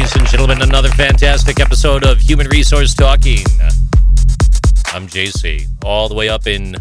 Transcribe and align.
back, 0.00 0.14
ladies 0.14 0.16
and 0.16 0.28
gentlemen. 0.28 0.62
Another 0.62 0.88
fantastic 0.90 1.60
episode 1.60 2.04
of 2.04 2.20
Human 2.20 2.46
Resource 2.48 2.94
Talking. 2.94 3.44
I'm 4.86 5.06
JC, 5.06 5.66
all 5.84 6.08
the 6.08 6.14
way 6.14 6.28
up 6.28 6.46
in 6.46 6.76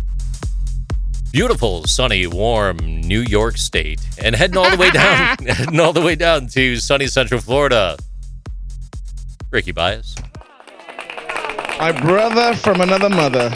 beautiful, 1.32 1.86
sunny, 1.86 2.28
warm 2.28 2.78
New 2.78 3.22
York 3.22 3.58
State, 3.58 4.00
and 4.22 4.36
heading 4.36 4.58
all 4.58 4.70
the 4.70 4.78
way 4.78 4.90
down, 4.92 5.38
heading 5.48 5.80
all 5.80 5.94
the 5.94 6.02
way 6.02 6.16
down 6.16 6.48
to 6.48 6.78
sunny 6.78 7.08
Central 7.08 7.42
Florida. 7.42 7.98
Ricky 9.52 9.72
Baez. 9.72 10.16
My 11.80 11.92
brother 11.92 12.56
from 12.56 12.82
another 12.82 13.10
mother. 13.10 13.52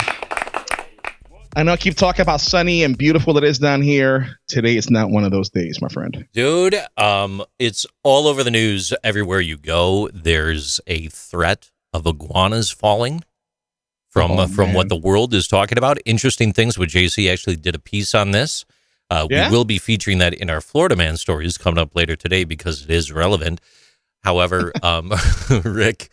I 1.56 1.62
know 1.62 1.72
I 1.72 1.76
keep 1.76 1.94
talking 1.96 2.22
about 2.22 2.40
sunny 2.40 2.82
and 2.82 2.98
beautiful 2.98 3.38
it 3.38 3.44
is 3.44 3.58
down 3.60 3.80
here. 3.80 4.38
Today 4.48 4.76
it's 4.76 4.90
not 4.90 5.10
one 5.10 5.22
of 5.22 5.30
those 5.30 5.50
days, 5.50 5.80
my 5.80 5.88
friend. 5.88 6.26
Dude, 6.32 6.74
um, 6.96 7.44
it's 7.60 7.86
all 8.02 8.26
over 8.26 8.42
the 8.42 8.50
news 8.50 8.92
everywhere 9.04 9.40
you 9.40 9.56
go. 9.56 10.08
There's 10.12 10.80
a 10.88 11.08
threat 11.08 11.70
of 11.92 12.06
iguanas 12.06 12.70
falling 12.70 13.22
from 14.08 14.32
Oh, 14.32 14.38
uh, 14.38 14.46
from 14.48 14.72
what 14.74 14.88
the 14.88 14.96
world 14.96 15.32
is 15.32 15.46
talking 15.46 15.78
about. 15.78 15.98
Interesting 16.04 16.52
things. 16.52 16.76
With 16.76 16.90
JC 16.90 17.30
actually 17.32 17.56
did 17.56 17.76
a 17.76 17.80
piece 17.80 18.14
on 18.16 18.32
this. 18.32 18.64
Uh, 19.08 19.28
Yeah? 19.30 19.48
We 19.48 19.56
will 19.56 19.64
be 19.64 19.78
featuring 19.78 20.18
that 20.18 20.34
in 20.34 20.50
our 20.50 20.60
Florida 20.60 20.96
Man 20.96 21.16
stories 21.16 21.56
coming 21.56 21.78
up 21.78 21.94
later 21.94 22.16
today 22.16 22.42
because 22.42 22.82
it 22.82 22.90
is 22.90 23.12
relevant. 23.12 23.60
However, 24.24 24.72
um, 24.82 25.12
Rick, 25.64 26.08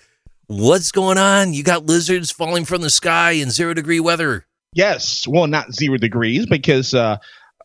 what's 0.45 0.91
going 0.91 1.17
on? 1.17 1.53
You 1.53 1.63
got 1.63 1.87
lizards 1.87 2.29
falling 2.29 2.65
from 2.65 2.81
the 2.81 2.91
sky 2.91 3.31
in 3.31 3.49
zero 3.49 3.73
degree 3.73 3.99
weather. 3.99 4.45
Yes, 4.73 5.27
well, 5.27 5.47
not 5.47 5.73
zero 5.73 5.97
degrees 5.97 6.45
because 6.45 6.93
uh, 6.93 7.17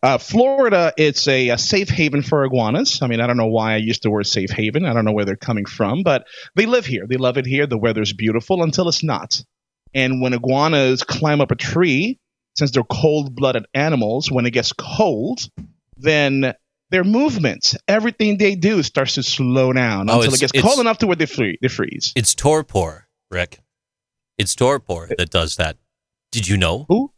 uh, 0.03 0.17
Florida, 0.17 0.93
it's 0.97 1.27
a, 1.27 1.49
a 1.49 1.57
safe 1.57 1.89
haven 1.89 2.21
for 2.21 2.43
iguanas. 2.43 3.01
I 3.01 3.07
mean, 3.07 3.21
I 3.21 3.27
don't 3.27 3.37
know 3.37 3.47
why 3.47 3.73
I 3.73 3.77
used 3.77 4.03
the 4.03 4.09
word 4.09 4.27
safe 4.27 4.49
haven. 4.49 4.85
I 4.85 4.93
don't 4.93 5.05
know 5.05 5.13
where 5.13 5.25
they're 5.25 5.35
coming 5.35 5.65
from, 5.65 6.03
but 6.03 6.27
they 6.55 6.65
live 6.65 6.85
here. 6.85 7.07
They 7.07 7.17
love 7.17 7.37
it 7.37 7.45
here. 7.45 7.65
The 7.65 7.77
weather's 7.77 8.13
beautiful 8.13 8.61
until 8.61 8.89
it's 8.89 9.03
not. 9.03 9.41
And 9.93 10.21
when 10.21 10.33
iguanas 10.33 11.03
climb 11.03 11.41
up 11.41 11.51
a 11.51 11.55
tree, 11.55 12.19
since 12.57 12.71
they're 12.71 12.83
cold 12.83 13.35
blooded 13.35 13.65
animals, 13.73 14.31
when 14.31 14.45
it 14.45 14.51
gets 14.51 14.73
cold, 14.73 15.49
then 15.95 16.53
their 16.89 17.03
movements, 17.03 17.75
everything 17.87 18.37
they 18.37 18.55
do 18.55 18.83
starts 18.83 19.15
to 19.15 19.23
slow 19.23 19.73
down 19.73 20.09
Oh, 20.09 20.17
until 20.21 20.33
it 20.33 20.39
gets 20.39 20.61
cold 20.61 20.79
enough 20.79 20.99
to 20.99 21.07
where 21.07 21.15
they, 21.15 21.25
free, 21.25 21.57
they 21.61 21.67
freeze. 21.67 22.13
It's 22.15 22.35
torpor, 22.35 23.07
Rick. 23.31 23.59
It's 24.37 24.55
torpor 24.55 25.09
that 25.17 25.29
does 25.29 25.55
that. 25.55 25.77
Did 26.31 26.47
you 26.47 26.57
know? 26.57 26.85
Who? 26.89 27.11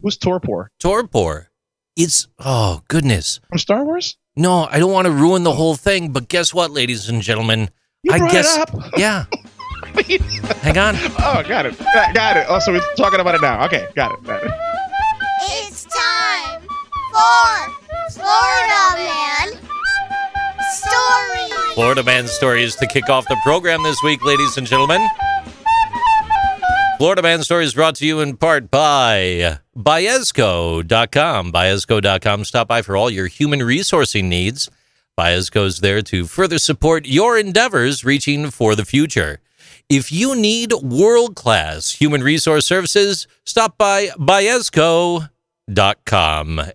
Who's 0.00 0.16
Torpor? 0.16 0.70
Torpor. 0.78 1.50
It's 1.96 2.28
oh 2.38 2.82
goodness. 2.88 3.40
From 3.48 3.58
Star 3.58 3.84
Wars? 3.84 4.16
No, 4.36 4.66
I 4.70 4.78
don't 4.78 4.92
want 4.92 5.06
to 5.06 5.12
ruin 5.12 5.42
the 5.42 5.52
whole 5.52 5.74
thing, 5.76 6.12
but 6.12 6.28
guess 6.28 6.54
what, 6.54 6.70
ladies 6.70 7.08
and 7.08 7.20
gentlemen? 7.20 7.70
You 8.02 8.12
I 8.12 8.18
brought 8.18 8.32
guess 8.32 8.56
it 8.56 8.60
up. 8.62 8.92
yeah. 8.96 9.24
Hang 10.62 10.78
on. 10.78 10.94
Oh, 11.18 11.42
got 11.46 11.66
it. 11.66 11.78
Got, 11.78 12.14
got 12.14 12.36
it. 12.36 12.46
Oh, 12.48 12.60
we're 12.68 12.80
talking 12.96 13.20
about 13.20 13.34
it 13.34 13.42
now. 13.42 13.64
Okay, 13.66 13.88
got 13.94 14.12
it. 14.12 14.24
Got 14.24 14.44
it. 14.44 14.50
It's 15.42 15.84
time 15.84 16.60
for 17.10 18.12
Florida 18.12 18.96
Man 18.96 19.58
Story. 20.70 21.74
Florida 21.74 22.02
Man 22.04 22.28
Stories 22.28 22.76
to 22.76 22.86
kick 22.86 23.08
off 23.08 23.26
the 23.28 23.36
program 23.42 23.82
this 23.82 24.00
week, 24.02 24.24
ladies 24.24 24.56
and 24.56 24.66
gentlemen. 24.66 25.06
Florida 27.00 27.22
Man 27.22 27.42
Story 27.42 27.64
is 27.64 27.72
brought 27.72 27.94
to 27.94 28.04
you 28.04 28.20
in 28.20 28.36
part 28.36 28.70
by 28.70 29.58
Biesco.com. 29.74 31.50
Biesco.com. 31.50 32.44
Stop 32.44 32.68
by 32.68 32.82
for 32.82 32.94
all 32.94 33.08
your 33.08 33.26
human 33.26 33.60
resourcing 33.60 34.24
needs. 34.24 34.68
Biesco 35.18 35.62
Biesco's 35.64 35.80
there 35.80 36.02
to 36.02 36.26
further 36.26 36.58
support 36.58 37.06
your 37.06 37.38
endeavors 37.38 38.04
reaching 38.04 38.50
for 38.50 38.74
the 38.74 38.84
future. 38.84 39.40
If 39.88 40.12
you 40.12 40.36
need 40.36 40.74
world 40.74 41.36
class 41.36 41.92
human 41.92 42.22
resource 42.22 42.66
services, 42.66 43.26
stop 43.44 43.78
by 43.78 44.08
Biesco.com. 44.18 45.30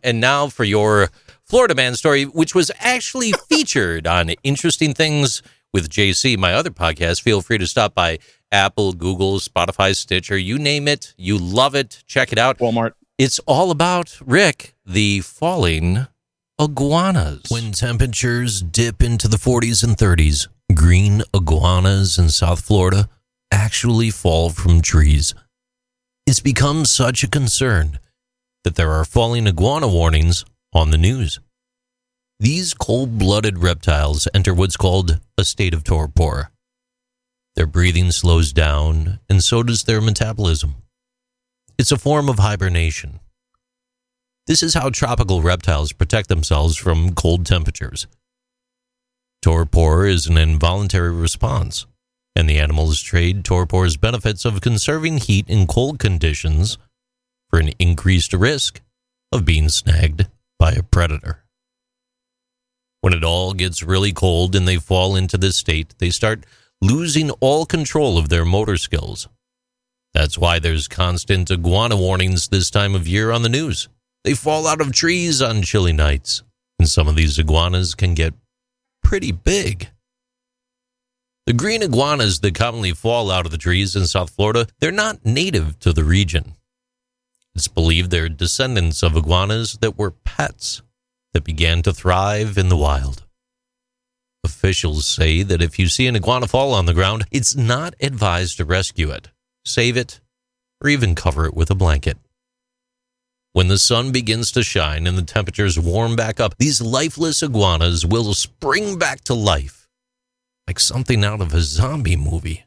And 0.03 0.19
now 0.19 0.47
for 0.47 0.63
your 0.63 1.11
Florida 1.43 1.75
Man 1.75 1.93
story, 1.93 2.23
which 2.23 2.55
was 2.55 2.71
actually 2.79 3.31
featured 3.47 4.07
on 4.07 4.29
Interesting 4.41 4.95
Things 4.95 5.43
with 5.71 5.89
JC, 5.89 6.35
my 6.37 6.53
other 6.53 6.71
podcast. 6.71 7.21
Feel 7.21 7.41
free 7.41 7.59
to 7.59 7.67
stop 7.67 7.93
by 7.93 8.17
Apple, 8.51 8.93
Google, 8.93 9.39
Spotify, 9.39 9.95
Stitcher, 9.95 10.37
you 10.37 10.57
name 10.57 10.87
it. 10.87 11.13
You 11.17 11.37
love 11.37 11.75
it. 11.75 12.03
Check 12.07 12.31
it 12.31 12.37
out. 12.37 12.59
Walmart. 12.59 12.93
It's 13.17 13.39
all 13.39 13.71
about 13.71 14.17
Rick, 14.25 14.75
the 14.85 15.21
falling 15.21 16.07
iguanas. 16.59 17.43
When 17.49 17.71
temperatures 17.71 18.61
dip 18.61 19.01
into 19.01 19.27
the 19.27 19.37
40s 19.37 19.83
and 19.83 19.97
30s, 19.97 20.47
green 20.73 21.21
iguanas 21.33 22.17
in 22.17 22.29
South 22.29 22.61
Florida 22.61 23.09
actually 23.51 24.09
fall 24.09 24.49
from 24.49 24.81
trees. 24.81 25.33
It's 26.27 26.39
become 26.39 26.85
such 26.85 27.23
a 27.23 27.29
concern 27.29 27.99
that 28.63 28.75
there 28.75 28.91
are 28.91 29.05
falling 29.05 29.47
iguana 29.47 29.87
warnings 29.87 30.43
on 30.73 30.91
the 30.91 30.97
news. 30.97 31.39
These 32.39 32.73
cold 32.73 33.17
blooded 33.17 33.59
reptiles 33.59 34.27
enter 34.33 34.53
what's 34.53 34.75
called 34.75 35.19
a 35.37 35.45
state 35.45 35.73
of 35.73 35.83
torpor. 35.83 36.51
Their 37.55 37.65
breathing 37.65 38.11
slows 38.11 38.51
down, 38.51 39.19
and 39.29 39.43
so 39.43 39.63
does 39.63 39.83
their 39.83 40.01
metabolism. 40.01 40.75
It's 41.77 41.91
a 41.91 41.97
form 41.97 42.29
of 42.29 42.39
hibernation. 42.39 43.19
This 44.47 44.61
is 44.61 44.73
how 44.73 44.89
tropical 44.89 45.41
reptiles 45.41 45.91
protect 45.91 46.29
themselves 46.29 46.77
from 46.77 47.15
cold 47.15 47.45
temperatures. 47.45 48.07
Torpor 49.41 50.05
is 50.05 50.27
an 50.27 50.37
involuntary 50.37 51.11
response, 51.11 51.85
and 52.35 52.49
the 52.49 52.59
animals 52.59 53.01
trade 53.01 53.45
torpor's 53.45 53.95
benefits 53.95 54.43
of 54.43 54.61
conserving 54.61 55.19
heat 55.19 55.47
in 55.49 55.65
cold 55.65 55.97
conditions 55.97 56.77
for 57.49 57.59
an 57.59 57.71
increased 57.79 58.33
risk 58.33 58.81
of 59.31 59.45
being 59.45 59.69
snagged 59.69 60.27
by 60.59 60.71
a 60.71 60.83
predator. 60.83 61.43
When 63.01 63.13
it 63.13 63.23
all 63.23 63.53
gets 63.53 63.83
really 63.83 64.11
cold 64.11 64.55
and 64.55 64.67
they 64.67 64.77
fall 64.77 65.15
into 65.15 65.37
this 65.37 65.55
state, 65.55 65.93
they 65.99 66.09
start 66.09 66.45
losing 66.81 67.31
all 67.31 67.65
control 67.65 68.17
of 68.17 68.29
their 68.29 68.45
motor 68.45 68.77
skills. 68.77 69.27
That's 70.13 70.37
why 70.37 70.59
there's 70.59 70.87
constant 70.87 71.51
iguana 71.51 71.97
warnings 71.97 72.47
this 72.47 72.69
time 72.69 72.95
of 72.95 73.07
year 73.07 73.31
on 73.31 73.41
the 73.41 73.49
news. 73.49 73.89
They 74.23 74.33
fall 74.33 74.65
out 74.65 74.81
of 74.81 74.93
trees 74.93 75.41
on 75.41 75.61
chilly 75.61 75.93
nights, 75.93 76.41
and 76.79 76.87
some 76.87 77.07
of 77.07 77.15
these 77.15 77.37
iguanas 77.37 77.95
can 77.95 78.13
get 78.13 78.33
pretty 79.03 79.31
big. 79.31 79.89
The 81.45 81.53
green 81.53 81.83
iguanas 81.83 82.39
that 82.39 82.55
commonly 82.55 82.91
fall 82.91 83.29
out 83.29 83.45
of 83.45 83.51
the 83.51 83.57
trees 83.57 83.95
in 83.95 84.07
South 84.07 84.31
Florida, 84.31 84.67
they're 84.79 84.91
not 84.91 85.25
native 85.25 85.77
to 85.79 85.93
the 85.93 86.03
region. 86.03 86.53
It's 87.53 87.67
believed 87.67 88.09
they're 88.09 88.29
descendants 88.29 89.03
of 89.03 89.15
iguanas 89.15 89.77
that 89.81 89.97
were 89.97 90.11
pets 90.11 90.81
that 91.33 91.43
began 91.43 91.83
to 91.83 91.93
thrive 91.93 92.57
in 92.57 92.69
the 92.69 92.77
wild. 92.77 93.24
Officials 94.45 95.05
say 95.05 95.43
that 95.43 95.61
if 95.61 95.77
you 95.77 95.87
see 95.87 96.07
an 96.07 96.15
iguana 96.15 96.47
fall 96.47 96.73
on 96.73 96.85
the 96.85 96.93
ground, 96.93 97.25
it's 97.31 97.55
not 97.55 97.95
advised 97.99 98.57
to 98.57 98.65
rescue 98.65 99.11
it, 99.11 99.29
save 99.65 99.97
it, 99.97 100.21
or 100.81 100.89
even 100.89 101.15
cover 101.15 101.45
it 101.45 101.53
with 101.53 101.69
a 101.69 101.75
blanket. 101.75 102.17
When 103.51 103.67
the 103.67 103.79
sun 103.79 104.11
begins 104.11 104.51
to 104.51 104.63
shine 104.63 105.07
and 105.07 105.17
the 105.17 105.23
temperatures 105.23 105.79
warm 105.79 106.15
back 106.15 106.39
up, 106.39 106.55
these 106.57 106.81
lifeless 106.81 107.41
iguanas 107.41 108.05
will 108.05 108.33
spring 108.33 108.97
back 108.97 109.21
to 109.25 109.33
life 109.33 109.85
like 110.67 110.79
something 110.79 111.23
out 111.23 111.41
of 111.41 111.53
a 111.53 111.61
zombie 111.61 112.15
movie. 112.15 112.65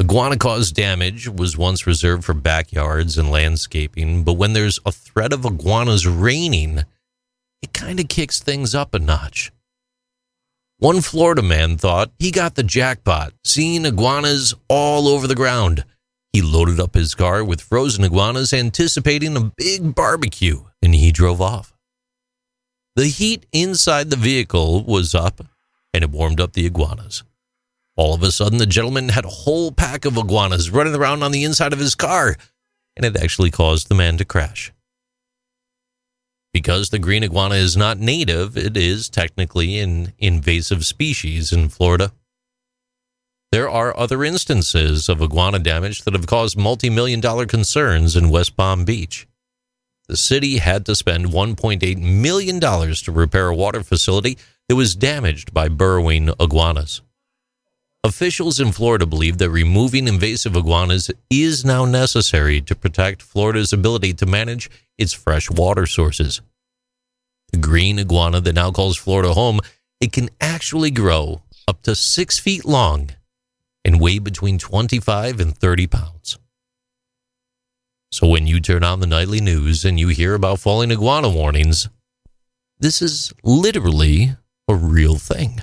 Iguana 0.00 0.36
caused 0.36 0.74
damage 0.74 1.28
was 1.28 1.56
once 1.56 1.86
reserved 1.86 2.24
for 2.24 2.34
backyards 2.34 3.16
and 3.16 3.30
landscaping, 3.30 4.24
but 4.24 4.34
when 4.34 4.52
there's 4.52 4.80
a 4.84 4.92
threat 4.92 5.32
of 5.32 5.44
iguanas 5.44 6.06
raining, 6.06 6.84
it 7.62 7.72
kind 7.72 8.00
of 8.00 8.08
kicks 8.08 8.40
things 8.40 8.74
up 8.74 8.92
a 8.94 8.98
notch. 8.98 9.52
One 10.78 11.00
Florida 11.02 11.42
man 11.42 11.78
thought 11.78 12.12
he 12.18 12.32
got 12.32 12.56
the 12.56 12.64
jackpot, 12.64 13.32
seeing 13.44 13.86
iguanas 13.86 14.54
all 14.68 15.06
over 15.06 15.26
the 15.28 15.36
ground. 15.36 15.84
He 16.32 16.42
loaded 16.42 16.80
up 16.80 16.94
his 16.94 17.14
car 17.14 17.44
with 17.44 17.60
frozen 17.60 18.02
iguanas, 18.02 18.52
anticipating 18.52 19.36
a 19.36 19.52
big 19.56 19.94
barbecue, 19.94 20.64
and 20.82 20.92
he 20.92 21.12
drove 21.12 21.40
off. 21.40 21.72
The 22.96 23.06
heat 23.06 23.46
inside 23.52 24.10
the 24.10 24.16
vehicle 24.16 24.82
was 24.82 25.14
up, 25.14 25.46
and 25.92 26.02
it 26.02 26.10
warmed 26.10 26.40
up 26.40 26.54
the 26.54 26.66
iguanas. 26.66 27.22
All 27.96 28.12
of 28.12 28.24
a 28.24 28.32
sudden, 28.32 28.58
the 28.58 28.66
gentleman 28.66 29.10
had 29.10 29.24
a 29.24 29.28
whole 29.28 29.70
pack 29.70 30.04
of 30.04 30.16
iguanas 30.16 30.70
running 30.70 30.96
around 30.96 31.22
on 31.22 31.30
the 31.30 31.44
inside 31.44 31.72
of 31.72 31.78
his 31.78 31.94
car, 31.94 32.36
and 32.96 33.06
it 33.06 33.16
actually 33.16 33.52
caused 33.52 33.88
the 33.88 33.94
man 33.94 34.16
to 34.16 34.24
crash. 34.24 34.72
Because 36.54 36.90
the 36.90 37.00
green 37.00 37.24
iguana 37.24 37.56
is 37.56 37.76
not 37.76 37.98
native, 37.98 38.56
it 38.56 38.76
is 38.76 39.08
technically 39.08 39.80
an 39.80 40.12
invasive 40.18 40.86
species 40.86 41.52
in 41.52 41.68
Florida. 41.68 42.12
There 43.50 43.68
are 43.68 43.96
other 43.96 44.22
instances 44.22 45.08
of 45.08 45.20
iguana 45.20 45.58
damage 45.58 46.04
that 46.04 46.14
have 46.14 46.28
caused 46.28 46.56
multi 46.56 46.88
million 46.88 47.20
dollar 47.20 47.44
concerns 47.44 48.14
in 48.14 48.30
West 48.30 48.56
Palm 48.56 48.84
Beach. 48.84 49.26
The 50.06 50.16
city 50.16 50.58
had 50.58 50.86
to 50.86 50.94
spend 50.94 51.26
$1.8 51.26 51.98
million 51.98 52.60
to 52.60 53.12
repair 53.12 53.48
a 53.48 53.56
water 53.56 53.82
facility 53.82 54.38
that 54.68 54.76
was 54.76 54.94
damaged 54.94 55.52
by 55.52 55.68
burrowing 55.68 56.30
iguanas. 56.38 57.00
Officials 58.04 58.60
in 58.60 58.70
Florida 58.70 59.06
believe 59.06 59.38
that 59.38 59.48
removing 59.48 60.06
invasive 60.06 60.54
iguanas 60.54 61.10
is 61.30 61.64
now 61.64 61.86
necessary 61.86 62.60
to 62.60 62.74
protect 62.74 63.22
Florida's 63.22 63.72
ability 63.72 64.12
to 64.12 64.26
manage 64.26 64.68
its 64.98 65.14
fresh 65.14 65.50
water 65.50 65.86
sources. 65.86 66.42
The 67.50 67.56
green 67.56 67.98
iguana 67.98 68.42
that 68.42 68.52
now 68.52 68.72
calls 68.72 68.98
Florida 68.98 69.32
home, 69.32 69.60
it 70.02 70.12
can 70.12 70.28
actually 70.38 70.90
grow 70.90 71.40
up 71.66 71.80
to 71.84 71.94
six 71.94 72.38
feet 72.38 72.66
long 72.66 73.08
and 73.86 73.98
weigh 73.98 74.18
between 74.18 74.58
25 74.58 75.40
and 75.40 75.56
30 75.56 75.86
pounds. 75.86 76.38
So 78.12 78.26
when 78.26 78.46
you 78.46 78.60
turn 78.60 78.84
on 78.84 79.00
the 79.00 79.06
nightly 79.06 79.40
news 79.40 79.82
and 79.82 79.98
you 79.98 80.08
hear 80.08 80.34
about 80.34 80.60
falling 80.60 80.92
iguana 80.92 81.30
warnings, 81.30 81.88
this 82.78 83.00
is 83.00 83.32
literally 83.42 84.36
a 84.68 84.74
real 84.74 85.14
thing. 85.14 85.62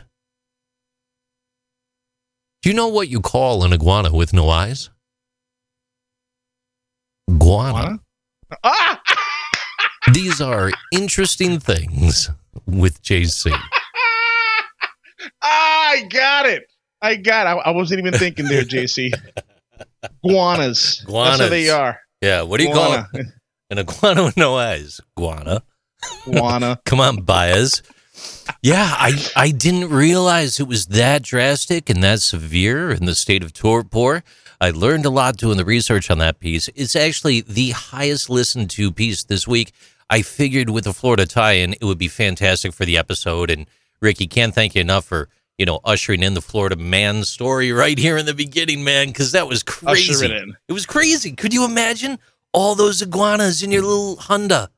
Do 2.61 2.69
you 2.69 2.75
know 2.75 2.87
what 2.89 3.07
you 3.09 3.21
call 3.21 3.63
an 3.63 3.73
iguana 3.73 4.13
with 4.13 4.33
no 4.33 4.49
eyes? 4.49 4.89
Guana. 7.37 7.99
Ah! 8.63 9.01
These 10.13 10.41
are 10.41 10.71
interesting 10.91 11.59
things 11.59 12.29
with 12.65 13.01
JC. 13.01 13.51
I 15.41 16.05
got 16.09 16.45
it. 16.45 16.63
I 17.01 17.15
got 17.15 17.47
it. 17.47 17.49
I, 17.49 17.53
I 17.53 17.71
wasn't 17.71 17.99
even 17.99 18.13
thinking 18.13 18.45
there, 18.45 18.63
JC. 18.63 19.11
Guanas. 20.23 21.05
Guanas. 21.05 21.05
That's 21.07 21.39
what 21.39 21.49
they 21.49 21.69
are. 21.69 21.99
Yeah, 22.21 22.43
what 22.43 22.57
do 22.57 22.65
you 22.65 22.73
Guana. 22.73 23.07
call 23.11 23.21
it? 23.21 23.27
An 23.71 23.79
iguana 23.79 24.23
with 24.23 24.37
no 24.37 24.57
eyes. 24.57 25.01
Guana. 25.17 25.63
Guana. 26.25 26.79
Come 26.85 26.99
on, 26.99 27.21
Baez. 27.23 27.81
Yeah, 28.62 28.88
I, 28.91 29.13
I 29.35 29.51
didn't 29.51 29.89
realize 29.89 30.59
it 30.59 30.68
was 30.68 30.88
that 30.88 31.23
drastic 31.23 31.89
and 31.89 32.03
that 32.03 32.21
severe 32.21 32.91
in 32.91 33.06
the 33.06 33.15
state 33.15 33.44
of 33.44 33.53
torpor. 33.53 34.23
I 34.59 34.69
learned 34.69 35.06
a 35.06 35.09
lot 35.09 35.38
doing 35.38 35.57
the 35.57 35.65
research 35.65 36.12
on 36.12 36.19
that 36.19 36.39
piece. 36.39 36.69
It's 36.75 36.95
actually 36.95 37.41
the 37.41 37.71
highest 37.71 38.29
listened 38.29 38.69
to 38.71 38.91
piece 38.91 39.23
this 39.23 39.47
week. 39.47 39.71
I 40.09 40.21
figured 40.21 40.69
with 40.69 40.83
the 40.83 40.94
Florida 40.94 41.25
tie-in, 41.25 41.73
it 41.73 41.83
would 41.83 41.97
be 41.97 42.07
fantastic 42.07 42.73
for 42.73 42.85
the 42.85 42.97
episode. 42.97 43.50
And 43.50 43.65
Ricky, 44.01 44.27
can't 44.27 44.53
thank 44.53 44.75
you 44.75 44.81
enough 44.81 45.06
for 45.06 45.29
you 45.57 45.65
know 45.65 45.79
ushering 45.83 46.21
in 46.21 46.33
the 46.33 46.41
Florida 46.41 46.75
man 46.75 47.24
story 47.24 47.71
right 47.71 47.97
here 47.97 48.17
in 48.17 48.25
the 48.25 48.33
beginning, 48.33 48.83
man, 48.83 49.07
because 49.07 49.31
that 49.31 49.47
was 49.47 49.63
crazy. 49.63 50.13
Usher 50.13 50.25
it 50.25 50.31
in. 50.31 50.57
It 50.67 50.74
was 50.74 50.85
crazy. 50.85 51.31
Could 51.31 51.53
you 51.53 51.65
imagine 51.65 52.19
all 52.51 52.75
those 52.75 53.01
iguanas 53.01 53.63
in 53.63 53.71
your 53.71 53.83
little 53.83 54.17
Honda? 54.17 54.69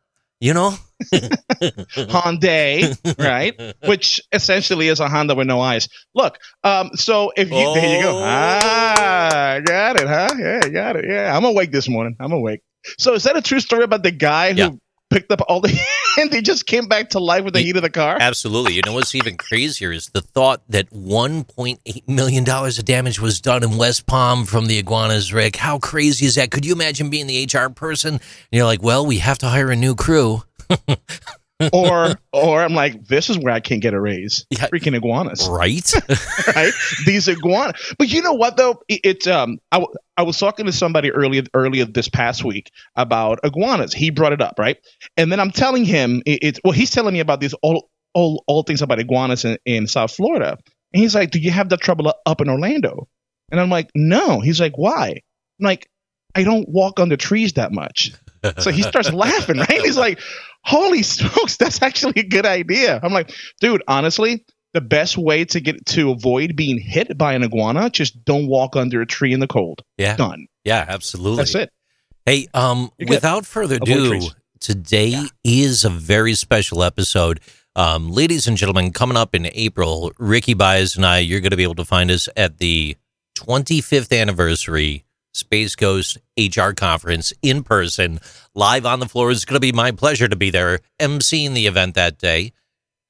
You 0.44 0.54
know, 0.54 0.74
Hyundai, 1.13 2.98
right? 3.18 3.75
Which 3.86 4.19
essentially 4.34 4.90
is 4.90 5.00
a 5.00 5.07
Honda 5.07 5.36
with 5.36 5.48
no 5.48 5.62
eyes. 5.62 5.88
Look, 6.13 6.38
um, 6.66 6.90
so 6.95 7.31
if 7.38 7.50
you 7.50 7.74
there 7.74 7.95
you 7.95 8.04
go. 8.04 8.18
Oh. 8.18 8.22
Ah, 8.22 9.62
got 9.63 10.01
it, 10.01 10.06
huh? 10.06 10.36
Yeah, 10.38 10.68
got 10.68 10.98
it. 10.98 11.06
Yeah, 11.07 11.34
I'm 11.34 11.45
awake 11.45 11.72
this 11.72 11.88
morning. 11.88 12.18
I'm 12.19 12.34
awake. 12.34 12.60
So 12.98 13.13
is 13.13 13.24
that 13.24 13.38
a 13.38 13.42
true 13.42 13.62
story 13.62 13.86
about 13.86 14.04
the 14.04 14.12
guy 14.12 14.51
who 14.51 14.60
Yeah. 14.60 14.69
Picked 15.09 15.31
up 15.31 15.41
all 15.47 15.61
the 15.61 15.77
and 16.17 16.31
they 16.31 16.41
just 16.41 16.65
came 16.65 16.88
back 16.88 17.09
to 17.11 17.19
life 17.19 17.44
with 17.44 17.53
the 17.53 17.61
heat 17.61 17.75
of 17.75 17.81
the 17.81 17.89
car? 17.89 18.17
Absolutely. 18.19 18.73
You 18.73 18.81
know 18.85 18.94
what's 18.94 19.15
even 19.15 19.38
crazier 19.38 19.91
is 19.91 20.09
the 20.09 20.21
thought 20.21 20.61
that 20.69 20.89
$1.8 20.91 22.07
million 22.07 22.50
of 22.50 22.85
damage 22.85 23.19
was 23.19 23.41
done 23.41 23.63
in 23.63 23.77
West 23.77 24.05
Palm 24.05 24.45
from 24.45 24.67
the 24.67 24.77
iguanas, 24.77 25.33
Rick. 25.33 25.57
How 25.57 25.79
crazy 25.79 26.25
is 26.25 26.35
that? 26.35 26.51
Could 26.51 26.65
you 26.65 26.73
imagine 26.73 27.09
being 27.09 27.27
the 27.27 27.45
HR 27.45 27.69
person? 27.69 28.13
And 28.13 28.21
you're 28.51 28.65
like, 28.65 28.83
well, 28.83 29.05
we 29.05 29.17
have 29.17 29.38
to 29.39 29.47
hire 29.47 29.71
a 29.71 29.75
new 29.75 29.95
crew. 29.95 30.44
or 31.74 32.15
or 32.31 32.62
I'm 32.62 32.74
like, 32.74 33.06
this 33.06 33.30
is 33.30 33.38
where 33.38 33.54
I 33.54 33.60
can't 33.60 33.81
get 33.81 33.94
a 33.94 34.01
raise. 34.01 34.45
Yeah. 34.50 34.68
Freaking 34.68 34.95
iguanas. 34.95 35.48
Right? 35.48 35.92
right? 36.56 36.74
These 37.06 37.30
iguana. 37.30 37.74
But 37.98 38.12
you 38.12 38.21
know 38.21 38.33
what 38.33 38.57
though? 38.57 38.81
It, 38.88 39.01
it's 39.04 39.27
um 39.27 39.60
I, 39.71 39.80
w- 39.80 39.94
I 40.18 40.24
was 40.24 40.38
talking 40.38 40.65
to 40.65 40.71
somebody 40.71 41.12
earlier 41.12 41.44
earlier 41.54 41.86
this 41.86 42.10
past 42.10 42.44
week 42.44 42.71
about 42.95 43.39
iguanas. 43.44 43.94
He 43.94 44.10
brought 44.10 44.33
it 44.33 44.42
up, 44.42 44.56
right? 44.57 44.77
And 45.18 45.31
then 45.31 45.39
I'm 45.39 45.51
telling 45.51 45.86
him 45.86 46.21
it, 46.25 46.39
it's 46.42 46.60
well, 46.63 46.74
he's 46.74 46.92
telling 46.92 47.13
me 47.13 47.19
about 47.19 47.39
these 47.39 47.54
all 47.62 47.89
all 48.13 48.44
all 48.48 48.63
things 48.63 48.81
about 48.81 49.00
iguanas 49.00 49.45
in, 49.45 49.57
in 49.65 49.88
South 49.88 50.13
Florida. 50.13 50.57
And 50.94 51.01
he's 51.01 51.15
like, 51.15 51.31
"Do 51.31 51.39
you 51.39 51.51
have 51.51 51.69
that 51.69 51.81
trouble 51.81 52.13
up 52.25 52.42
in 52.42 52.50
Orlando?" 52.50 53.07
And 53.51 53.60
I'm 53.60 53.69
like, 53.69 53.89
"No." 53.95 54.39
He's 54.39 54.60
like, 54.60 54.77
"Why?" 54.77 55.21
I'm 55.60 55.65
like, 55.65 55.89
"I 56.36 56.44
don't 56.44 56.69
walk 56.69 57.00
under 57.00 57.18
trees 57.18 57.54
that 57.54 57.71
much." 57.71 58.13
So 58.60 58.72
he 58.72 58.81
starts 58.81 59.12
laughing, 59.12 59.57
right? 59.57 59.81
He's 59.81 59.98
like, 59.98 60.19
"Holy 60.63 61.04
smokes, 61.04 61.57
that's 61.57 61.81
actually 61.81 62.13
a 62.18 62.28
good 62.28 62.45
idea." 62.45 63.00
I'm 63.01 63.13
like, 63.13 63.31
"Dude, 63.62 63.84
honestly, 63.88 64.45
the 64.74 64.81
best 64.81 65.18
way 65.18 65.45
to 65.45 65.60
get 65.60 65.86
to 65.86 66.12
avoid 66.12 66.56
being 66.56 66.80
hit 66.80 67.18
by 67.18 67.34
an 67.34 67.44
iguana, 67.44 67.90
just 67.90 68.25
don't 68.25 68.48
walk 68.48 68.75
under 68.75 69.01
a 69.01 69.06
tree 69.06 69.34
in 69.34 69.40
the 69.40 69.48
cold. 69.48 69.84
yeah. 69.98 70.16
Done. 70.16 70.48
Yeah, 70.66 70.86
absolutely. 70.88 71.38
That's 71.38 71.56
it. 71.56 71.69
Hey, 72.25 72.48
um, 72.54 72.90
without 73.06 73.45
further 73.45 73.75
ado, 73.75 74.22
today 74.60 75.25
is 75.44 75.84
a 75.84 75.89
very 75.89 76.34
special 76.36 76.84
episode. 76.84 77.42
Um, 77.75 78.10
ladies 78.10 78.48
and 78.48 78.56
gentlemen, 78.56 78.94
coming 78.94 79.18
up 79.18 79.36
in 79.36 79.50
April, 79.54 80.12
Ricky 80.18 80.54
Baez 80.54 80.96
and 80.96 81.06
I, 81.06 81.19
you're 81.19 81.42
going 81.42 81.51
to 81.51 81.57
be 81.57 81.63
able 81.63 81.75
to 81.75 81.86
find 81.86 82.10
us 82.10 82.30
at 82.38 82.60
the 82.60 82.96
25th 83.36 84.18
anniversary 84.18 85.04
Space 85.38 85.75
Coast 85.75 86.18
HR 86.38 86.71
conference 86.71 87.33
in 87.41 87.63
person, 87.63 88.19
live 88.56 88.85
on 88.85 89.00
the 89.00 89.07
floor. 89.07 89.31
It's 89.31 89.45
going 89.45 89.56
to 89.56 89.59
be 89.59 89.71
my 89.71 89.91
pleasure 89.91 90.27
to 90.27 90.35
be 90.35 90.50
there, 90.50 90.80
emceeing 91.00 91.53
the 91.53 91.68
event 91.68 91.95
that 91.95 92.18
day. 92.18 92.53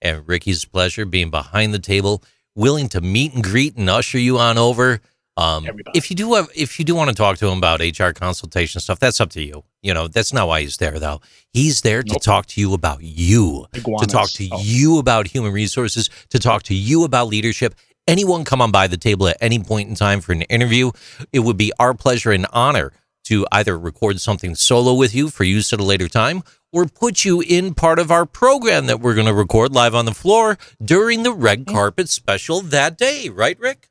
And 0.02 0.28
Ricky's 0.28 0.66
pleasure 0.66 1.06
being 1.06 1.30
behind 1.30 1.74
the 1.74 1.80
table, 1.80 2.24
willing 2.56 2.90
to 2.90 3.02
meet 3.02 3.34
and 3.34 3.44
greet 3.44 3.76
and 3.78 3.90
usher 3.90 4.18
you 4.20 4.38
on 4.40 4.58
over. 4.58 5.02
Um, 5.36 5.66
if 5.96 6.10
you 6.12 6.16
do 6.16 6.34
have, 6.36 6.48
if 6.56 6.78
you 6.78 6.86
do 6.86 6.94
want 6.94 7.10
to 7.10 7.16
talk 7.16 7.38
to 7.40 7.48
him 7.48 7.58
about 7.58 7.80
HR 7.80 8.12
consultation 8.12 8.80
stuff, 8.82 9.00
that's 9.00 9.20
up 9.20 9.32
to 9.32 9.42
you. 9.42 9.64
You 9.82 9.94
know, 9.94 10.08
that's 10.08 10.32
not 10.32 10.48
why 10.48 10.62
he's 10.62 10.78
there 10.78 11.00
though. 11.00 11.22
He's 11.52 11.82
there 11.82 12.04
to 12.04 12.20
talk 12.20 12.46
to 12.48 12.62
you 12.62 12.74
about 12.74 13.02
you, 13.02 13.66
Iguanas. 13.74 14.08
to 14.08 14.14
talk 14.14 14.30
to 14.32 14.48
Oh. 14.52 14.62
you 14.62 15.00
about 15.00 15.28
human 15.28 15.52
resources, 15.52 16.10
to 16.30 16.38
talk 16.38 16.64
to 16.64 16.76
you 16.76 17.04
about 17.04 17.30
leadership. 17.30 17.74
Anyone 18.06 18.44
come 18.44 18.62
on 18.62 18.72
by 18.72 18.88
the 18.88 18.98
table 18.98 19.30
at 19.30 19.38
any 19.40 19.60
point 19.60 19.88
in 19.88 19.96
time 19.96 20.20
for 20.20 20.34
an 20.34 20.42
interview, 20.44 20.92
it 21.32 21.40
would 21.40 21.56
be 21.56 21.72
our 21.80 21.94
pleasure 21.94 22.32
and 22.32 22.46
honor 22.52 22.92
to 23.26 23.48
either 23.50 23.80
record 23.80 24.20
something 24.20 24.56
solo 24.56 24.94
with 24.94 25.16
you 25.16 25.30
for 25.30 25.46
use 25.46 25.72
at 25.72 25.80
a 25.80 25.84
later 25.86 26.10
time 26.10 26.44
or 26.74 26.86
put 26.86 27.24
you 27.24 27.40
in 27.40 27.74
part 27.74 28.00
of 28.00 28.12
our 28.12 28.26
program 28.26 28.88
that 28.88 29.00
we're 29.00 29.14
going 29.14 29.28
to 29.28 29.34
record 29.34 29.74
live 29.74 29.96
on 29.96 30.04
the 30.04 30.14
floor 30.14 30.58
during 30.84 31.24
the 31.24 31.32
red 31.32 31.62
mm-hmm. 31.62 31.74
carpet 31.74 32.10
special 32.10 32.60
that 32.60 32.98
day. 32.98 33.30
Right, 33.30 33.58
Rick? 33.58 33.88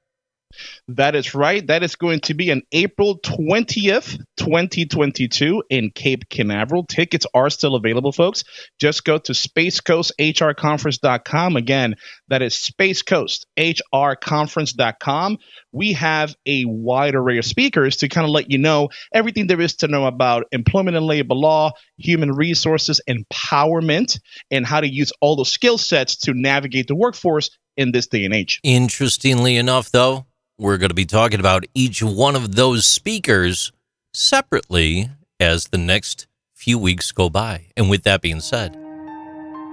That 0.88 1.14
is 1.14 1.34
right. 1.34 1.66
That 1.66 1.82
is 1.82 1.96
going 1.96 2.20
to 2.20 2.34
be 2.34 2.52
on 2.52 2.60
April 2.72 3.18
20th, 3.18 4.22
2022 4.36 5.62
in 5.70 5.90
Cape 5.90 6.28
Canaveral. 6.28 6.84
Tickets 6.86 7.26
are 7.34 7.48
still 7.50 7.74
available, 7.74 8.12
folks. 8.12 8.44
Just 8.78 9.04
go 9.04 9.18
to 9.18 9.32
spacecoasthrconference.com. 9.32 11.56
Again, 11.56 11.96
that 12.28 12.42
is 12.42 12.54
spacecoasthrconference.com. 12.54 15.38
We 15.72 15.92
have 15.94 16.36
a 16.46 16.64
wide 16.64 17.14
array 17.14 17.38
of 17.38 17.44
speakers 17.44 17.96
to 17.98 18.08
kind 18.08 18.24
of 18.24 18.30
let 18.30 18.50
you 18.50 18.58
know 18.58 18.88
everything 19.14 19.46
there 19.46 19.60
is 19.60 19.76
to 19.76 19.86
know 19.88 20.06
about 20.06 20.46
employment 20.52 20.96
and 20.96 21.06
labor 21.06 21.34
law, 21.34 21.72
human 21.96 22.32
resources, 22.32 23.00
empowerment, 23.08 24.18
and 24.50 24.66
how 24.66 24.80
to 24.80 24.88
use 24.88 25.12
all 25.20 25.36
those 25.36 25.50
skill 25.50 25.78
sets 25.78 26.16
to 26.16 26.34
navigate 26.34 26.88
the 26.88 26.94
workforce 26.94 27.50
in 27.76 27.92
this 27.92 28.06
day 28.06 28.24
and 28.24 28.34
age. 28.34 28.60
Interestingly 28.62 29.56
enough, 29.56 29.90
though, 29.90 30.26
we're 30.58 30.78
going 30.78 30.90
to 30.90 30.94
be 30.94 31.06
talking 31.06 31.40
about 31.40 31.64
each 31.74 32.02
one 32.02 32.36
of 32.36 32.54
those 32.54 32.86
speakers 32.86 33.72
separately 34.12 35.10
as 35.40 35.68
the 35.68 35.78
next 35.78 36.26
few 36.54 36.78
weeks 36.78 37.10
go 37.12 37.28
by. 37.28 37.66
And 37.76 37.90
with 37.90 38.04
that 38.04 38.20
being 38.20 38.40
said, 38.40 38.76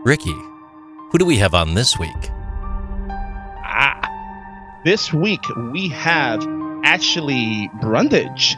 Ricky, 0.03 0.35
who 1.11 1.17
do 1.17 1.25
we 1.25 1.37
have 1.37 1.53
on 1.53 1.73
this 1.73 1.99
week? 1.99 2.31
Ah, 3.11 4.79
this 4.85 5.13
week 5.13 5.43
we 5.71 5.89
have 5.89 6.41
Ashley 6.83 7.69
Brundage. 7.81 8.55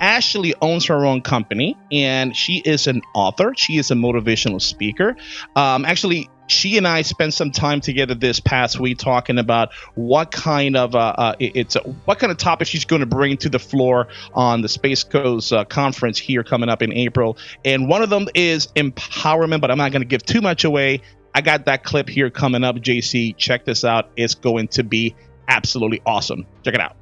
Ashley 0.00 0.54
owns 0.60 0.86
her 0.86 1.06
own 1.06 1.22
company 1.22 1.76
and 1.90 2.36
she 2.36 2.58
is 2.58 2.86
an 2.86 3.00
author. 3.14 3.54
She 3.56 3.78
is 3.78 3.90
a 3.90 3.94
motivational 3.94 4.60
speaker. 4.60 5.16
Um, 5.54 5.84
actually, 5.84 6.28
she 6.48 6.76
and 6.78 6.86
I 6.86 7.02
spent 7.02 7.34
some 7.34 7.50
time 7.50 7.80
together 7.80 8.14
this 8.14 8.40
past 8.40 8.78
week 8.78 8.98
talking 8.98 9.38
about 9.38 9.72
what 9.94 10.30
kind 10.30 10.76
of 10.76 10.94
uh, 10.94 10.98
uh, 10.98 11.34
it- 11.38 11.52
it's 11.56 11.76
what 12.04 12.18
kind 12.18 12.30
of 12.30 12.38
topic 12.38 12.68
she's 12.68 12.84
going 12.84 13.00
to 13.00 13.06
bring 13.06 13.36
to 13.38 13.48
the 13.48 13.58
floor 13.58 14.08
on 14.34 14.62
the 14.62 14.68
Space 14.68 15.02
Coast 15.04 15.52
uh, 15.52 15.64
conference 15.64 16.18
here 16.18 16.44
coming 16.44 16.68
up 16.68 16.82
in 16.82 16.92
April. 16.92 17.36
And 17.64 17.88
one 17.88 18.02
of 18.02 18.10
them 18.10 18.28
is 18.34 18.68
empowerment, 18.76 19.60
but 19.60 19.70
I'm 19.70 19.78
not 19.78 19.92
going 19.92 20.02
to 20.02 20.08
give 20.08 20.22
too 20.24 20.40
much 20.40 20.64
away. 20.64 21.02
I 21.34 21.40
got 21.42 21.66
that 21.66 21.84
clip 21.84 22.08
here 22.08 22.30
coming 22.30 22.64
up, 22.64 22.76
JC. 22.76 23.36
Check 23.36 23.64
this 23.64 23.84
out. 23.84 24.08
It's 24.16 24.34
going 24.34 24.68
to 24.68 24.82
be 24.84 25.14
absolutely 25.48 26.00
awesome. 26.06 26.46
Check 26.64 26.74
it 26.74 26.80
out. 26.80 26.96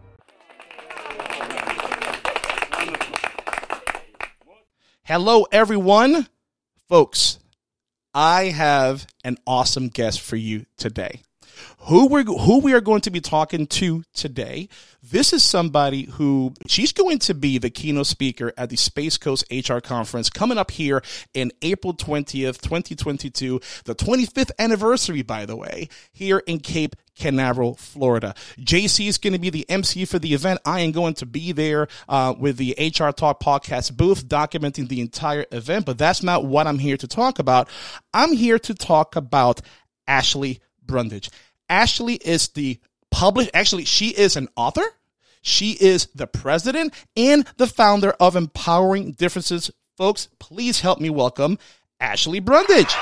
Hello, 5.04 5.46
everyone. 5.52 6.28
Folks, 6.88 7.38
I 8.14 8.44
have 8.44 9.06
an 9.25 9.38
awesome 9.44 9.88
guest 9.88 10.21
for 10.21 10.37
you 10.37 10.66
today. 10.76 11.23
Who 11.80 12.09
we're 12.09 12.25
who 12.25 12.61
we 12.61 12.73
are 12.73 12.80
going 12.80 13.02
to 13.02 13.11
be 13.11 13.21
talking 13.21 13.66
to 13.66 14.04
today. 14.14 14.68
This 15.02 15.33
is 15.33 15.42
somebody 15.42 16.04
who 16.04 16.54
she's 16.66 16.92
going 16.92 17.18
to 17.21 17.35
be 17.35 17.59
the 17.59 17.71
keynote 17.71 18.06
speaker 18.06 18.52
at 18.56 18.71
the 18.71 18.76
Space 18.76 19.18
Coast 19.18 19.44
HR 19.52 19.78
conference 19.78 20.30
coming 20.30 20.59
up 20.59 20.71
here 20.71 21.02
in 21.35 21.52
April 21.62 21.92
20th, 21.92 22.61
2022, 22.61 23.61
the 23.85 23.94
25th 23.94 24.50
anniversary, 24.59 25.23
by 25.23 25.44
the 25.44 25.56
way, 25.56 25.88
here 26.12 26.38
in 26.47 26.59
Cape 26.59 26.97
Canaveral, 27.16 27.75
Florida. 27.75 28.35
JC 28.59 29.09
is 29.09 29.18
going 29.18 29.33
to 29.33 29.38
be 29.38 29.50
the 29.50 29.68
MC 29.68 30.04
for 30.04 30.18
the 30.18 30.35
event. 30.35 30.61
I 30.64 30.80
am 30.80 30.92
going 30.92 31.14
to 31.14 31.26
be 31.26 31.52
there 31.52 31.88
uh, 32.09 32.35
with 32.38 32.56
the 32.56 32.75
HR 32.78 33.11
Talk 33.11 33.40
podcast 33.40 33.97
booth 33.97 34.26
documenting 34.26 34.88
the 34.88 35.00
entire 35.00 35.47
event, 35.52 35.87
but 35.87 35.99
that's 35.99 36.23
not 36.23 36.44
what 36.44 36.66
I'm 36.66 36.78
here 36.78 36.97
to 36.97 37.09
talk 37.09 37.38
about. 37.38 37.68
I'm 38.12 38.33
here 38.33 38.59
to 38.61 38.75
talk 38.75 39.16
about 39.16 39.61
Ashley 40.06 40.61
Brundage. 40.85 41.30
Ashley 41.68 42.14
is 42.14 42.49
the 42.49 42.78
public, 43.11 43.50
actually, 43.54 43.85
she 43.85 44.09
is 44.09 44.37
an 44.37 44.49
author. 44.56 44.85
She 45.47 45.73
is 45.73 46.06
the 46.14 46.26
president 46.26 46.94
and 47.16 47.47
the 47.59 47.66
founder 47.66 48.12
of 48.12 48.35
Empowering 48.35 49.12
Differences. 49.12 49.71
Folks, 49.97 50.28
please 50.38 50.80
help 50.80 51.00
me 51.00 51.11
welcome 51.11 51.59
Ashley 52.00 52.40
Brundage. 52.40 52.94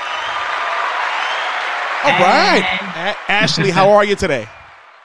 All 2.03 2.09
right. 2.19 2.63
A- 2.95 3.31
Ashley, 3.31 3.71
how 3.71 3.89
are 3.91 4.03
you 4.03 4.15
today? 4.15 4.45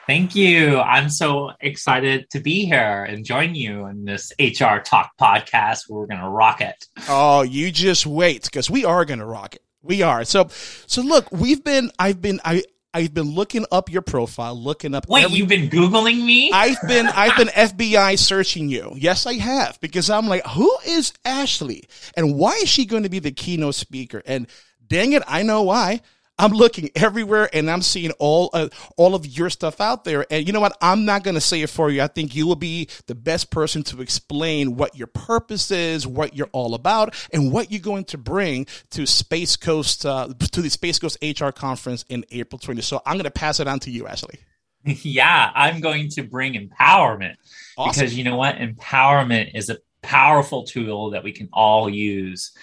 Thank 0.05 0.35
you. 0.35 0.79
I'm 0.79 1.09
so 1.09 1.51
excited 1.61 2.29
to 2.31 2.41
be 2.41 2.65
here 2.65 3.05
and 3.05 3.23
join 3.23 3.55
you 3.55 3.85
in 3.85 4.03
this 4.03 4.33
HR 4.39 4.79
Talk 4.83 5.11
podcast 5.19 5.83
where 5.87 6.01
we're 6.01 6.07
going 6.07 6.19
to 6.19 6.27
rock 6.27 6.59
it. 6.59 6.87
Oh, 7.07 7.43
you 7.43 7.71
just 7.71 8.05
wait 8.05 8.43
because 8.43 8.69
we 8.69 8.83
are 8.83 9.05
going 9.05 9.19
to 9.19 9.25
rock 9.25 9.55
it. 9.55 9.61
We 9.81 10.01
are. 10.01 10.25
So, 10.25 10.49
so 10.87 11.01
look, 11.01 11.31
we've 11.31 11.63
been, 11.63 11.89
I've 11.97 12.21
been, 12.21 12.41
I, 12.43 12.63
I've 12.93 13.13
been 13.13 13.33
looking 13.33 13.65
up 13.71 13.89
your 13.89 14.01
profile, 14.01 14.61
looking 14.61 14.93
up. 14.93 15.07
Wait, 15.07 15.23
every, 15.23 15.37
you've 15.37 15.47
been 15.47 15.69
googling 15.69 16.25
me? 16.25 16.51
I've 16.51 16.81
been 16.85 17.07
I've 17.15 17.37
been 17.37 17.47
FBI 17.47 18.17
searching 18.19 18.67
you. 18.67 18.93
Yes, 18.97 19.25
I 19.25 19.35
have 19.35 19.79
because 19.79 20.09
I'm 20.09 20.27
like, 20.27 20.45
who 20.47 20.75
is 20.85 21.13
Ashley, 21.23 21.83
and 22.17 22.35
why 22.35 22.53
is 22.55 22.67
she 22.67 22.85
going 22.85 23.03
to 23.03 23.09
be 23.09 23.19
the 23.19 23.31
keynote 23.31 23.75
speaker? 23.75 24.21
And 24.25 24.47
dang 24.85 25.13
it, 25.13 25.23
I 25.27 25.43
know 25.43 25.61
why. 25.61 26.01
I'm 26.39 26.53
looking 26.53 26.89
everywhere 26.95 27.49
and 27.53 27.69
I'm 27.69 27.81
seeing 27.81 28.11
all 28.11 28.49
uh, 28.53 28.69
all 28.95 29.13
of 29.13 29.27
your 29.27 29.49
stuff 29.49 29.81
out 29.81 30.05
there. 30.05 30.25
And 30.31 30.47
you 30.47 30.53
know 30.53 30.61
what? 30.61 30.75
I'm 30.81 31.03
not 31.03 31.23
going 31.23 31.35
to 31.35 31.41
say 31.41 31.61
it 31.61 31.69
for 31.69 31.91
you. 31.91 32.01
I 32.01 32.07
think 32.07 32.33
you 32.33 32.47
will 32.47 32.55
be 32.55 32.87
the 33.07 33.15
best 33.15 33.51
person 33.51 33.83
to 33.83 34.01
explain 34.01 34.77
what 34.77 34.95
your 34.95 35.07
purpose 35.07 35.69
is, 35.69 36.07
what 36.07 36.35
you're 36.35 36.49
all 36.53 36.73
about, 36.73 37.13
and 37.33 37.51
what 37.51 37.71
you're 37.71 37.81
going 37.81 38.05
to 38.05 38.17
bring 38.17 38.67
to 38.91 39.05
Space 39.05 39.57
Coast 39.57 40.05
uh, 40.05 40.29
to 40.51 40.61
the 40.61 40.69
Space 40.69 40.97
Coast 40.97 41.17
HR 41.21 41.49
conference 41.49 42.05
in 42.07 42.23
April 42.31 42.57
20. 42.57 42.81
So 42.81 43.01
I'm 43.05 43.15
going 43.15 43.25
to 43.25 43.31
pass 43.31 43.59
it 43.59 43.67
on 43.67 43.79
to 43.81 43.91
you, 43.91 44.07
Ashley. 44.07 44.39
Yeah, 44.85 45.51
I'm 45.53 45.81
going 45.81 46.07
to 46.11 46.23
bring 46.23 46.53
empowerment 46.53 47.35
awesome. 47.77 47.91
because 47.91 48.17
you 48.17 48.23
know 48.23 48.37
what? 48.37 48.55
Empowerment 48.55 49.53
is 49.53 49.69
a 49.69 49.77
powerful 50.01 50.63
tool 50.63 51.09
that 51.09 51.21
we 51.21 51.33
can 51.33 51.49
all 51.51 51.89
use 51.89 52.53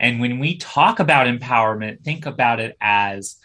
and 0.00 0.20
when 0.20 0.38
we 0.38 0.58
talk 0.58 1.00
about 1.00 1.26
empowerment, 1.26 2.02
think 2.02 2.26
about 2.26 2.60
it 2.60 2.76
as 2.80 3.36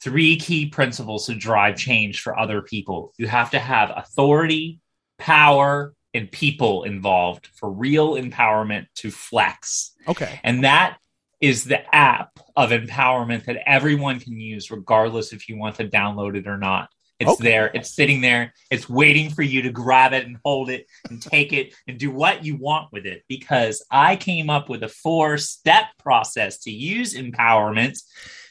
three 0.00 0.36
key 0.36 0.66
principles 0.66 1.26
to 1.26 1.34
drive 1.34 1.76
change 1.76 2.22
for 2.22 2.38
other 2.38 2.62
people. 2.62 3.12
You 3.18 3.26
have 3.26 3.50
to 3.50 3.58
have 3.58 3.92
authority, 3.94 4.80
power, 5.18 5.94
and 6.14 6.30
people 6.30 6.84
involved 6.84 7.48
for 7.54 7.70
real 7.70 8.14
empowerment 8.14 8.86
to 8.96 9.10
flex. 9.10 9.92
Okay. 10.08 10.40
And 10.42 10.64
that 10.64 10.98
is 11.40 11.64
the 11.64 11.94
app 11.94 12.38
of 12.56 12.70
empowerment 12.70 13.44
that 13.44 13.62
everyone 13.66 14.20
can 14.20 14.38
use, 14.38 14.70
regardless 14.70 15.32
if 15.32 15.48
you 15.48 15.56
want 15.56 15.76
to 15.76 15.88
download 15.88 16.36
it 16.36 16.46
or 16.46 16.58
not. 16.58 16.90
It's 17.20 17.30
okay. 17.32 17.44
there. 17.44 17.70
It's 17.74 17.94
sitting 17.94 18.20
there. 18.20 18.54
It's 18.70 18.88
waiting 18.88 19.30
for 19.30 19.42
you 19.42 19.62
to 19.62 19.70
grab 19.70 20.12
it 20.12 20.26
and 20.26 20.38
hold 20.44 20.70
it 20.70 20.86
and 21.08 21.20
take 21.20 21.52
it 21.52 21.74
and 21.86 21.98
do 21.98 22.10
what 22.10 22.44
you 22.44 22.56
want 22.56 22.90
with 22.92 23.06
it. 23.06 23.24
Because 23.28 23.84
I 23.90 24.16
came 24.16 24.50
up 24.50 24.68
with 24.68 24.82
a 24.82 24.88
four 24.88 25.36
step 25.36 25.84
process 25.98 26.58
to 26.60 26.70
use 26.70 27.14
empowerment 27.14 28.00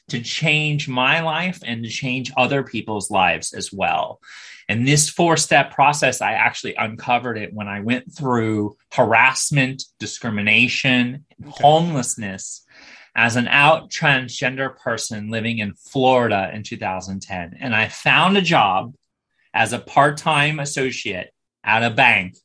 to 0.10 0.22
change 0.22 0.88
my 0.88 1.22
life 1.22 1.60
and 1.66 1.84
to 1.84 1.90
change 1.90 2.32
other 2.36 2.64
people's 2.64 3.10
lives 3.10 3.54
as 3.54 3.72
well. 3.72 4.20
And 4.68 4.88
this 4.88 5.10
four 5.10 5.36
step 5.36 5.74
process, 5.74 6.22
I 6.22 6.34
actually 6.34 6.76
uncovered 6.76 7.38
it 7.38 7.54
when 7.54 7.68
I 7.68 7.80
went 7.80 8.14
through 8.14 8.78
harassment, 8.94 9.84
discrimination, 10.00 11.26
okay. 11.42 11.64
homelessness 11.64 12.66
as 13.20 13.36
an 13.36 13.50
out 13.50 13.90
transgender 13.90 14.74
person 14.78 15.30
living 15.30 15.60
in 15.60 15.74
Florida 15.74 16.50
in 16.54 16.64
2010. 16.64 17.58
And 17.60 17.76
I 17.76 17.90
found 17.90 18.38
a 18.38 18.42
job 18.42 18.96
as 19.54 19.74
a 19.74 19.80
part 19.80 20.16
time 20.16 20.58
associate 20.58 21.30
at 21.62 21.84
a 21.84 21.90
bank. 21.90 22.38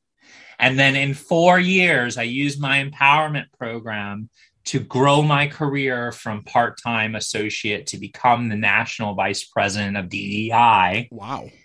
And 0.59 0.77
then 0.77 0.97
in 0.97 1.15
four 1.15 1.61
years, 1.61 2.19
I 2.19 2.25
used 2.25 2.61
my 2.61 2.85
empowerment 2.85 3.53
program 3.57 4.31
to 4.65 4.81
grow 4.81 5.23
my 5.23 5.47
career 5.47 6.11
from 6.11 6.43
part 6.43 6.77
time 6.83 7.15
associate 7.15 7.87
to 7.89 7.97
become 7.97 8.49
the 8.49 8.57
national 8.57 9.15
vice 9.15 9.45
president 9.45 9.97
of 9.97 10.09
DEI. 10.09 11.09
Wow. 11.13 11.51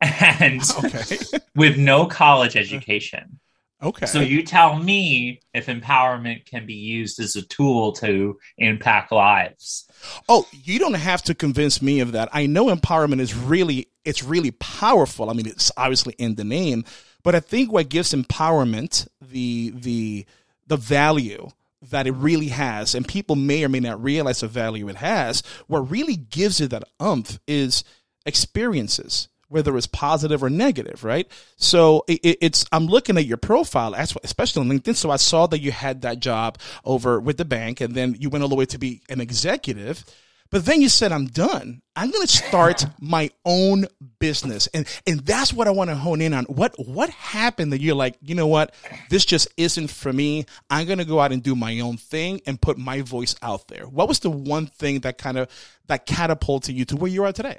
And 0.00 0.62
okay. 0.84 1.18
with 1.54 1.76
no 1.76 2.06
college 2.06 2.56
uh-huh. 2.56 2.64
education. 2.64 3.40
Okay. 3.80 4.06
So 4.06 4.20
you 4.20 4.42
tell 4.42 4.76
me 4.76 5.40
if 5.54 5.66
empowerment 5.66 6.46
can 6.46 6.66
be 6.66 6.74
used 6.74 7.20
as 7.20 7.36
a 7.36 7.42
tool 7.42 7.92
to 7.92 8.36
impact 8.56 9.12
lives. 9.12 9.88
Oh, 10.28 10.46
you 10.52 10.80
don't 10.80 10.94
have 10.94 11.22
to 11.24 11.34
convince 11.34 11.80
me 11.80 12.00
of 12.00 12.12
that. 12.12 12.28
I 12.32 12.46
know 12.46 12.74
empowerment 12.74 13.20
is 13.20 13.36
really 13.36 13.88
it's 14.04 14.24
really 14.24 14.50
powerful. 14.52 15.30
I 15.30 15.32
mean, 15.32 15.46
it's 15.46 15.70
obviously 15.76 16.14
in 16.18 16.34
the 16.34 16.44
name, 16.44 16.84
but 17.22 17.36
I 17.36 17.40
think 17.40 17.70
what 17.70 17.88
gives 17.88 18.12
empowerment 18.12 19.06
the 19.20 19.72
the 19.76 20.26
the 20.66 20.76
value 20.76 21.50
that 21.90 22.08
it 22.08 22.12
really 22.12 22.48
has, 22.48 22.96
and 22.96 23.06
people 23.06 23.36
may 23.36 23.62
or 23.62 23.68
may 23.68 23.78
not 23.78 24.02
realize 24.02 24.40
the 24.40 24.48
value 24.48 24.88
it 24.88 24.96
has, 24.96 25.44
what 25.68 25.88
really 25.90 26.16
gives 26.16 26.60
it 26.60 26.70
that 26.70 26.82
umph 26.98 27.38
is 27.46 27.84
experiences 28.26 29.28
whether 29.48 29.76
it's 29.76 29.86
positive 29.86 30.42
or 30.42 30.50
negative, 30.50 31.04
right? 31.04 31.30
So 31.56 32.04
it, 32.06 32.38
it's 32.40 32.64
I'm 32.72 32.86
looking 32.86 33.16
at 33.16 33.26
your 33.26 33.36
profile, 33.36 33.94
especially 33.94 34.60
on 34.60 34.68
LinkedIn. 34.68 34.94
So 34.94 35.10
I 35.10 35.16
saw 35.16 35.46
that 35.48 35.60
you 35.60 35.72
had 35.72 36.02
that 36.02 36.20
job 36.20 36.58
over 36.84 37.20
with 37.20 37.36
the 37.38 37.44
bank, 37.44 37.80
and 37.80 37.94
then 37.94 38.16
you 38.18 38.30
went 38.30 38.42
all 38.42 38.48
the 38.48 38.54
way 38.54 38.66
to 38.66 38.78
be 38.78 39.02
an 39.08 39.20
executive. 39.20 40.04
But 40.50 40.64
then 40.64 40.80
you 40.80 40.88
said, 40.88 41.12
"I'm 41.12 41.26
done. 41.26 41.82
I'm 41.94 42.10
going 42.10 42.26
to 42.26 42.32
start 42.32 42.86
my 43.00 43.30
own 43.44 43.86
business," 44.18 44.66
and 44.68 44.86
and 45.06 45.20
that's 45.20 45.52
what 45.52 45.68
I 45.68 45.70
want 45.70 45.90
to 45.90 45.96
hone 45.96 46.22
in 46.22 46.32
on. 46.32 46.44
What 46.44 46.74
what 46.78 47.10
happened 47.10 47.72
that 47.72 47.82
you're 47.82 47.94
like, 47.94 48.16
you 48.22 48.34
know 48.34 48.46
what, 48.46 48.74
this 49.10 49.26
just 49.26 49.48
isn't 49.56 49.88
for 49.88 50.12
me. 50.12 50.46
I'm 50.70 50.86
going 50.86 50.98
to 50.98 51.04
go 51.04 51.20
out 51.20 51.32
and 51.32 51.42
do 51.42 51.54
my 51.54 51.80
own 51.80 51.98
thing 51.98 52.40
and 52.46 52.60
put 52.60 52.78
my 52.78 53.02
voice 53.02 53.34
out 53.42 53.68
there. 53.68 53.86
What 53.86 54.08
was 54.08 54.20
the 54.20 54.30
one 54.30 54.66
thing 54.66 55.00
that 55.00 55.18
kind 55.18 55.36
of 55.36 55.48
that 55.86 56.06
catapulted 56.06 56.74
you 56.74 56.86
to 56.86 56.96
where 56.96 57.10
you 57.10 57.24
are 57.24 57.32
today? 57.32 57.58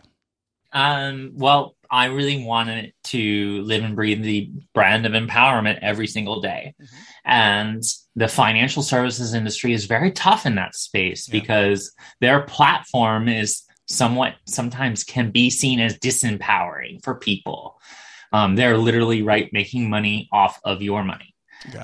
Um, 0.71 1.31
well, 1.35 1.75
I 1.91 2.05
really 2.05 2.43
wanted 2.43 2.93
to 3.05 3.61
live 3.63 3.83
and 3.83 3.95
breathe 3.95 4.21
the 4.21 4.51
brand 4.73 5.05
of 5.05 5.13
empowerment 5.13 5.79
every 5.81 6.07
single 6.07 6.41
day. 6.41 6.75
Mm-hmm. 6.81 6.95
And 7.25 7.83
the 8.15 8.27
financial 8.27 8.83
services 8.83 9.33
industry 9.33 9.73
is 9.73 9.85
very 9.85 10.11
tough 10.11 10.45
in 10.45 10.55
that 10.55 10.75
space 10.75 11.27
yeah. 11.27 11.39
because 11.39 11.93
their 12.21 12.41
platform 12.41 13.27
is 13.27 13.63
somewhat 13.87 14.35
sometimes 14.45 15.03
can 15.03 15.31
be 15.31 15.49
seen 15.49 15.79
as 15.79 15.97
disempowering 15.97 17.03
for 17.03 17.15
people. 17.15 17.79
Um, 18.31 18.55
they're 18.55 18.77
literally 18.77 19.23
right 19.23 19.49
making 19.51 19.89
money 19.89 20.29
off 20.31 20.59
of 20.63 20.81
your 20.81 21.03
money. 21.03 21.33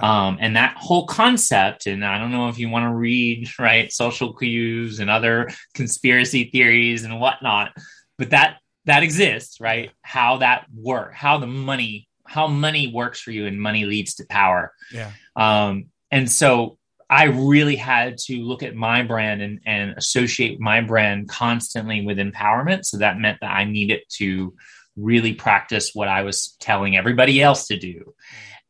Um, 0.02 0.38
and 0.40 0.56
that 0.56 0.78
whole 0.78 1.06
concept, 1.06 1.86
and 1.88 2.06
I 2.06 2.18
don't 2.18 2.32
know 2.32 2.48
if 2.48 2.58
you 2.58 2.70
want 2.70 2.86
to 2.86 2.96
read 2.96 3.50
right 3.60 3.92
social 3.92 4.34
cues 4.34 5.00
and 5.00 5.10
other 5.10 5.50
conspiracy 5.74 6.46
theories 6.46 7.04
and 7.04 7.20
whatnot, 7.20 7.72
but 8.18 8.30
that 8.30 8.60
that 8.86 9.04
exists, 9.04 9.60
right? 9.60 9.92
How 10.02 10.38
that 10.38 10.66
work, 10.74 11.14
how 11.14 11.38
the 11.38 11.48
money, 11.48 12.08
how 12.26 12.48
money 12.48 12.92
works 12.94 13.20
for 13.20 13.32
you 13.32 13.46
and 13.46 13.60
money 13.60 13.86
leads 13.86 14.16
to 14.16 14.26
power. 14.30 14.72
Yeah. 14.92 15.12
Um, 15.36 15.86
and 16.12 16.30
so 16.30 16.78
I 17.10 17.26
really 17.26 17.76
had 17.76 18.18
to 18.26 18.38
look 18.44 18.64
at 18.64 18.76
my 18.76 19.04
brand 19.04 19.42
and, 19.42 19.60
and 19.66 19.96
associate 19.98 20.60
my 20.60 20.82
brand 20.82 21.30
constantly 21.30 22.06
with 22.06 22.18
empowerment. 22.18 22.86
So 22.86 22.98
that 22.98 23.20
meant 23.20 23.40
that 23.42 23.52
I 23.52 23.64
needed 23.64 24.02
to 24.18 24.56
really 24.96 25.34
practice 25.34 25.92
what 25.94 26.08
I 26.08 26.24
was 26.24 26.56
telling 26.60 26.96
everybody 26.96 27.42
else 27.42 27.68
to 27.68 27.78
do. 27.78 28.14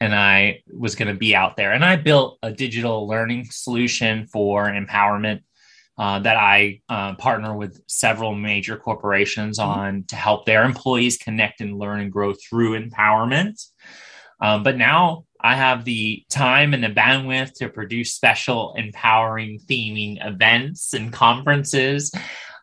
And 0.01 0.13
I 0.13 0.63
was 0.67 0.95
going 0.95 1.07
to 1.07 1.17
be 1.17 1.35
out 1.35 1.55
there. 1.55 1.71
And 1.71 1.85
I 1.85 1.95
built 1.95 2.37
a 2.43 2.51
digital 2.51 3.07
learning 3.07 3.45
solution 3.51 4.27
for 4.27 4.65
empowerment 4.65 5.41
uh, 5.97 6.19
that 6.19 6.35
I 6.35 6.81
uh, 6.89 7.15
partner 7.15 7.55
with 7.55 7.81
several 7.87 8.35
major 8.35 8.77
corporations 8.77 9.59
mm-hmm. 9.59 9.79
on 9.79 10.03
to 10.09 10.15
help 10.15 10.45
their 10.45 10.63
employees 10.63 11.17
connect 11.17 11.61
and 11.61 11.77
learn 11.77 12.01
and 12.01 12.11
grow 12.11 12.33
through 12.33 12.79
empowerment. 12.79 13.63
Um, 14.41 14.63
but 14.63 14.77
now 14.77 15.25
I 15.39 15.55
have 15.55 15.85
the 15.85 16.25
time 16.29 16.73
and 16.73 16.83
the 16.83 16.89
bandwidth 16.89 17.53
to 17.55 17.69
produce 17.69 18.13
special, 18.13 18.73
empowering 18.75 19.59
theming 19.59 20.17
events 20.25 20.93
and 20.93 21.13
conferences 21.13 22.11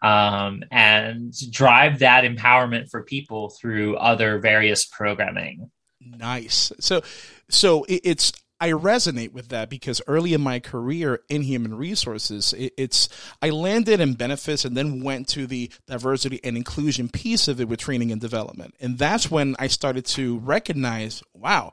um, 0.02 0.64
and 0.70 1.32
drive 1.50 2.00
that 2.00 2.24
empowerment 2.24 2.90
for 2.90 3.04
people 3.04 3.50
through 3.50 3.96
other 3.96 4.38
various 4.40 4.84
programming. 4.84 5.70
Nice. 6.00 6.72
So, 6.80 7.02
so 7.48 7.86
it's 7.88 8.32
I 8.62 8.71
resonate 8.71 9.33
with 9.33 9.49
that 9.49 9.69
because 9.69 10.00
early 10.07 10.35
in 10.35 10.40
my 10.40 10.61
career 10.61 11.21
in 11.28 11.42
human 11.42 11.75
resources, 11.75 12.52
it, 12.52 12.73
it's 12.78 13.09
I 13.42 13.50
landed 13.50 13.99
in 13.99 14.14
benefits 14.14 14.64
and 14.64 14.76
then 14.76 15.02
went 15.02 15.26
to 15.31 15.49
the 15.49 15.69
diversity 15.88 16.38
and 16.45 16.57
inclusion 16.57 17.09
piece 17.09 17.49
of 17.49 17.61
it 17.61 17.66
with 17.66 17.81
training 17.81 18.12
and 18.12 18.21
development, 18.21 18.76
and 18.81 18.97
that's 18.97 19.28
when 19.28 19.57
I 19.59 19.66
started 19.66 20.07
to 20.07 20.38
recognize, 20.38 21.25
wow, 21.35 21.73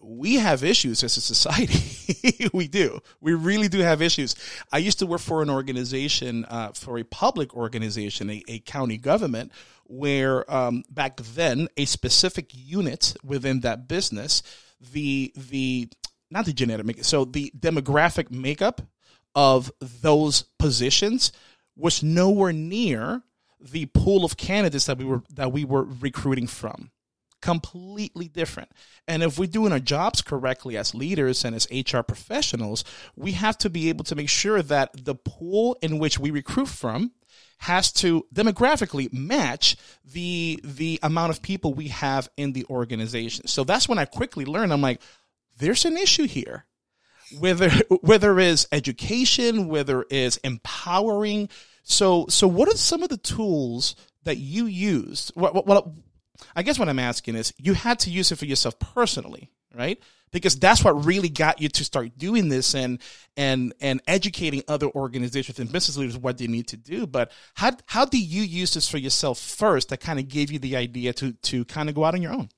we 0.00 0.34
have 0.34 0.62
issues 0.62 1.02
as 1.02 1.16
a 1.16 1.22
society. 1.22 2.50
we 2.52 2.68
do. 2.68 3.00
We 3.22 3.32
really 3.32 3.68
do 3.68 3.78
have 3.78 4.02
issues. 4.02 4.34
I 4.70 4.78
used 4.78 4.98
to 4.98 5.06
work 5.06 5.22
for 5.22 5.40
an 5.40 5.48
organization, 5.48 6.44
uh, 6.44 6.72
for 6.72 6.98
a 6.98 7.04
public 7.04 7.56
organization, 7.56 8.28
a, 8.28 8.42
a 8.48 8.58
county 8.58 8.98
government, 8.98 9.50
where 9.84 10.50
um, 10.52 10.84
back 10.90 11.16
then 11.16 11.68
a 11.78 11.86
specific 11.86 12.50
unit 12.52 13.16
within 13.24 13.60
that 13.60 13.88
business, 13.88 14.42
the 14.92 15.32
the 15.36 15.88
not 16.32 16.46
the 16.46 16.52
genetic 16.52 16.86
makeup, 16.86 17.04
so 17.04 17.24
the 17.24 17.52
demographic 17.58 18.30
makeup 18.30 18.82
of 19.34 19.70
those 19.80 20.42
positions 20.58 21.32
was 21.76 22.02
nowhere 22.02 22.52
near 22.52 23.22
the 23.60 23.86
pool 23.86 24.24
of 24.24 24.36
candidates 24.36 24.86
that 24.86 24.98
we 24.98 25.04
were 25.04 25.22
that 25.30 25.52
we 25.52 25.64
were 25.64 25.84
recruiting 25.84 26.46
from 26.46 26.90
completely 27.42 28.28
different. 28.28 28.70
And 29.06 29.22
if 29.22 29.38
we're 29.38 29.46
doing 29.46 29.72
our 29.72 29.80
jobs 29.80 30.22
correctly 30.22 30.76
as 30.76 30.94
leaders 30.94 31.44
and 31.44 31.54
as 31.54 31.66
HR 31.70 32.00
professionals, 32.00 32.84
we 33.16 33.32
have 33.32 33.58
to 33.58 33.68
be 33.68 33.88
able 33.90 34.04
to 34.04 34.14
make 34.14 34.30
sure 34.30 34.62
that 34.62 35.04
the 35.04 35.16
pool 35.16 35.76
in 35.82 35.98
which 35.98 36.18
we 36.18 36.30
recruit 36.30 36.68
from 36.68 37.10
has 37.58 37.92
to 37.92 38.26
demographically 38.34 39.12
match 39.12 39.76
the 40.04 40.58
the 40.64 40.98
amount 41.02 41.30
of 41.30 41.42
people 41.42 41.74
we 41.74 41.88
have 41.88 42.28
in 42.36 42.52
the 42.52 42.64
organization. 42.70 43.46
So 43.46 43.64
that's 43.64 43.88
when 43.88 43.98
I 43.98 44.04
quickly 44.04 44.44
learned 44.44 44.72
I'm 44.72 44.80
like 44.80 45.00
there's 45.58 45.84
an 45.84 45.96
issue 45.96 46.26
here. 46.26 46.66
Whether 47.38 47.70
whether 48.00 48.38
is 48.38 48.66
education, 48.72 49.68
whether 49.68 50.04
is 50.10 50.38
empowering. 50.38 51.48
So 51.82 52.26
so 52.28 52.46
what 52.46 52.68
are 52.68 52.76
some 52.76 53.02
of 53.02 53.08
the 53.08 53.16
tools 53.16 53.96
that 54.24 54.36
you 54.36 54.66
used? 54.66 55.32
Well, 55.34 55.62
well, 55.66 55.94
I 56.54 56.62
guess 56.62 56.78
what 56.78 56.88
I'm 56.88 56.98
asking 56.98 57.36
is 57.36 57.52
you 57.58 57.74
had 57.74 57.98
to 58.00 58.10
use 58.10 58.32
it 58.32 58.36
for 58.36 58.46
yourself 58.46 58.78
personally, 58.78 59.50
right? 59.74 60.00
Because 60.30 60.58
that's 60.58 60.82
what 60.82 61.04
really 61.04 61.28
got 61.28 61.60
you 61.60 61.68
to 61.68 61.84
start 61.84 62.16
doing 62.16 62.48
this 62.48 62.74
and 62.74 63.00
and 63.36 63.74
and 63.80 64.00
educating 64.06 64.62
other 64.66 64.88
organizations 64.88 65.58
and 65.58 65.70
business 65.70 65.96
leaders 65.96 66.16
what 66.16 66.38
they 66.38 66.46
need 66.46 66.68
to 66.68 66.76
do. 66.76 67.06
But 67.06 67.32
how 67.54 67.72
how 67.86 68.04
do 68.04 68.18
you 68.18 68.42
use 68.42 68.74
this 68.74 68.88
for 68.88 68.98
yourself 68.98 69.38
first 69.38 69.90
that 69.90 70.00
kind 70.00 70.18
of 70.18 70.28
gave 70.28 70.50
you 70.50 70.58
the 70.58 70.76
idea 70.76 71.12
to 71.14 71.32
to 71.32 71.64
kind 71.66 71.88
of 71.88 71.94
go 71.94 72.04
out 72.04 72.14
on 72.14 72.22
your 72.22 72.32
own? 72.32 72.48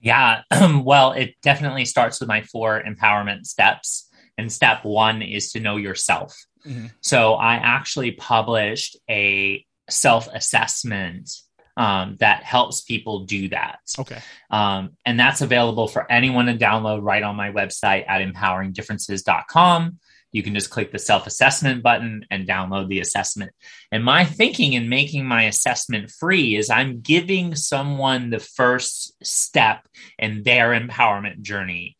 Yeah, 0.00 0.42
well, 0.82 1.12
it 1.12 1.34
definitely 1.42 1.84
starts 1.84 2.20
with 2.20 2.28
my 2.28 2.42
four 2.42 2.82
empowerment 2.82 3.46
steps. 3.46 4.08
And 4.36 4.52
step 4.52 4.84
one 4.84 5.20
is 5.20 5.50
to 5.52 5.60
know 5.60 5.76
yourself. 5.76 6.36
Mm-hmm. 6.64 6.86
So 7.00 7.34
I 7.34 7.54
actually 7.54 8.12
published 8.12 8.96
a 9.10 9.64
self 9.90 10.28
assessment 10.32 11.28
um, 11.76 12.16
that 12.18 12.42
helps 12.42 12.80
people 12.80 13.24
do 13.24 13.48
that. 13.50 13.78
Okay. 13.98 14.18
Um, 14.50 14.90
and 15.06 15.18
that's 15.18 15.40
available 15.40 15.86
for 15.86 16.10
anyone 16.10 16.46
to 16.46 16.54
download 16.54 17.02
right 17.02 17.22
on 17.22 17.36
my 17.36 17.50
website 17.52 18.04
at 18.08 18.20
empoweringdifferences.com. 18.20 19.98
You 20.32 20.42
can 20.42 20.54
just 20.54 20.70
click 20.70 20.92
the 20.92 20.98
self 20.98 21.26
assessment 21.26 21.82
button 21.82 22.26
and 22.30 22.46
download 22.46 22.88
the 22.88 23.00
assessment. 23.00 23.52
And 23.90 24.04
my 24.04 24.24
thinking 24.24 24.74
in 24.74 24.88
making 24.88 25.26
my 25.26 25.44
assessment 25.44 26.10
free 26.10 26.56
is 26.56 26.70
I'm 26.70 27.00
giving 27.00 27.54
someone 27.54 28.30
the 28.30 28.38
first 28.38 29.12
step 29.24 29.86
in 30.18 30.42
their 30.42 30.78
empowerment 30.78 31.40
journey. 31.40 31.96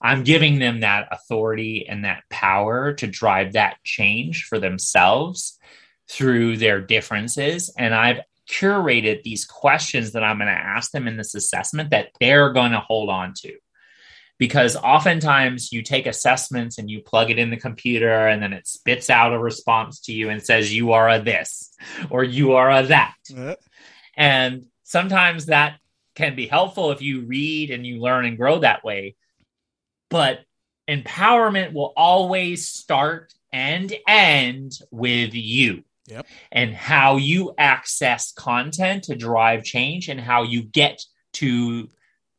I'm 0.00 0.22
giving 0.22 0.58
them 0.58 0.80
that 0.80 1.08
authority 1.10 1.86
and 1.88 2.04
that 2.04 2.24
power 2.28 2.92
to 2.94 3.06
drive 3.06 3.54
that 3.54 3.78
change 3.84 4.44
for 4.44 4.58
themselves 4.58 5.58
through 6.08 6.58
their 6.58 6.80
differences. 6.80 7.72
And 7.78 7.94
I've 7.94 8.20
curated 8.50 9.22
these 9.22 9.46
questions 9.46 10.12
that 10.12 10.22
I'm 10.22 10.38
going 10.38 10.48
to 10.48 10.52
ask 10.52 10.90
them 10.90 11.08
in 11.08 11.16
this 11.16 11.34
assessment 11.34 11.90
that 11.90 12.10
they're 12.20 12.52
going 12.52 12.72
to 12.72 12.80
hold 12.80 13.08
on 13.08 13.32
to. 13.38 13.56
Because 14.44 14.76
oftentimes 14.76 15.72
you 15.72 15.80
take 15.80 16.06
assessments 16.06 16.76
and 16.76 16.90
you 16.90 17.00
plug 17.00 17.30
it 17.30 17.38
in 17.38 17.48
the 17.48 17.56
computer 17.56 18.26
and 18.26 18.42
then 18.42 18.52
it 18.52 18.66
spits 18.66 19.08
out 19.08 19.32
a 19.32 19.38
response 19.38 20.00
to 20.00 20.12
you 20.12 20.28
and 20.28 20.42
says, 20.42 20.70
you 20.70 20.92
are 20.92 21.08
a 21.08 21.18
this 21.18 21.72
or 22.10 22.22
you 22.22 22.52
are 22.52 22.70
a 22.70 22.82
that. 22.82 23.14
And 24.18 24.66
sometimes 24.82 25.46
that 25.46 25.78
can 26.14 26.36
be 26.36 26.46
helpful 26.46 26.90
if 26.90 27.00
you 27.00 27.22
read 27.22 27.70
and 27.70 27.86
you 27.86 28.00
learn 28.00 28.26
and 28.26 28.36
grow 28.36 28.58
that 28.58 28.84
way. 28.84 29.16
But 30.10 30.40
empowerment 30.86 31.72
will 31.72 31.94
always 31.96 32.68
start 32.68 33.32
and 33.50 33.94
end 34.06 34.72
with 34.90 35.32
you 35.32 35.84
yep. 36.06 36.26
and 36.52 36.74
how 36.74 37.16
you 37.16 37.54
access 37.56 38.30
content 38.30 39.04
to 39.04 39.16
drive 39.16 39.64
change 39.64 40.10
and 40.10 40.20
how 40.20 40.42
you 40.42 40.62
get 40.62 41.02
to 41.32 41.88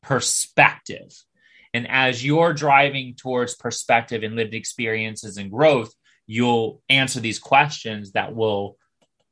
perspective. 0.03 1.11
And 1.75 1.89
as 1.89 2.23
you're 2.23 2.53
driving 2.53 3.15
towards 3.15 3.53
perspective 3.53 4.23
and 4.23 4.37
lived 4.37 4.53
experiences 4.53 5.35
and 5.35 5.51
growth, 5.51 5.93
you'll 6.25 6.81
answer 6.87 7.19
these 7.19 7.37
questions 7.37 8.13
that 8.13 8.33
will 8.33 8.77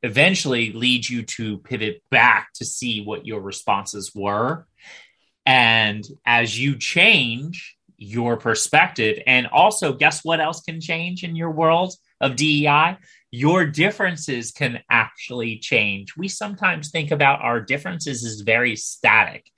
eventually 0.02 0.74
lead 0.74 1.08
you 1.08 1.24
to 1.24 1.60
pivot 1.60 2.04
back 2.12 2.50
to 2.56 2.66
see 2.66 3.02
what 3.02 3.26
your 3.26 3.40
responses 3.40 4.12
were. 4.14 4.68
And 5.46 6.04
as 6.26 6.60
you 6.60 6.78
change 6.78 7.78
your 7.96 8.36
perspective, 8.36 9.24
and 9.26 9.48
also, 9.48 9.94
guess 9.94 10.26
what 10.26 10.42
else 10.42 10.64
can 10.64 10.82
change 10.82 11.24
in 11.24 11.38
your 11.38 11.52
world 11.52 11.94
of 12.20 12.36
DEI? 12.36 12.98
Your 13.36 13.66
differences 13.66 14.52
can 14.52 14.80
actually 14.92 15.58
change. 15.58 16.16
We 16.16 16.28
sometimes 16.28 16.92
think 16.92 17.10
about 17.10 17.42
our 17.42 17.60
differences 17.60 18.24
as 18.24 18.42
very 18.42 18.76
static 18.76 19.50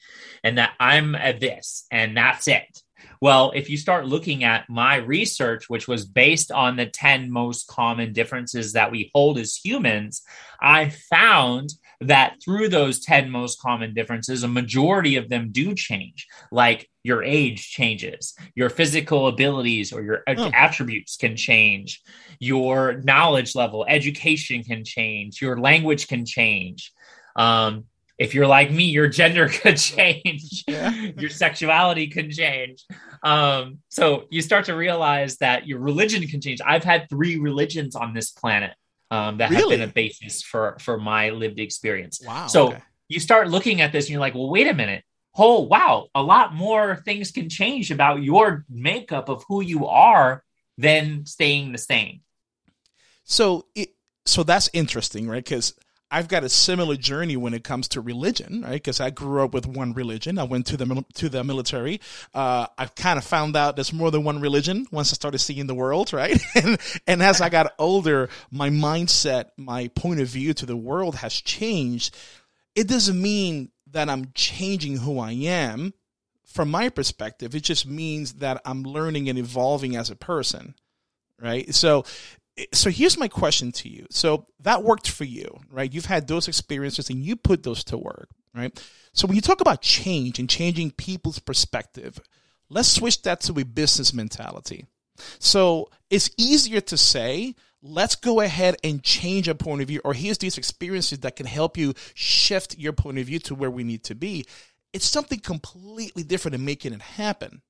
and 0.46 0.58
that 0.58 0.72
I'm 0.80 1.14
a 1.14 1.38
this 1.38 1.86
and 1.92 2.16
that's 2.16 2.48
it. 2.48 2.82
Well, 3.22 3.52
if 3.56 3.70
you 3.70 3.78
start 3.78 4.06
looking 4.06 4.44
at 4.44 4.70
my 4.70 4.98
research, 4.98 5.70
which 5.70 5.88
was 5.88 6.06
based 6.06 6.52
on 6.52 6.76
the 6.76 6.86
10 6.86 7.32
most 7.32 7.68
common 7.68 8.14
differences 8.14 8.74
that 8.74 8.92
we 8.92 9.12
hold 9.14 9.38
as 9.38 9.56
humans, 9.56 10.22
I 10.62 10.90
found 10.90 11.74
that 12.02 12.38
through 12.44 12.70
those 12.70 13.00
10 13.00 13.30
most 13.30 13.60
common 13.62 13.94
differences, 13.94 14.44
a 14.44 14.48
majority 14.48 15.16
of 15.16 15.30
them 15.30 15.50
do 15.52 15.74
change. 15.74 16.28
Like 16.52 16.90
your 17.04 17.24
age 17.24 17.70
changes, 17.70 18.36
your 18.56 18.70
physical 18.70 19.28
abilities 19.28 19.94
or 19.94 20.02
your 20.02 20.24
oh. 20.28 20.52
attributes 20.54 21.18
can 21.18 21.36
change, 21.36 22.02
your 22.40 23.02
knowledge 23.04 23.56
level, 23.56 23.86
education 23.88 24.64
can 24.64 24.84
change, 24.84 25.42
your 25.42 25.58
language 25.58 26.08
can 26.08 26.26
change. 26.26 26.92
Um, 27.36 27.86
if 28.18 28.34
you're 28.34 28.48
like 28.48 28.72
me, 28.72 28.86
your 28.86 29.08
gender 29.08 29.48
could 29.62 29.78
change, 29.78 30.64
yeah. 30.68 30.92
your 31.18 31.30
sexuality 31.30 32.08
can 32.08 32.32
change. 32.32 32.86
Um, 33.24 33.80
so 33.90 34.26
you 34.30 34.42
start 34.42 34.66
to 34.66 34.76
realize 34.76 35.38
that 35.38 35.68
your 35.68 35.80
religion 35.80 36.26
can 36.28 36.42
change. 36.42 36.62
I've 36.66 36.84
had 36.84 37.10
three 37.10 37.38
religions 37.38 37.96
on 37.96 38.14
this 38.14 38.32
planet 38.32 38.74
um, 39.12 39.38
that 39.38 39.50
really? 39.50 39.78
have 39.78 39.80
been 39.80 39.90
a 39.90 39.94
basis 39.94 40.42
for 40.42 40.78
for 40.80 40.98
my 40.98 41.30
lived 41.30 41.60
experience. 41.60 42.22
Wow. 42.26 42.48
So 42.48 42.68
okay. 42.70 42.82
you 43.08 43.20
start 43.20 43.50
looking 43.50 43.82
at 43.82 43.92
this 43.92 44.06
and 44.06 44.12
you're 44.12 44.20
like, 44.20 44.34
well, 44.34 44.50
wait 44.50 44.68
a 44.68 44.74
minute. 44.74 45.04
Oh, 45.38 45.62
wow, 45.62 46.08
a 46.16 46.24
lot 46.24 46.54
more 46.54 47.02
things 47.04 47.32
can 47.32 47.50
change 47.50 47.92
about 47.92 48.24
your 48.24 48.64
makeup 48.70 49.28
of 49.28 49.44
who 49.50 49.62
you 49.62 49.86
are 49.86 50.42
than 50.78 51.26
staying 51.26 51.74
the 51.74 51.78
same. 51.78 52.22
So 53.26 53.66
it, 53.76 53.90
so 54.26 54.44
that's 54.44 54.70
interesting, 54.72 55.28
right? 55.28 55.44
Because 55.44 55.74
I've 56.12 56.28
got 56.28 56.44
a 56.44 56.50
similar 56.50 56.96
journey 56.96 57.36
when 57.36 57.54
it 57.54 57.64
comes 57.64 57.88
to 57.90 58.02
religion, 58.02 58.62
right? 58.62 58.74
Because 58.74 59.00
I 59.00 59.10
grew 59.10 59.44
up 59.44 59.54
with 59.54 59.66
one 59.66 59.94
religion. 59.94 60.38
I 60.38 60.44
went 60.44 60.68
to 60.68 60.78
the 60.78 61.04
to 61.16 61.30
the 61.30 61.44
military. 61.44 62.00
Uh, 62.34 62.68
I 62.78 62.86
kind 62.86 63.18
of 63.18 63.26
found 63.26 63.56
out 63.56 63.76
there's 63.76 63.92
more 63.92 64.12
than 64.12 64.24
one 64.24 64.40
religion 64.40 64.86
once 64.92 65.12
I 65.12 65.16
started 65.16 65.40
seeing 65.40 65.68
the 65.68 65.76
world, 65.76 66.14
right? 66.14 66.40
and, 66.56 66.80
and 67.08 67.24
as 67.24 67.42
I 67.42 67.50
got 67.50 67.74
older, 67.80 68.30
my 68.52 68.70
mindset, 68.70 69.46
my 69.58 69.88
point 69.90 70.20
of 70.20 70.28
view 70.28 70.54
to 70.54 70.66
the 70.66 70.78
world 70.78 71.16
has 71.16 71.34
changed. 71.34 72.16
It 72.76 72.88
doesn't 72.88 73.20
mean 73.20 73.72
that 73.92 74.10
I'm 74.10 74.32
changing 74.36 74.98
who 74.98 75.20
I 75.20 75.32
am 75.32 75.94
from 76.44 76.70
my 76.70 76.90
perspective. 76.90 77.56
It 77.56 77.64
just 77.64 77.86
means 77.88 78.36
that 78.36 78.62
I'm 78.64 78.84
learning 78.84 79.28
and 79.28 79.40
evolving 79.40 79.96
as 79.96 80.10
a 80.10 80.16
person, 80.16 80.76
right? 81.42 81.74
So 81.74 82.06
so 82.72 82.90
here's 82.90 83.18
my 83.18 83.28
question 83.28 83.72
to 83.74 83.90
you. 83.90 84.06
So 84.10 84.48
that 84.62 84.84
worked 84.84 85.10
for 85.10 85.26
you, 85.26 85.60
right? 85.70 85.92
You've 85.92 86.06
had 86.06 86.28
those 86.28 86.48
experiences 86.48 87.10
and 87.10 87.24
you 87.24 87.36
put 87.36 87.64
those 87.64 87.84
to 87.86 87.98
work, 87.98 88.30
right? 88.54 88.78
So 89.14 89.28
when 89.28 89.36
you 89.36 89.42
talk 89.42 89.62
about 89.62 89.82
change 89.82 90.40
and 90.40 90.50
changing 90.50 90.92
people's 90.92 91.40
perspective, 91.40 92.20
let's 92.70 92.90
switch 92.90 93.22
that 93.24 93.42
to 93.42 93.60
a 93.60 93.64
business 93.66 94.14
mentality. 94.14 94.86
So 95.40 95.90
it's 96.10 96.30
easier 96.38 96.82
to 96.82 96.98
say, 96.98 97.56
let's 97.82 98.16
go 98.16 98.42
ahead 98.42 98.76
and 98.84 99.04
change 99.04 99.48
a 99.48 99.56
point 99.56 99.82
of 99.82 99.88
view, 99.88 100.02
or 100.04 100.14
here's 100.14 100.38
these 100.38 100.58
experiences 100.58 101.20
that 101.20 101.36
can 101.36 101.46
help 101.46 101.78
you 101.78 101.94
shift 102.14 102.78
your 102.78 102.94
point 102.94 103.20
of 103.20 103.26
view 103.26 103.40
to 103.40 103.56
where 103.56 103.72
we 103.72 103.84
need 103.84 104.04
to 104.06 104.16
be. 104.16 104.46
It's 104.94 105.06
something 105.06 105.40
completely 105.40 106.24
different 106.24 106.56
in 106.56 106.66
making 106.66 106.94
it 106.94 107.02
happen. 107.02 107.62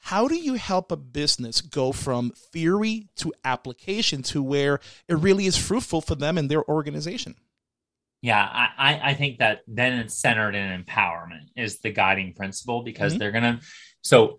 How 0.00 0.28
do 0.28 0.34
you 0.34 0.54
help 0.54 0.90
a 0.90 0.96
business 0.96 1.60
go 1.60 1.92
from 1.92 2.30
theory 2.30 3.08
to 3.16 3.32
application 3.44 4.22
to 4.24 4.42
where 4.42 4.80
it 5.08 5.14
really 5.14 5.46
is 5.46 5.56
fruitful 5.56 6.00
for 6.00 6.14
them 6.14 6.38
and 6.38 6.50
their 6.50 6.68
organization? 6.68 7.36
Yeah, 8.22 8.42
I, 8.42 9.00
I 9.02 9.14
think 9.14 9.38
that 9.38 9.60
then 9.66 9.98
it's 9.98 10.18
centered 10.18 10.54
in 10.54 10.84
empowerment 10.84 11.48
is 11.56 11.78
the 11.78 11.90
guiding 11.90 12.34
principle 12.34 12.82
because 12.82 13.12
mm-hmm. 13.12 13.18
they're 13.18 13.32
gonna 13.32 13.60
so 14.02 14.38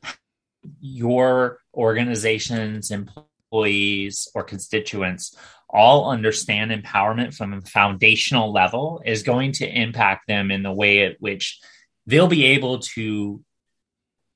your 0.79 1.59
organization's 1.73 2.91
employees 2.91 4.27
or 4.35 4.43
constituents 4.43 5.35
all 5.69 6.11
understand 6.11 6.71
empowerment 6.71 7.33
from 7.33 7.53
a 7.53 7.61
foundational 7.61 8.51
level 8.51 9.01
is 9.05 9.23
going 9.23 9.53
to 9.53 9.67
impact 9.67 10.27
them 10.27 10.51
in 10.51 10.63
the 10.63 10.73
way 10.73 11.05
at 11.05 11.15
which 11.19 11.59
they'll 12.05 12.27
be 12.27 12.45
able 12.45 12.79
to 12.79 13.41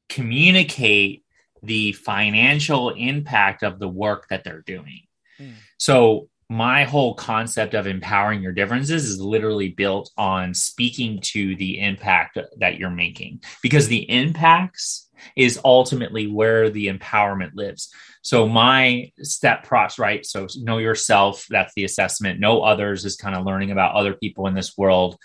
communicate 0.10 1.24
the 1.64 1.94
financial 1.94 2.92
impact 2.92 3.64
of 3.64 3.80
the 3.80 3.88
work 3.88 4.28
that 4.30 4.44
they're 4.44 4.62
doing. 4.62 5.02
Mm. 5.40 5.54
So 5.78 6.30
my 6.50 6.84
whole 6.84 7.16
concept 7.16 7.74
of 7.74 7.88
empowering 7.88 8.42
your 8.42 8.52
differences 8.52 9.06
is 9.06 9.20
literally 9.20 9.70
built 9.70 10.12
on 10.16 10.54
speaking 10.54 11.20
to 11.20 11.56
the 11.56 11.80
impact 11.80 12.38
that 12.60 12.78
you're 12.78 12.92
making 12.92 13.42
because 13.64 13.88
the 13.88 14.10
impacts 14.10 15.10
is 15.36 15.60
ultimately 15.66 16.28
where 16.28 16.70
the 16.70 16.88
empowerment 16.88 17.52
lives. 17.56 17.92
So 18.22 18.48
my 18.48 19.12
step 19.22 19.64
process, 19.64 19.98
right? 19.98 20.26
So 20.26 20.48
know 20.58 20.78
yourself, 20.78 21.46
that's 21.50 21.74
the 21.76 21.84
assessment. 21.84 22.40
Know 22.40 22.62
others 22.62 23.06
is 23.06 23.16
kind 23.16 23.36
of 23.36 23.46
learning 23.46 23.72
about 23.72 23.96
other 23.96 24.14
people 24.14 24.46
in 24.48 24.54
this 24.54 24.78
world. 24.78 25.18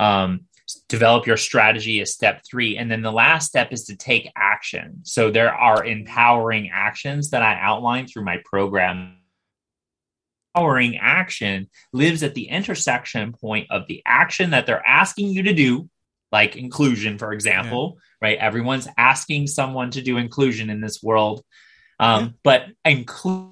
Um, 0.00 0.42
develop 0.88 1.26
your 1.26 1.36
strategy 1.36 2.00
is 2.00 2.12
step 2.12 2.42
three. 2.48 2.76
And 2.76 2.90
then 2.90 3.02
the 3.02 3.12
last 3.12 3.46
step 3.48 3.72
is 3.72 3.84
to 3.86 3.96
take 3.96 4.30
action. 4.36 5.00
So 5.02 5.30
there 5.30 5.54
are 5.54 5.84
empowering 5.84 6.70
actions 6.72 7.30
that 7.30 7.42
I 7.42 7.58
outline 7.60 8.06
through 8.06 8.24
my 8.24 8.40
program 8.44 9.18
empowering 10.54 10.98
action 10.98 11.68
lives 11.92 12.22
at 12.22 12.34
the 12.34 12.48
intersection 12.48 13.32
point 13.32 13.68
of 13.70 13.86
the 13.88 14.02
action 14.04 14.50
that 14.50 14.66
they're 14.66 14.86
asking 14.86 15.28
you 15.28 15.44
to 15.44 15.54
do, 15.54 15.88
like 16.30 16.56
inclusion, 16.56 17.18
for 17.18 17.32
example, 17.32 17.94
yeah. 17.96 18.28
right? 18.28 18.38
Everyone's 18.38 18.88
asking 18.98 19.46
someone 19.46 19.90
to 19.92 20.02
do 20.02 20.18
inclusion 20.18 20.70
in 20.70 20.80
this 20.80 21.02
world. 21.02 21.42
Um, 21.98 22.22
yeah. 22.22 22.30
But 22.42 22.66
include 22.84 23.51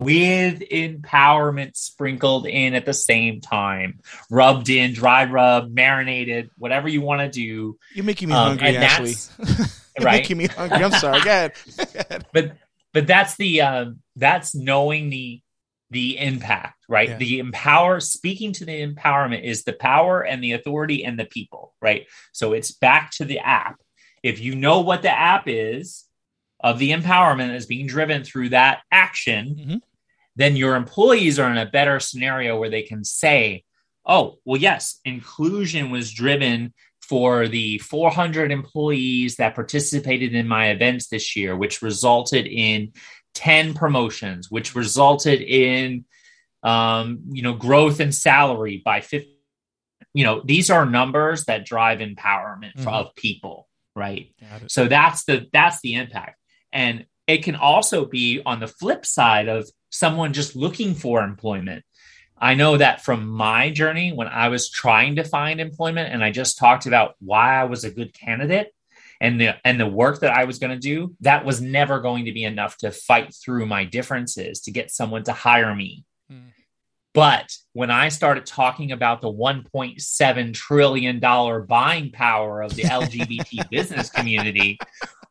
with 0.00 0.60
empowerment 0.60 1.76
sprinkled 1.76 2.46
in 2.46 2.74
at 2.74 2.86
the 2.86 2.94
same 2.94 3.40
time, 3.40 4.00
rubbed 4.30 4.70
in, 4.70 4.94
dry 4.94 5.26
rub, 5.26 5.70
marinated, 5.70 6.50
whatever 6.56 6.88
you 6.88 7.02
want 7.02 7.20
to 7.20 7.28
do. 7.28 7.78
You're 7.94 8.04
making 8.04 8.30
me 8.30 8.34
um, 8.34 8.58
hungry, 8.58 8.76
Ashley. 8.76 9.14
You're 9.38 9.66
right? 10.00 10.22
making 10.22 10.38
me 10.38 10.46
hungry. 10.46 10.82
I'm 10.82 10.92
sorry. 10.92 11.20
Go 11.20 11.30
ahead. 11.30 12.26
but 12.32 12.56
but 12.92 13.06
that's 13.06 13.36
the 13.36 13.60
um, 13.60 13.98
that's 14.16 14.54
knowing 14.54 15.10
the 15.10 15.42
the 15.90 16.18
impact, 16.18 16.84
right? 16.88 17.10
Yeah. 17.10 17.16
The 17.16 17.38
empower, 17.40 18.00
speaking 18.00 18.52
to 18.54 18.64
the 18.64 18.86
empowerment 18.86 19.42
is 19.42 19.64
the 19.64 19.72
power 19.72 20.22
and 20.22 20.42
the 20.42 20.52
authority 20.52 21.04
and 21.04 21.18
the 21.18 21.24
people, 21.24 21.74
right? 21.82 22.06
So 22.32 22.52
it's 22.52 22.70
back 22.70 23.10
to 23.12 23.24
the 23.24 23.40
app. 23.40 23.80
If 24.22 24.40
you 24.40 24.54
know 24.54 24.80
what 24.80 25.02
the 25.02 25.10
app 25.10 25.44
is 25.46 26.04
of 26.60 26.78
the 26.78 26.92
empowerment 26.92 27.54
is 27.54 27.66
being 27.66 27.86
driven 27.86 28.22
through 28.22 28.50
that 28.50 28.80
action, 28.92 29.56
mm-hmm. 29.58 29.76
Then 30.36 30.56
your 30.56 30.76
employees 30.76 31.38
are 31.38 31.50
in 31.50 31.58
a 31.58 31.66
better 31.66 32.00
scenario 32.00 32.58
where 32.58 32.70
they 32.70 32.82
can 32.82 33.04
say, 33.04 33.64
oh, 34.06 34.38
well, 34.44 34.60
yes, 34.60 35.00
inclusion 35.04 35.90
was 35.90 36.12
driven 36.12 36.72
for 37.00 37.48
the 37.48 37.78
400 37.78 38.52
employees 38.52 39.36
that 39.36 39.54
participated 39.54 40.34
in 40.34 40.46
my 40.46 40.70
events 40.70 41.08
this 41.08 41.34
year, 41.36 41.56
which 41.56 41.82
resulted 41.82 42.46
in 42.46 42.92
10 43.34 43.74
promotions, 43.74 44.50
which 44.50 44.74
resulted 44.74 45.40
in 45.40 46.04
um, 46.62 47.20
you 47.30 47.42
know 47.42 47.54
growth 47.54 48.00
in 48.00 48.12
salary 48.12 48.82
by 48.84 49.00
50 49.00 49.34
you 50.12 50.24
know 50.24 50.42
these 50.44 50.68
are 50.68 50.84
numbers 50.84 51.46
that 51.46 51.64
drive 51.64 52.00
empowerment 52.00 52.74
mm-hmm. 52.74 52.86
of 52.86 53.14
people 53.14 53.66
right? 53.94 54.32
So 54.68 54.88
that's 54.88 55.24
the 55.24 55.46
that's 55.52 55.80
the 55.80 55.94
impact. 55.94 56.36
And 56.72 57.06
it 57.26 57.44
can 57.44 57.56
also 57.56 58.04
be 58.04 58.42
on 58.44 58.60
the 58.60 58.66
flip 58.66 59.04
side 59.06 59.48
of 59.48 59.68
someone 59.90 60.32
just 60.32 60.56
looking 60.56 60.94
for 60.94 61.22
employment 61.22 61.84
i 62.38 62.54
know 62.54 62.76
that 62.76 63.04
from 63.04 63.28
my 63.28 63.70
journey 63.70 64.12
when 64.12 64.28
i 64.28 64.48
was 64.48 64.70
trying 64.70 65.16
to 65.16 65.24
find 65.24 65.60
employment 65.60 66.12
and 66.12 66.24
i 66.24 66.30
just 66.30 66.58
talked 66.58 66.86
about 66.86 67.14
why 67.20 67.54
i 67.54 67.64
was 67.64 67.84
a 67.84 67.90
good 67.90 68.14
candidate 68.14 68.72
and 69.20 69.40
the 69.40 69.54
and 69.64 69.78
the 69.78 69.86
work 69.86 70.20
that 70.20 70.32
I 70.32 70.44
was 70.44 70.58
going 70.58 70.72
to 70.72 70.78
do, 70.78 71.14
that 71.20 71.44
was 71.44 71.60
never 71.60 72.00
going 72.00 72.24
to 72.24 72.32
be 72.32 72.44
enough 72.44 72.78
to 72.78 72.90
fight 72.90 73.34
through 73.34 73.66
my 73.66 73.84
differences 73.84 74.62
to 74.62 74.70
get 74.70 74.90
someone 74.90 75.24
to 75.24 75.32
hire 75.32 75.74
me. 75.74 76.04
Hmm. 76.28 76.48
But 77.12 77.54
when 77.74 77.90
I 77.90 78.08
started 78.08 78.46
talking 78.46 78.92
about 78.92 79.20
the 79.20 79.32
1.7 79.32 80.54
trillion 80.54 81.20
dollar 81.20 81.60
buying 81.60 82.12
power 82.12 82.62
of 82.62 82.74
the 82.74 82.82
LGBT 82.84 83.68
business 83.68 84.08
community, 84.08 84.78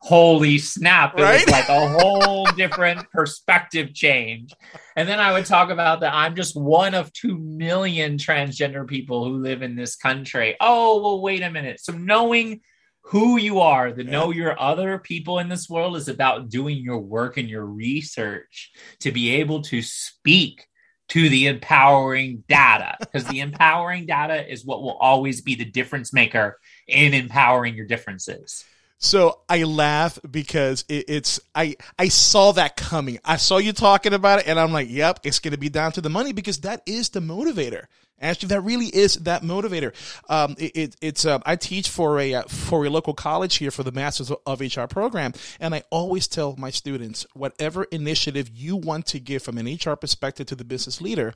holy 0.01 0.57
snap 0.57 1.17
it 1.17 1.21
right? 1.21 1.45
was 1.45 1.51
like 1.51 1.67
a 1.69 1.89
whole 1.89 2.45
different 2.55 3.09
perspective 3.11 3.93
change 3.93 4.53
and 4.95 5.09
then 5.09 5.19
i 5.19 5.33
would 5.33 5.45
talk 5.45 5.69
about 5.69 5.99
that 5.99 6.13
i'm 6.13 6.35
just 6.35 6.55
one 6.55 6.95
of 6.95 7.11
2 7.13 7.37
million 7.37 8.17
transgender 8.17 8.87
people 8.87 9.25
who 9.25 9.37
live 9.37 9.61
in 9.61 9.75
this 9.75 9.95
country 9.95 10.55
oh 10.61 11.01
well 11.01 11.21
wait 11.21 11.41
a 11.41 11.51
minute 11.51 11.79
so 11.81 11.91
knowing 11.91 12.61
who 13.09 13.37
you 13.37 13.59
are, 13.59 13.91
to 13.91 14.03
know 14.03 14.29
your 14.29 14.59
other 14.61 14.99
people 14.99 15.39
in 15.39 15.49
this 15.49 15.67
world 15.67 15.95
is 15.95 16.07
about 16.07 16.47
doing 16.47 16.77
your 16.77 16.99
work 16.99 17.37
and 17.37 17.49
your 17.49 17.65
research 17.65 18.71
to 18.99 19.11
be 19.11 19.35
able 19.37 19.63
to 19.63 19.81
speak 19.81 20.67
to 21.07 21.27
the 21.27 21.47
empowering 21.47 22.43
data 22.47 22.95
because 22.99 23.25
the 23.25 23.39
empowering 23.39 24.05
data 24.05 24.47
is 24.47 24.63
what 24.63 24.83
will 24.83 24.97
always 24.97 25.41
be 25.41 25.55
the 25.55 25.65
difference 25.65 26.13
maker 26.13 26.59
in 26.87 27.15
empowering 27.15 27.73
your 27.73 27.87
differences. 27.87 28.63
So 29.01 29.39
I 29.47 29.63
laugh 29.63 30.19
because 30.29 30.83
it, 30.89 31.05
it's 31.07 31.39
I 31.55 31.77
I 31.97 32.09
saw 32.09 32.51
that 32.51 32.75
coming. 32.75 33.19
I 33.23 33.37
saw 33.37 33.57
you 33.57 33.71
talking 33.71 34.13
about 34.13 34.39
it, 34.39 34.47
and 34.47 34.59
I'm 34.59 34.73
like, 34.73 34.89
"Yep, 34.89 35.21
it's 35.23 35.39
going 35.39 35.53
to 35.53 35.57
be 35.57 35.69
down 35.69 35.93
to 35.93 36.01
the 36.01 36.09
money 36.09 36.33
because 36.33 36.59
that 36.59 36.81
is 36.85 37.09
the 37.09 37.21
motivator." 37.21 37.85
Actually, 38.21 38.49
that 38.49 38.61
really 38.61 38.87
is 38.87 39.15
that 39.15 39.43
motivator. 39.43 39.93
Um, 40.27 40.55
it, 40.59 40.75
it, 40.75 40.95
it's 41.01 41.25
uh, 41.25 41.39
I 41.45 41.55
teach 41.55 41.87
for 41.87 42.19
a 42.19 42.33
uh, 42.33 42.43
for 42.43 42.85
a 42.85 42.89
local 42.89 43.13
college 43.13 43.55
here 43.55 43.71
for 43.71 43.83
the 43.83 43.93
Masters 43.93 44.31
of 44.45 44.59
HR 44.59 44.85
program, 44.89 45.31
and 45.61 45.73
I 45.73 45.83
always 45.89 46.27
tell 46.27 46.55
my 46.57 46.69
students, 46.69 47.25
whatever 47.33 47.85
initiative 47.85 48.49
you 48.53 48.75
want 48.75 49.05
to 49.07 49.19
give 49.21 49.43
from 49.43 49.57
an 49.57 49.65
HR 49.65 49.95
perspective 49.95 50.47
to 50.47 50.55
the 50.55 50.65
business 50.65 50.99
leader, 50.99 51.33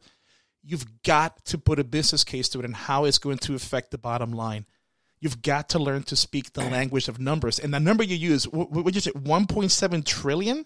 you've 0.61 1.01
got 1.03 1.45
to 1.45 1.57
put 1.57 1.79
a 1.79 1.85
business 1.85 2.25
case 2.25 2.49
to 2.49 2.59
it 2.59 2.65
and 2.65 2.75
how 2.75 3.05
it's 3.05 3.19
going 3.19 3.37
to 3.37 3.55
affect 3.55 3.91
the 3.91 3.97
bottom 3.97 4.33
line. 4.33 4.65
You've 5.23 5.41
got 5.41 5.69
to 5.69 5.79
learn 5.79 6.03
to 6.03 6.17
speak 6.17 6.51
the 6.51 6.65
language 6.65 7.07
of 7.07 7.17
numbers, 7.17 7.57
and 7.57 7.73
the 7.73 7.79
number 7.79 8.03
you 8.03 8.17
use, 8.17 8.45
what, 8.45 8.69
what 8.71 8.93
you 8.93 8.99
say, 8.99 9.11
one 9.11 9.47
point 9.47 9.71
seven 9.71 10.03
trillion. 10.03 10.65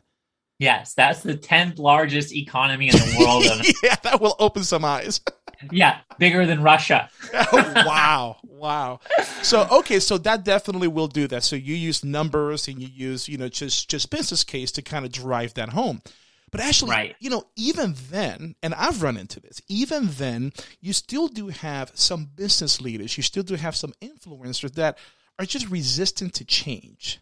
Yes, 0.57 0.95
that's 0.95 1.21
the 1.21 1.37
tenth 1.37 1.77
largest 1.77 2.35
economy 2.35 2.87
in 2.87 2.95
the 2.95 3.17
world. 3.19 3.45
yeah, 3.83 3.97
that 4.01 4.19
will 4.19 4.35
open 4.39 4.63
some 4.63 4.83
eyes. 4.83 5.21
yeah, 5.71 5.99
bigger 6.17 6.47
than 6.47 6.63
Russia. 6.63 7.07
oh, 7.35 7.73
wow, 7.85 8.37
wow. 8.41 8.99
So 9.43 9.67
okay, 9.69 9.99
so 9.99 10.17
that 10.17 10.43
definitely 10.43 10.87
will 10.87 11.07
do 11.07 11.27
that. 11.27 11.43
So 11.43 11.55
you 11.55 11.75
use 11.75 12.03
numbers 12.03 12.67
and 12.67 12.81
you 12.81 12.87
use 12.87 13.29
you 13.29 13.37
know 13.37 13.49
just 13.49 13.91
just 13.91 14.09
business 14.09 14.43
case 14.43 14.71
to 14.71 14.81
kind 14.81 15.05
of 15.05 15.11
drive 15.11 15.53
that 15.53 15.69
home. 15.69 16.01
But 16.51 16.61
actually, 16.61 16.91
right. 16.91 17.15
you 17.19 17.29
know, 17.29 17.43
even 17.55 17.95
then, 18.09 18.55
and 18.63 18.73
I've 18.73 19.03
run 19.03 19.17
into 19.17 19.39
this, 19.39 19.61
even 19.67 20.07
then, 20.11 20.53
you 20.79 20.93
still 20.93 21.27
do 21.27 21.49
have 21.49 21.91
some 21.93 22.29
business 22.35 22.79
leaders, 22.79 23.17
you 23.17 23.23
still 23.23 23.43
do 23.43 23.55
have 23.55 23.75
some 23.75 23.93
influencers 24.01 24.73
that 24.75 24.97
are 25.37 25.45
just 25.45 25.69
resistant 25.69 26.33
to 26.35 26.45
change, 26.45 27.19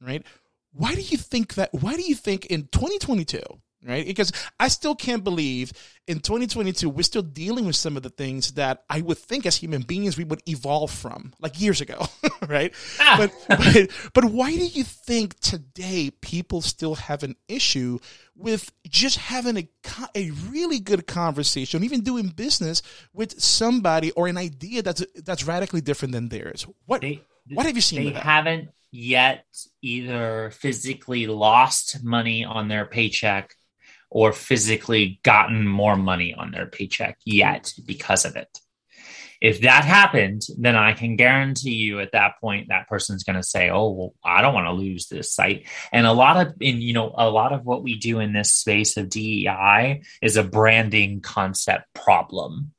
right? 0.00 0.24
Why 0.72 0.94
do 0.94 1.00
you 1.00 1.16
think 1.16 1.54
that? 1.54 1.70
Why 1.72 1.96
do 1.96 2.02
you 2.02 2.14
think 2.14 2.46
in 2.46 2.68
2022, 2.68 3.40
right? 3.86 4.06
Because 4.06 4.32
I 4.58 4.68
still 4.68 4.94
can't 4.94 5.22
believe 5.22 5.72
in 6.06 6.20
2022 6.20 6.88
we're 6.88 7.02
still 7.02 7.22
dealing 7.22 7.66
with 7.66 7.76
some 7.76 7.96
of 7.96 8.02
the 8.02 8.08
things 8.08 8.52
that 8.52 8.82
I 8.88 9.02
would 9.02 9.18
think 9.18 9.44
as 9.44 9.56
human 9.56 9.82
beings 9.82 10.16
we 10.16 10.24
would 10.24 10.42
evolve 10.48 10.90
from 10.90 11.34
like 11.40 11.60
years 11.60 11.80
ago, 11.80 12.06
right? 12.48 12.74
Ah. 12.98 13.16
But, 13.18 13.32
but 13.48 13.90
but 14.14 14.24
why 14.24 14.50
do 14.50 14.66
you 14.66 14.84
think 14.84 15.38
today 15.40 16.10
people 16.10 16.60
still 16.62 16.96
have 16.96 17.22
an 17.22 17.36
issue 17.46 17.98
with 18.34 18.72
just 18.88 19.18
having 19.18 19.56
a 19.58 19.68
a 20.14 20.30
really 20.50 20.80
good 20.80 21.06
conversation, 21.06 21.84
even 21.84 22.00
doing 22.00 22.28
business 22.28 22.82
with 23.12 23.40
somebody 23.40 24.10
or 24.12 24.28
an 24.28 24.38
idea 24.38 24.82
that's 24.82 25.04
that's 25.24 25.44
radically 25.44 25.80
different 25.80 26.12
than 26.12 26.28
theirs? 26.28 26.66
What 26.86 27.02
they, 27.02 27.22
what 27.52 27.66
have 27.66 27.76
you 27.76 27.82
seen? 27.82 28.12
They 28.12 28.18
haven't 28.18 28.70
yet 28.90 29.44
either 29.82 30.50
physically 30.50 31.26
lost 31.26 32.02
money 32.02 32.44
on 32.44 32.68
their 32.68 32.86
paycheck 32.86 33.54
or 34.10 34.32
physically 34.32 35.20
gotten 35.22 35.66
more 35.66 35.96
money 35.96 36.34
on 36.34 36.50
their 36.50 36.66
paycheck 36.66 37.18
yet 37.24 37.72
because 37.86 38.24
of 38.24 38.36
it. 38.36 38.58
If 39.40 39.60
that 39.60 39.84
happened, 39.84 40.42
then 40.56 40.76
I 40.76 40.92
can 40.94 41.16
guarantee 41.16 41.74
you 41.74 42.00
at 42.00 42.12
that 42.12 42.40
point 42.40 42.68
that 42.68 42.88
person's 42.88 43.24
going 43.24 43.36
to 43.36 43.42
say, 43.42 43.70
"Oh, 43.70 43.90
well, 43.90 44.14
I 44.24 44.42
don't 44.42 44.54
want 44.54 44.66
to 44.66 44.72
lose 44.72 45.06
this 45.06 45.32
site." 45.32 45.66
And 45.92 46.06
a 46.06 46.12
lot 46.12 46.44
of 46.44 46.54
in 46.60 46.80
you 46.80 46.92
know 46.92 47.14
a 47.16 47.30
lot 47.30 47.52
of 47.52 47.64
what 47.64 47.82
we 47.82 47.96
do 47.96 48.18
in 48.18 48.32
this 48.32 48.52
space 48.52 48.96
of 48.96 49.08
DEI 49.08 50.02
is 50.22 50.36
a 50.36 50.42
branding 50.42 51.20
concept 51.20 51.86
problem. 51.94 52.72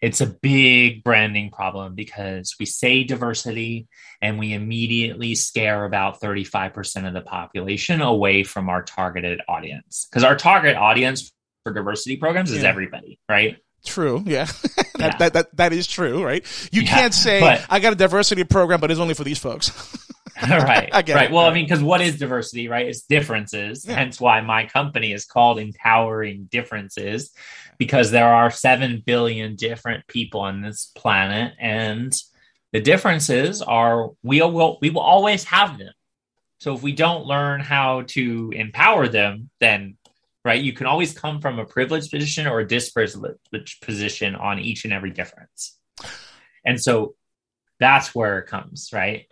It's 0.00 0.20
a 0.20 0.26
big 0.26 1.04
branding 1.04 1.50
problem 1.50 1.94
because 1.94 2.54
we 2.58 2.66
say 2.66 3.04
diversity 3.04 3.88
and 4.22 4.38
we 4.38 4.54
immediately 4.54 5.34
scare 5.34 5.84
about 5.84 6.20
35% 6.20 7.06
of 7.06 7.14
the 7.14 7.20
population 7.20 8.00
away 8.00 8.42
from 8.42 8.68
our 8.68 8.82
targeted 8.82 9.40
audience. 9.48 10.06
Because 10.10 10.24
our 10.24 10.36
target 10.36 10.76
audience 10.76 11.32
for 11.62 11.72
diversity 11.72 12.16
programs 12.16 12.52
is 12.52 12.62
yeah. 12.62 12.68
everybody, 12.68 13.18
right? 13.28 13.58
True. 13.84 14.22
Yeah. 14.26 14.44
that, 14.76 14.86
yeah. 14.98 15.16
That, 15.18 15.32
that, 15.34 15.56
that 15.56 15.72
is 15.72 15.86
true, 15.86 16.24
right? 16.24 16.44
You 16.72 16.82
yeah, 16.82 16.94
can't 16.94 17.14
say, 17.14 17.40
but, 17.40 17.64
I 17.68 17.80
got 17.80 17.92
a 17.92 17.96
diversity 17.96 18.44
program, 18.44 18.80
but 18.80 18.90
it's 18.90 19.00
only 19.00 19.14
for 19.14 19.24
these 19.24 19.38
folks. 19.38 19.70
right. 20.42 20.90
right. 20.92 21.08
It. 21.08 21.32
Well, 21.32 21.46
I 21.46 21.54
mean, 21.54 21.64
because 21.64 21.82
what 21.82 22.02
is 22.02 22.18
diversity, 22.18 22.68
right? 22.68 22.86
It's 22.86 23.02
differences. 23.02 23.86
Yeah. 23.86 23.94
Hence 23.94 24.20
why 24.20 24.42
my 24.42 24.66
company 24.66 25.12
is 25.12 25.24
called 25.24 25.58
Empowering 25.58 26.48
Differences, 26.52 27.32
because 27.78 28.10
there 28.10 28.28
are 28.28 28.50
7 28.50 29.02
billion 29.06 29.56
different 29.56 30.06
people 30.08 30.40
on 30.40 30.60
this 30.60 30.92
planet. 30.94 31.54
And 31.58 32.12
the 32.72 32.82
differences 32.82 33.62
are 33.62 34.10
we 34.22 34.42
will, 34.42 34.76
we 34.82 34.90
will 34.90 35.00
always 35.00 35.44
have 35.44 35.78
them. 35.78 35.92
So 36.58 36.74
if 36.74 36.82
we 36.82 36.92
don't 36.92 37.24
learn 37.24 37.60
how 37.60 38.02
to 38.08 38.52
empower 38.54 39.08
them, 39.08 39.48
then 39.60 39.96
right? 40.46 40.62
You 40.62 40.72
can 40.72 40.86
always 40.86 41.12
come 41.12 41.40
from 41.40 41.58
a 41.58 41.64
privileged 41.64 42.12
position 42.12 42.46
or 42.46 42.60
a 42.60 42.66
disprivileged 42.66 43.80
position 43.82 44.36
on 44.36 44.60
each 44.60 44.84
and 44.84 44.92
every 44.92 45.10
difference. 45.10 45.76
And 46.64 46.80
so 46.80 47.16
that's 47.80 48.14
where 48.14 48.38
it 48.38 48.46
comes, 48.46 48.90
right? 48.92 49.26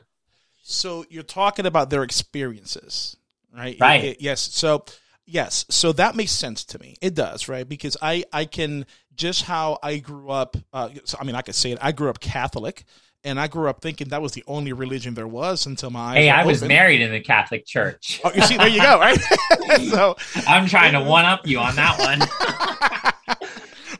So 0.62 1.04
you're 1.08 1.22
talking 1.22 1.66
about 1.66 1.88
their 1.90 2.02
experiences, 2.02 3.16
right? 3.56 3.76
Right. 3.80 4.02
It, 4.02 4.08
it, 4.08 4.20
yes. 4.20 4.40
So 4.40 4.84
yes. 5.24 5.64
So 5.70 5.92
that 5.92 6.16
makes 6.16 6.32
sense 6.32 6.64
to 6.64 6.80
me. 6.80 6.96
It 7.00 7.14
does, 7.14 7.48
right? 7.48 7.68
Because 7.68 7.96
I 8.02 8.24
I 8.32 8.44
can 8.44 8.84
just 9.14 9.44
how 9.44 9.78
I 9.84 9.98
grew 9.98 10.30
up. 10.30 10.56
Uh, 10.72 10.88
so, 11.04 11.16
I 11.20 11.24
mean, 11.24 11.36
I 11.36 11.42
could 11.42 11.54
say 11.54 11.70
it. 11.70 11.78
I 11.80 11.92
grew 11.92 12.10
up 12.10 12.18
Catholic, 12.18 12.84
and 13.24 13.40
I 13.40 13.48
grew 13.48 13.68
up 13.68 13.80
thinking 13.80 14.08
that 14.08 14.20
was 14.20 14.32
the 14.32 14.44
only 14.46 14.72
religion 14.72 15.14
there 15.14 15.26
was 15.26 15.66
until 15.66 15.90
my 15.90 16.00
eyes. 16.00 16.16
Hey, 16.16 16.30
I 16.30 16.40
opened. 16.40 16.48
was 16.48 16.62
married 16.64 17.00
in 17.00 17.10
the 17.10 17.20
Catholic 17.20 17.64
Church. 17.66 18.20
oh, 18.22 18.30
you 18.34 18.42
see, 18.42 18.56
there 18.56 18.68
you 18.68 18.80
go, 18.80 18.98
right? 19.00 19.18
so 19.90 20.16
I'm 20.46 20.66
trying 20.66 20.92
to 20.92 21.00
one 21.00 21.24
up 21.24 21.46
you 21.46 21.58
on 21.58 21.74
that 21.76 21.98
one. 21.98 22.90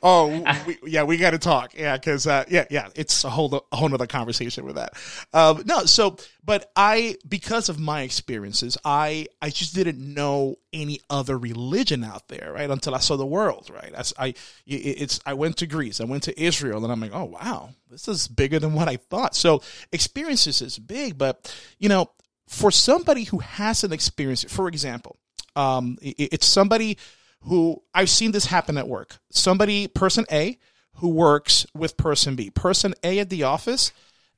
oh, 0.05 0.29
we, 0.67 0.79
yeah, 0.87 1.03
we 1.03 1.17
got 1.17 1.31
to 1.31 1.39
talk. 1.39 1.75
Yeah, 1.75 1.97
because 1.97 2.27
uh, 2.27 2.45
yeah, 2.49 2.67
yeah, 2.71 2.89
it's 2.95 3.25
a 3.25 3.31
whole 3.31 3.67
a 3.73 3.77
whole 3.77 3.93
other 3.93 4.07
conversation 4.07 4.65
with 4.65 4.77
that. 4.77 4.93
Um, 5.33 5.63
no, 5.67 5.85
so 5.87 6.17
but 6.45 6.71
I 6.77 7.17
because 7.29 7.69
of 7.69 7.81
my 7.81 8.03
experiences, 8.03 8.77
I 8.85 9.27
I 9.43 9.51
just 9.51 9.75
didn't 9.75 9.99
know 9.99 10.57
any 10.73 11.01
other 11.11 11.37
religion 11.39 12.05
out 12.05 12.29
there, 12.29 12.53
right? 12.55 12.71
Until 12.71 12.95
I 12.95 12.99
saw 12.99 13.17
the 13.17 13.27
world, 13.27 13.71
right? 13.73 13.93
As 13.93 14.13
I 14.19 14.35
it's 14.67 15.19
I 15.27 15.35
went 15.35 15.57
to 15.57 15.67
Greece, 15.67 16.01
I 16.01 16.05
went 16.05 16.25
to 16.25 16.41
Israel, 16.41 16.85
and 16.85 16.93
I'm 16.93 17.01
like, 17.01 17.15
oh 17.15 17.25
wow, 17.25 17.71
this 17.91 18.07
is 18.07 18.29
bigger 18.29 18.59
than 18.59 18.75
what 18.75 18.89
I 18.89 18.97
thought. 18.97 19.35
So 19.35 19.63
experiences 19.91 20.61
is 20.61 20.79
big, 20.79 21.19
but 21.19 21.53
you 21.79 21.89
know, 21.89 22.11
for 22.47 22.71
somebody 22.71 23.25
who 23.25 23.39
hasn't 23.39 23.93
experienced 23.93 24.45
it, 24.45 24.51
for 24.51 24.69
example, 24.69 25.17
um, 25.57 25.97
it, 26.03 26.35
it's 26.35 26.47
somebody 26.47 26.99
who 27.45 27.83
I've 27.95 28.11
seen 28.11 28.33
this 28.33 28.47
happen 28.47 28.79
at 28.79 28.89
work. 28.89 29.19
Somebody, 29.31 29.87
person 29.89 30.25
A, 30.31 30.59
who 30.95 31.09
works 31.09 31.67
with 31.75 31.97
person 31.97 32.37
B. 32.37 32.51
Person 32.51 32.95
A 33.03 33.19
at 33.19 33.31
the 33.31 33.43
office 33.43 33.93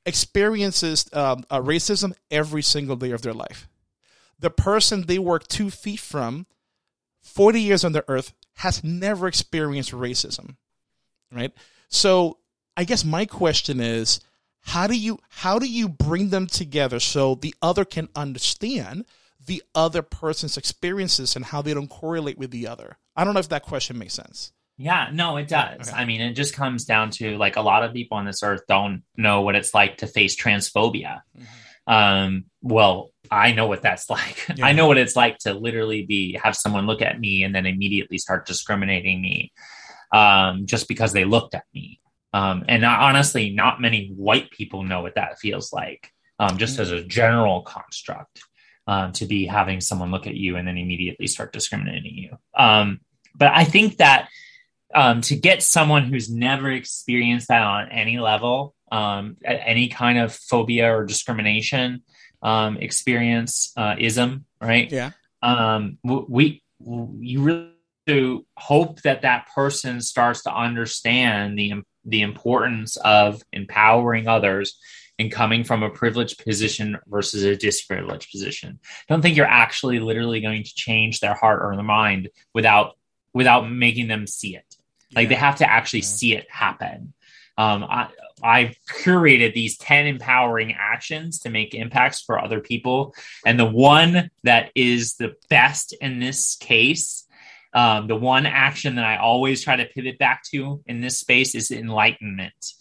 experiences 0.05 1.07
um, 1.13 1.43
racism 1.51 2.13
every 2.31 2.61
single 2.61 2.95
day 2.95 3.11
of 3.11 3.21
their 3.21 3.33
life. 3.33 3.67
The 4.39 4.49
person 4.49 5.05
they 5.05 5.19
work 5.19 5.47
two 5.47 5.69
feet 5.69 5.99
from, 5.99 6.47
40 7.21 7.61
years 7.61 7.83
on 7.83 7.91
the 7.91 8.05
earth, 8.07 8.33
has 8.55 8.83
never 8.83 9.27
experienced 9.27 9.91
racism. 9.91 10.55
Right? 11.31 11.53
So 11.89 12.37
I 12.75 12.83
guess 12.83 13.03
my 13.03 13.25
question 13.25 13.79
is 13.79 14.19
how 14.61 14.87
do 14.87 14.97
you 14.97 15.19
how 15.29 15.59
do 15.59 15.69
you 15.69 15.87
bring 15.87 16.29
them 16.29 16.47
together 16.47 16.99
so 16.99 17.35
the 17.35 17.55
other 17.61 17.85
can 17.85 18.09
understand 18.15 19.05
the 19.47 19.63
other 19.73 20.01
person's 20.01 20.57
experiences 20.57 21.35
and 21.35 21.45
how 21.45 21.61
they 21.61 21.73
don't 21.73 21.89
correlate 21.89 22.37
with 22.37 22.51
the 22.51 22.67
other. 22.67 22.97
I 23.15 23.23
don't 23.23 23.33
know 23.33 23.39
if 23.39 23.49
that 23.49 23.63
question 23.63 23.97
makes 23.97 24.13
sense. 24.13 24.51
Yeah, 24.77 25.09
no, 25.11 25.37
it 25.37 25.47
does. 25.47 25.89
Okay. 25.89 25.97
I 25.97 26.05
mean, 26.05 26.21
it 26.21 26.33
just 26.33 26.53
comes 26.53 26.85
down 26.85 27.09
to 27.11 27.35
like 27.37 27.55
a 27.55 27.61
lot 27.61 27.83
of 27.83 27.93
people 27.93 28.17
on 28.17 28.25
this 28.25 28.43
earth 28.43 28.61
don't 28.67 29.01
know 29.15 29.41
what 29.41 29.55
it's 29.55 29.73
like 29.73 29.97
to 29.97 30.07
face 30.07 30.35
transphobia. 30.35 31.21
Mm-hmm. 31.35 31.91
Um, 31.91 32.45
well, 32.61 33.09
I 33.31 33.53
know 33.53 33.65
what 33.65 33.81
that's 33.81 34.09
like. 34.09 34.45
Yeah. 34.55 34.65
I 34.65 34.73
know 34.73 34.87
what 34.87 34.99
it's 34.99 35.15
like 35.15 35.39
to 35.39 35.53
literally 35.53 36.05
be 36.05 36.39
have 36.43 36.55
someone 36.55 36.85
look 36.85 37.01
at 37.01 37.19
me 37.19 37.43
and 37.43 37.55
then 37.55 37.65
immediately 37.65 38.19
start 38.19 38.45
discriminating 38.45 39.19
me 39.21 39.51
um, 40.11 40.67
just 40.67 40.87
because 40.87 41.11
they 41.11 41.25
looked 41.25 41.55
at 41.55 41.65
me. 41.73 41.99
Um, 42.33 42.65
and 42.67 42.81
not, 42.83 42.99
honestly, 42.99 43.49
not 43.51 43.81
many 43.81 44.11
white 44.15 44.51
people 44.51 44.83
know 44.83 45.01
what 45.01 45.15
that 45.15 45.39
feels 45.39 45.73
like, 45.73 46.11
um, 46.37 46.57
just 46.59 46.73
mm-hmm. 46.73 46.83
as 46.83 46.91
a 46.91 47.03
general 47.03 47.63
construct 47.63 48.43
um, 48.87 49.11
to 49.13 49.25
be 49.25 49.45
having 49.45 49.81
someone 49.81 50.11
look 50.11 50.27
at 50.27 50.35
you 50.35 50.55
and 50.55 50.67
then 50.67 50.77
immediately 50.77 51.27
start 51.27 51.53
discriminating 51.53 52.15
you. 52.15 52.37
Um, 52.55 53.01
but 53.35 53.51
I 53.53 53.65
think 53.65 53.97
that 53.97 54.29
um, 54.95 55.21
to 55.21 55.35
get 55.35 55.61
someone 55.61 56.05
who's 56.05 56.29
never 56.29 56.71
experienced 56.71 57.49
that 57.49 57.61
on 57.61 57.91
any 57.91 58.17
level, 58.17 58.73
um, 58.91 59.37
any 59.43 59.89
kind 59.89 60.17
of 60.17 60.33
phobia 60.33 60.95
or 60.95 61.05
discrimination 61.05 62.03
um, 62.41 62.77
experience, 62.77 63.73
uh, 63.75 63.95
ism, 63.99 64.45
right? 64.61 64.91
Yeah. 64.91 65.11
Um, 65.43 65.97
we, 66.03 66.63
you 66.79 67.41
really 67.41 67.71
to 68.07 68.45
hope 68.55 69.01
that 69.01 69.21
that 69.21 69.47
person 69.53 70.01
starts 70.01 70.43
to 70.43 70.53
understand 70.53 71.59
the 71.59 71.73
the 72.05 72.21
importance 72.21 72.95
of 72.97 73.43
empowering 73.51 74.27
others 74.27 74.79
and 75.19 75.31
coming 75.31 75.63
from 75.63 75.83
a 75.83 75.89
privileged 75.89 76.43
position 76.43 76.97
versus 77.07 77.43
a 77.43 77.55
disprivileged 77.55 78.31
position. 78.31 78.79
Don't 79.09 79.21
think 79.21 79.35
you're 79.35 79.45
actually 79.45 79.99
literally 79.99 80.41
going 80.41 80.63
to 80.63 80.75
change 80.75 81.19
their 81.19 81.33
heart 81.33 81.61
or 81.63 81.75
their 81.75 81.83
mind 81.83 82.29
without 82.53 82.97
without 83.33 83.69
making 83.69 84.07
them 84.07 84.27
see 84.27 84.55
it. 84.55 84.75
Like 85.13 85.23
yeah. 85.23 85.29
they 85.29 85.35
have 85.35 85.55
to 85.57 85.69
actually 85.69 85.99
yeah. 85.99 86.05
see 86.05 86.35
it 86.35 86.47
happen. 86.49 87.13
Um, 87.57 87.83
I, 87.83 88.09
I've 88.43 88.75
curated 88.87 89.53
these 89.53 89.77
10 89.77 90.05
empowering 90.05 90.75
actions 90.77 91.39
to 91.39 91.49
make 91.49 91.73
impacts 91.73 92.21
for 92.21 92.39
other 92.39 92.59
people. 92.59 93.15
And 93.45 93.59
the 93.59 93.65
one 93.65 94.29
that 94.43 94.71
is 94.75 95.15
the 95.15 95.35
best 95.49 95.93
in 95.93 96.19
this 96.19 96.55
case, 96.55 97.25
um, 97.73 98.07
the 98.07 98.15
one 98.15 98.45
action 98.45 98.95
that 98.95 99.05
I 99.05 99.17
always 99.17 99.63
try 99.63 99.75
to 99.75 99.85
pivot 99.85 100.19
back 100.19 100.43
to 100.51 100.81
in 100.85 101.01
this 101.01 101.19
space 101.19 101.55
is 101.55 101.71
enlightenment. 101.71 102.73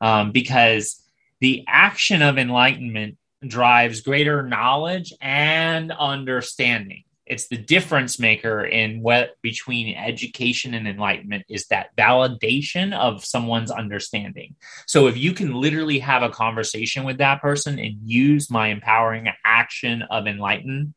Um, 0.00 0.32
because 0.32 1.02
the 1.40 1.64
action 1.66 2.22
of 2.22 2.38
enlightenment 2.38 3.16
drives 3.46 4.02
greater 4.02 4.42
knowledge 4.42 5.12
and 5.20 5.92
understanding. 5.92 7.04
It's 7.26 7.46
the 7.46 7.56
difference 7.56 8.18
maker 8.18 8.64
in 8.64 9.02
what 9.02 9.36
between 9.40 9.96
education 9.96 10.74
and 10.74 10.88
enlightenment 10.88 11.44
is 11.48 11.66
that 11.68 11.96
validation 11.96 12.92
of 12.92 13.24
someone's 13.24 13.70
understanding. 13.70 14.56
So 14.88 15.06
if 15.06 15.16
you 15.16 15.32
can 15.32 15.54
literally 15.54 16.00
have 16.00 16.24
a 16.24 16.28
conversation 16.28 17.04
with 17.04 17.18
that 17.18 17.40
person 17.40 17.78
and 17.78 17.98
use 18.02 18.50
my 18.50 18.68
empowering 18.68 19.28
action 19.44 20.02
of 20.10 20.26
enlighten, 20.26 20.92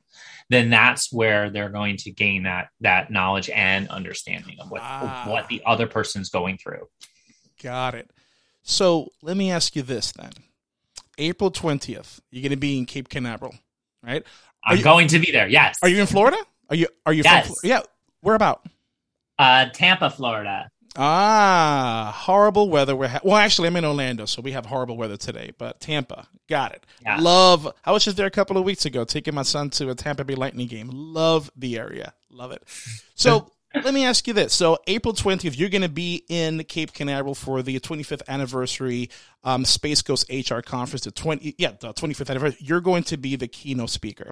then 0.50 0.72
that's 0.72 1.14
where 1.14 1.52
they're 1.52 1.70
going 1.70 1.98
to 1.98 2.12
gain 2.12 2.44
that 2.44 2.70
that 2.82 3.12
knowledge 3.12 3.50
and 3.52 3.88
understanding 3.90 4.58
of 4.60 4.72
what 4.72 4.82
ah. 4.82 5.26
what 5.28 5.48
the 5.50 5.62
other 5.68 5.86
person's 5.86 6.30
going 6.30 6.58
through. 6.58 6.88
Got 7.62 7.94
it. 7.94 8.10
So 8.64 9.10
let 9.22 9.38
me 9.38 9.52
ask 9.52 9.76
you 9.76 9.82
this 9.82 10.12
then. 10.14 10.32
April 11.18 11.52
20th, 11.52 12.20
you're 12.32 12.42
going 12.42 12.52
to 12.52 12.58
be 12.58 12.78
in 12.78 12.86
Cape 12.86 13.10
Canaveral, 13.10 13.54
right? 14.02 14.24
Are 14.66 14.72
I'm 14.72 14.78
you, 14.78 14.84
going 14.84 15.08
to 15.10 15.20
be 15.20 15.32
there. 15.32 15.48
Yes. 15.48 15.78
Are 15.84 15.90
you 15.90 16.02
in 16.02 16.08
Florida? 16.08 16.38
Are 16.70 16.76
you 16.76 16.88
are 17.06 17.14
you 17.14 17.24
yes. 17.24 17.48
from 17.48 17.56
Yeah. 17.64 17.82
Where 18.22 18.36
about? 18.36 18.66
Uh, 19.38 19.68
Tampa, 19.74 20.10
Florida. 20.10 20.70
Ah, 20.96 22.14
horrible 22.16 22.70
weather. 22.70 22.96
We're 22.96 23.08
ha- 23.08 23.20
well, 23.24 23.36
actually, 23.36 23.68
I'm 23.68 23.76
in 23.76 23.86
Orlando, 23.86 24.26
so 24.26 24.42
we 24.42 24.52
have 24.52 24.66
horrible 24.66 24.96
weather 24.96 25.18
today. 25.18 25.52
But 25.58 25.80
Tampa, 25.80 26.28
got 26.48 26.74
it. 26.74 26.86
Yeah. 27.02 27.18
Love. 27.20 27.68
I 27.84 27.92
was 27.92 28.06
just 28.06 28.16
there 28.16 28.28
a 28.28 28.32
couple 28.32 28.58
of 28.58 28.64
weeks 28.64 28.86
ago, 28.86 29.04
taking 29.04 29.34
my 29.34 29.42
son 29.42 29.72
to 29.72 29.90
a 29.90 29.96
Tampa 29.96 30.24
Bay 30.24 30.36
Lightning 30.36 30.68
game. 30.68 30.90
Love 30.92 31.52
the 31.56 31.80
area. 31.80 32.14
Love 32.30 32.52
it. 32.52 32.64
So 33.16 33.52
let 33.76 33.94
me 33.94 34.06
ask 34.06 34.28
you 34.28 34.34
this: 34.34 34.54
So 34.54 34.78
April 34.88 35.14
20th, 35.14 35.58
you're 35.58 35.70
going 35.70 35.82
to 35.82 35.90
be 35.90 36.24
in 36.30 36.64
Cape 36.66 36.94
Canaveral 36.94 37.36
for 37.36 37.62
the 37.62 37.80
25th 37.80 38.22
anniversary 38.28 39.10
um, 39.44 39.66
Space 39.66 40.02
Coast 40.02 40.30
HR 40.30 40.60
conference. 40.60 41.04
The 41.04 41.12
20, 41.12 41.56
yeah, 41.58 41.72
the 41.80 41.94
25th 41.94 42.30
anniversary. 42.30 42.60
You're 42.62 42.82
going 42.82 43.04
to 43.06 43.18
be 43.18 43.36
the 43.36 43.48
keynote 43.48 43.90
speaker 43.90 44.32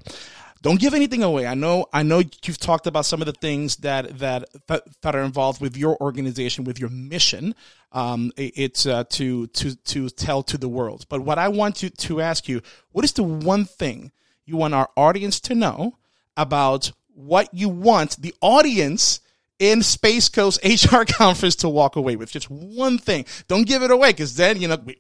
don't 0.62 0.80
give 0.80 0.94
anything 0.94 1.24
away. 1.24 1.48
I 1.48 1.56
know 1.56 1.88
I 1.92 2.04
know 2.04 2.22
you've 2.44 2.60
talked 2.60 2.86
about 2.86 3.06
some 3.06 3.22
of 3.22 3.26
the 3.26 3.34
things 3.34 3.78
that 3.78 4.20
that 4.20 4.46
that, 4.68 5.16
are 5.16 5.24
involved 5.24 5.60
with 5.60 5.76
your 5.76 5.98
organization, 6.02 6.64
with 6.64 6.80
your 6.80 6.90
mission. 6.90 7.56
Um, 7.92 8.32
it, 8.38 8.54
it's 8.56 8.86
uh, 8.86 9.06
to 9.12 9.48
to 9.48 9.76
to 9.76 10.10
tell 10.10 10.44
to 10.44 10.58
the 10.58 10.70
world. 10.70 11.06
But 11.10 11.22
what 11.22 11.40
I 11.40 11.48
want 11.48 11.78
to 11.78 11.90
to 11.90 12.22
ask 12.22 12.48
you, 12.48 12.62
what 12.92 13.04
is 13.04 13.14
the 13.14 13.24
one 13.24 13.66
thing 13.66 14.12
you 14.46 14.56
want 14.56 14.74
our 14.74 14.90
audience 14.96 15.40
to 15.42 15.56
know 15.56 15.98
about 16.38 16.92
what 17.14 17.50
you 17.54 17.68
want 17.68 18.22
the 18.22 18.34
audience 18.42 19.20
in 19.62 19.84
Space 19.84 20.28
Coast 20.28 20.60
HR 20.66 21.04
conference 21.08 21.56
to 21.58 21.70
walk 21.70 21.96
away 21.96 22.18
with? 22.18 22.32
Just 22.32 22.50
one 22.50 22.98
thing. 22.98 23.26
Don't 23.48 23.68
give 23.68 23.84
it 23.84 23.92
away 23.92 24.10
because 24.10 24.36
then 24.36 24.60
you 24.60 24.68
know 24.68 24.78
we, 24.84 24.98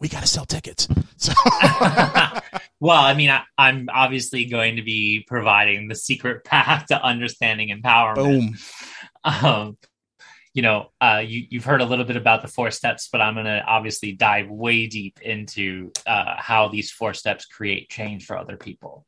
we 0.00 0.08
got 0.08 0.20
to 0.20 0.26
sell 0.26 0.46
tickets. 0.46 0.88
So. 1.18 1.32
well, 2.78 3.02
I 3.02 3.14
mean, 3.14 3.30
I, 3.30 3.42
am 3.56 3.88
obviously 3.90 4.44
going 4.44 4.76
to 4.76 4.82
be 4.82 5.24
providing 5.26 5.88
the 5.88 5.94
secret 5.94 6.44
path 6.44 6.88
to 6.88 7.02
understanding 7.02 7.70
empowerment. 7.70 8.16
Boom. 8.16 8.58
Um, 9.24 9.78
you 10.52 10.60
know, 10.60 10.90
uh, 11.00 11.22
you, 11.24 11.46
you've 11.48 11.64
heard 11.64 11.80
a 11.80 11.86
little 11.86 12.04
bit 12.04 12.16
about 12.16 12.42
the 12.42 12.48
four 12.48 12.70
steps, 12.70 13.08
but 13.10 13.22
I'm 13.22 13.32
going 13.32 13.46
to 13.46 13.64
obviously 13.66 14.12
dive 14.12 14.50
way 14.50 14.88
deep 14.88 15.22
into 15.22 15.90
uh, 16.06 16.34
how 16.36 16.68
these 16.68 16.90
four 16.90 17.14
steps 17.14 17.46
create 17.46 17.88
change 17.88 18.26
for 18.26 18.36
other 18.36 18.58
people. 18.58 19.06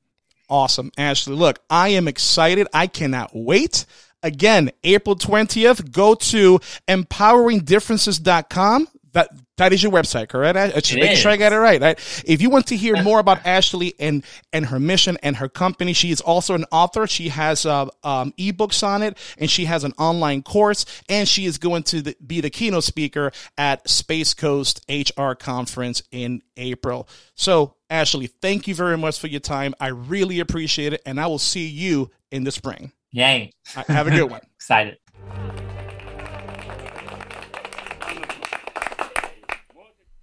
Awesome, 0.48 0.90
Ashley. 0.96 1.34
Look, 1.34 1.60
I 1.68 1.88
am 1.90 2.08
excited. 2.08 2.68
I 2.72 2.86
cannot 2.86 3.32
wait. 3.34 3.84
Again, 4.22 4.70
April 4.82 5.16
20th, 5.16 5.92
go 5.92 6.14
to 6.14 6.58
empoweringdifferences.com. 6.88 8.88
That 9.12 9.28
that 9.58 9.72
is 9.72 9.82
your 9.82 9.92
website, 9.92 10.28
correct? 10.28 10.56
I, 10.56 10.80
just 10.80 10.94
making 10.94 11.16
sure 11.16 11.30
I 11.30 11.36
got 11.36 11.52
it 11.52 11.56
right, 11.56 11.80
right. 11.80 12.22
If 12.24 12.40
you 12.40 12.48
want 12.48 12.68
to 12.68 12.76
hear 12.76 13.02
more 13.02 13.18
about 13.18 13.44
Ashley 13.44 13.94
and 13.98 14.24
and 14.52 14.66
her 14.66 14.78
mission 14.78 15.18
and 15.22 15.36
her 15.36 15.48
company, 15.48 15.92
she 15.92 16.10
is 16.10 16.20
also 16.20 16.54
an 16.54 16.64
author. 16.70 17.06
She 17.06 17.28
has 17.28 17.66
uh, 17.66 17.86
um, 18.04 18.32
ebooks 18.38 18.86
on 18.86 19.02
it, 19.02 19.18
and 19.36 19.50
she 19.50 19.66
has 19.66 19.84
an 19.84 19.92
online 19.98 20.42
course, 20.42 20.86
and 21.08 21.28
she 21.28 21.46
is 21.46 21.58
going 21.58 21.82
to 21.84 22.02
the, 22.02 22.16
be 22.24 22.40
the 22.40 22.50
keynote 22.50 22.84
speaker 22.84 23.32
at 23.56 23.88
Space 23.88 24.34
Coast 24.34 24.84
HR 24.88 25.32
conference 25.32 26.02
in 26.10 26.42
April. 26.56 27.08
So, 27.34 27.74
Ashley, 27.90 28.28
thank 28.28 28.68
you 28.68 28.74
very 28.74 28.96
much 28.96 29.18
for 29.18 29.26
your 29.26 29.40
time. 29.40 29.74
I 29.80 29.88
really 29.88 30.40
appreciate 30.40 30.92
it, 30.92 31.02
and 31.04 31.20
I 31.20 31.26
will 31.26 31.38
see 31.38 31.66
you 31.66 32.10
in 32.30 32.44
the 32.44 32.52
spring. 32.52 32.92
Yay! 33.12 33.52
Have 33.66 34.06
a 34.06 34.10
good 34.10 34.30
one. 34.30 34.40
Excited. 34.56 34.98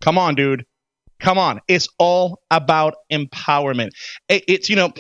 Come 0.01 0.19
on, 0.19 0.35
dude. 0.35 0.65
Come 1.19 1.39
on. 1.39 1.61
It's 1.67 1.87
all 1.97 2.43
about 2.51 2.95
empowerment. 3.11 3.89
It, 4.29 4.43
it's, 4.47 4.69
you 4.69 4.75
know, 4.75 4.93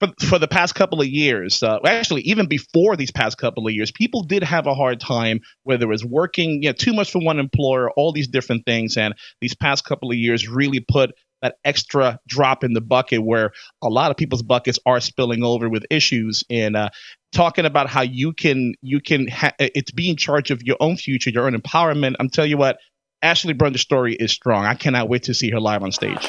for, 0.00 0.08
for 0.20 0.38
the 0.38 0.48
past 0.48 0.74
couple 0.74 1.00
of 1.00 1.06
years, 1.06 1.62
uh, 1.62 1.78
actually, 1.86 2.22
even 2.22 2.46
before 2.46 2.94
these 2.96 3.10
past 3.10 3.38
couple 3.38 3.66
of 3.66 3.72
years, 3.72 3.90
people 3.90 4.22
did 4.22 4.42
have 4.42 4.66
a 4.66 4.74
hard 4.74 5.00
time, 5.00 5.40
whether 5.62 5.84
it 5.84 5.88
was 5.88 6.04
working 6.04 6.62
you 6.62 6.68
know, 6.68 6.72
too 6.74 6.92
much 6.92 7.10
for 7.10 7.20
one 7.20 7.38
employer, 7.38 7.90
all 7.92 8.12
these 8.12 8.28
different 8.28 8.66
things. 8.66 8.98
And 8.98 9.14
these 9.40 9.54
past 9.54 9.86
couple 9.86 10.10
of 10.10 10.16
years 10.18 10.46
really 10.46 10.80
put 10.80 11.12
that 11.42 11.56
extra 11.64 12.18
drop 12.26 12.64
in 12.64 12.72
the 12.72 12.80
bucket 12.80 13.22
where 13.22 13.52
a 13.82 13.88
lot 13.88 14.10
of 14.10 14.16
people's 14.16 14.42
buckets 14.42 14.78
are 14.86 15.00
spilling 15.00 15.42
over 15.42 15.68
with 15.68 15.84
issues 15.90 16.44
and 16.50 16.76
uh, 16.76 16.90
talking 17.32 17.64
about 17.64 17.88
how 17.88 18.02
you 18.02 18.32
can 18.32 18.74
you 18.82 19.00
can 19.00 19.28
ha- 19.28 19.52
it's 19.58 19.90
be 19.90 20.10
in 20.10 20.16
charge 20.16 20.50
of 20.50 20.62
your 20.62 20.76
own 20.80 20.96
future 20.96 21.30
your 21.30 21.46
own 21.46 21.54
empowerment 21.54 22.14
i'm 22.18 22.28
telling 22.28 22.50
you 22.50 22.58
what 22.58 22.78
Ashley 23.22 23.52
Brundage's 23.52 23.82
story 23.82 24.14
is 24.14 24.32
strong. 24.32 24.64
I 24.64 24.74
cannot 24.74 25.08
wait 25.08 25.24
to 25.24 25.34
see 25.34 25.50
her 25.50 25.60
live 25.60 25.82
on 25.82 25.92
stage. 25.92 26.26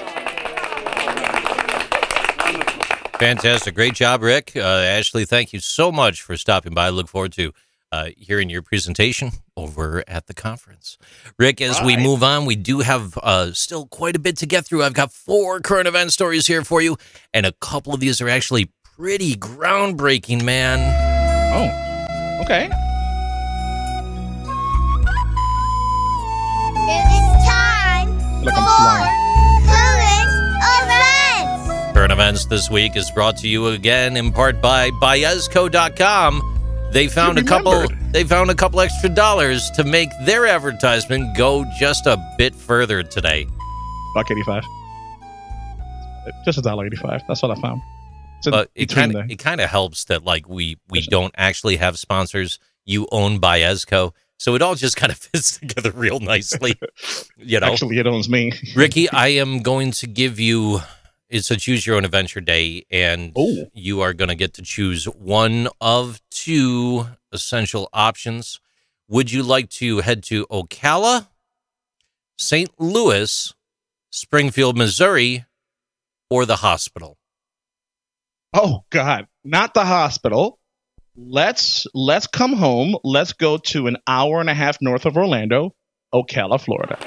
Fantastic. 3.17 3.75
Great 3.75 3.93
job, 3.93 4.23
Rick. 4.23 4.53
Uh, 4.55 4.59
Ashley, 4.59 5.25
thank 5.25 5.53
you 5.53 5.59
so 5.59 5.91
much 5.91 6.21
for 6.21 6.35
stopping 6.35 6.73
by. 6.73 6.87
I 6.87 6.89
look 6.89 7.07
forward 7.07 7.31
to 7.33 7.53
uh, 7.91 8.09
hearing 8.17 8.49
your 8.49 8.61
presentation 8.61 9.31
over 9.61 10.03
at 10.07 10.27
the 10.27 10.33
conference. 10.33 10.97
Rick, 11.37 11.61
as 11.61 11.81
we 11.81 11.97
move 11.97 12.23
on, 12.23 12.45
we 12.45 12.55
do 12.55 12.79
have 12.79 13.17
uh, 13.21 13.53
still 13.53 13.85
quite 13.85 14.15
a 14.15 14.19
bit 14.19 14.37
to 14.37 14.45
get 14.45 14.65
through. 14.65 14.83
I've 14.83 14.93
got 14.93 15.11
four 15.11 15.59
current 15.59 15.87
event 15.87 16.11
stories 16.11 16.47
here 16.47 16.63
for 16.63 16.81
you, 16.81 16.97
and 17.33 17.45
a 17.45 17.51
couple 17.53 17.93
of 17.93 17.99
these 17.99 18.21
are 18.21 18.29
actually 18.29 18.71
pretty 18.97 19.35
groundbreaking, 19.35 20.43
man. 20.43 20.79
Oh, 21.53 22.43
okay. 22.43 22.69
like 28.43 28.55
I'm 28.57 28.63
flying. 28.63 29.21
Current 29.67 30.29
events. 30.73 31.93
Current 31.93 32.11
events 32.11 32.45
this 32.45 32.69
week 32.69 32.95
is 32.95 33.11
brought 33.11 33.37
to 33.37 33.47
you 33.47 33.67
again 33.67 34.17
in 34.17 34.31
part 34.31 34.61
by 34.61 34.89
Baezco.com. 34.91 36.60
They 36.91 37.07
found 37.07 37.37
a 37.39 37.43
couple. 37.43 37.87
They 38.11 38.25
found 38.25 38.51
a 38.51 38.55
couple 38.55 38.81
extra 38.81 39.07
dollars 39.07 39.71
to 39.71 39.83
make 39.85 40.09
their 40.25 40.45
advertisement 40.45 41.37
go 41.37 41.65
just 41.79 42.05
a 42.05 42.17
bit 42.37 42.53
further 42.53 43.01
today. 43.01 43.47
Buck 44.13 44.29
eighty-five. 44.29 44.63
Just 46.43 46.57
a 46.57 46.61
dollar 46.61 46.85
eighty-five. 46.85 47.21
That's 47.27 47.41
what 47.41 47.57
I 47.57 47.61
found. 47.61 47.81
But 48.43 48.71
it 48.75 48.87
kind 48.87 49.15
of 49.15 49.31
it 49.31 49.37
kind 49.37 49.61
of 49.61 49.69
helps 49.69 50.05
that 50.05 50.25
like 50.25 50.49
we 50.49 50.77
we 50.89 51.01
don't 51.01 51.33
actually 51.37 51.77
have 51.77 51.97
sponsors. 51.97 52.59
You 52.83 53.07
own 53.11 53.39
Baezco, 53.39 54.11
so 54.37 54.55
it 54.55 54.61
all 54.61 54.75
just 54.75 54.97
kind 54.97 55.11
of 55.11 55.17
fits 55.17 55.59
together 55.59 55.91
real 55.91 56.19
nicely. 56.19 56.75
You 57.43 57.59
know, 57.59 57.67
actually, 57.71 57.97
it 57.97 58.05
owns 58.05 58.29
me. 58.29 58.51
Ricky, 58.75 59.09
I 59.11 59.29
am 59.29 59.59
going 59.63 59.91
to 59.93 60.07
give 60.07 60.39
you. 60.39 60.81
It's 61.31 61.49
a 61.49 61.57
choose 61.57 61.87
your 61.87 61.95
own 61.95 62.05
adventure 62.05 62.41
day, 62.41 62.85
and 62.91 63.35
Ooh. 63.37 63.65
you 63.73 64.01
are 64.01 64.13
going 64.13 64.29
to 64.29 64.35
get 64.35 64.53
to 64.55 64.61
choose 64.61 65.05
one 65.05 65.69
of 65.79 66.21
two 66.29 67.07
essential 67.31 67.89
options. 67.93 68.59
Would 69.07 69.31
you 69.31 69.41
like 69.41 69.69
to 69.71 69.99
head 69.99 70.21
to 70.25 70.45
Ocala, 70.47 71.27
St. 72.37 72.69
Louis, 72.77 73.53
Springfield, 74.11 74.77
Missouri, 74.77 75.45
or 76.29 76.45
the 76.45 76.57
hospital? 76.57 77.17
Oh 78.53 78.83
God, 78.89 79.27
not 79.43 79.73
the 79.73 79.85
hospital 79.85 80.59
let's 81.15 81.87
let's 81.93 82.27
come 82.27 82.53
home. 82.53 82.95
Let's 83.03 83.33
go 83.33 83.57
to 83.57 83.87
an 83.87 83.97
hour 84.07 84.39
and 84.39 84.49
a 84.49 84.53
half 84.53 84.77
north 84.81 85.05
of 85.05 85.17
Orlando, 85.17 85.75
Ocala, 86.13 86.59
Florida. 86.59 86.97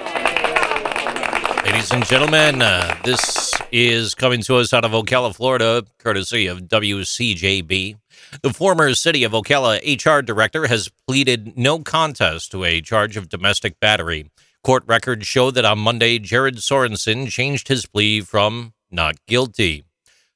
Ladies 1.64 1.92
and 1.92 2.04
gentlemen, 2.04 2.62
uh, 2.62 2.96
this 3.04 3.43
is 3.76 4.14
coming 4.14 4.40
to 4.40 4.54
us 4.54 4.72
out 4.72 4.84
of 4.84 4.92
Ocala, 4.92 5.34
Florida, 5.34 5.82
courtesy 5.98 6.46
of 6.46 6.68
WCJB. 6.68 7.96
The 8.40 8.52
former 8.52 8.94
City 8.94 9.24
of 9.24 9.32
Ocala 9.32 9.80
HR 9.82 10.22
director 10.22 10.68
has 10.68 10.92
pleaded 11.08 11.58
no 11.58 11.80
contest 11.80 12.52
to 12.52 12.62
a 12.62 12.80
charge 12.80 13.16
of 13.16 13.28
domestic 13.28 13.80
battery. 13.80 14.30
Court 14.62 14.84
records 14.86 15.26
show 15.26 15.50
that 15.50 15.64
on 15.64 15.80
Monday, 15.80 16.20
Jared 16.20 16.58
Sorensen 16.58 17.28
changed 17.28 17.66
his 17.66 17.84
plea 17.84 18.20
from 18.20 18.74
not 18.92 19.16
guilty. 19.26 19.82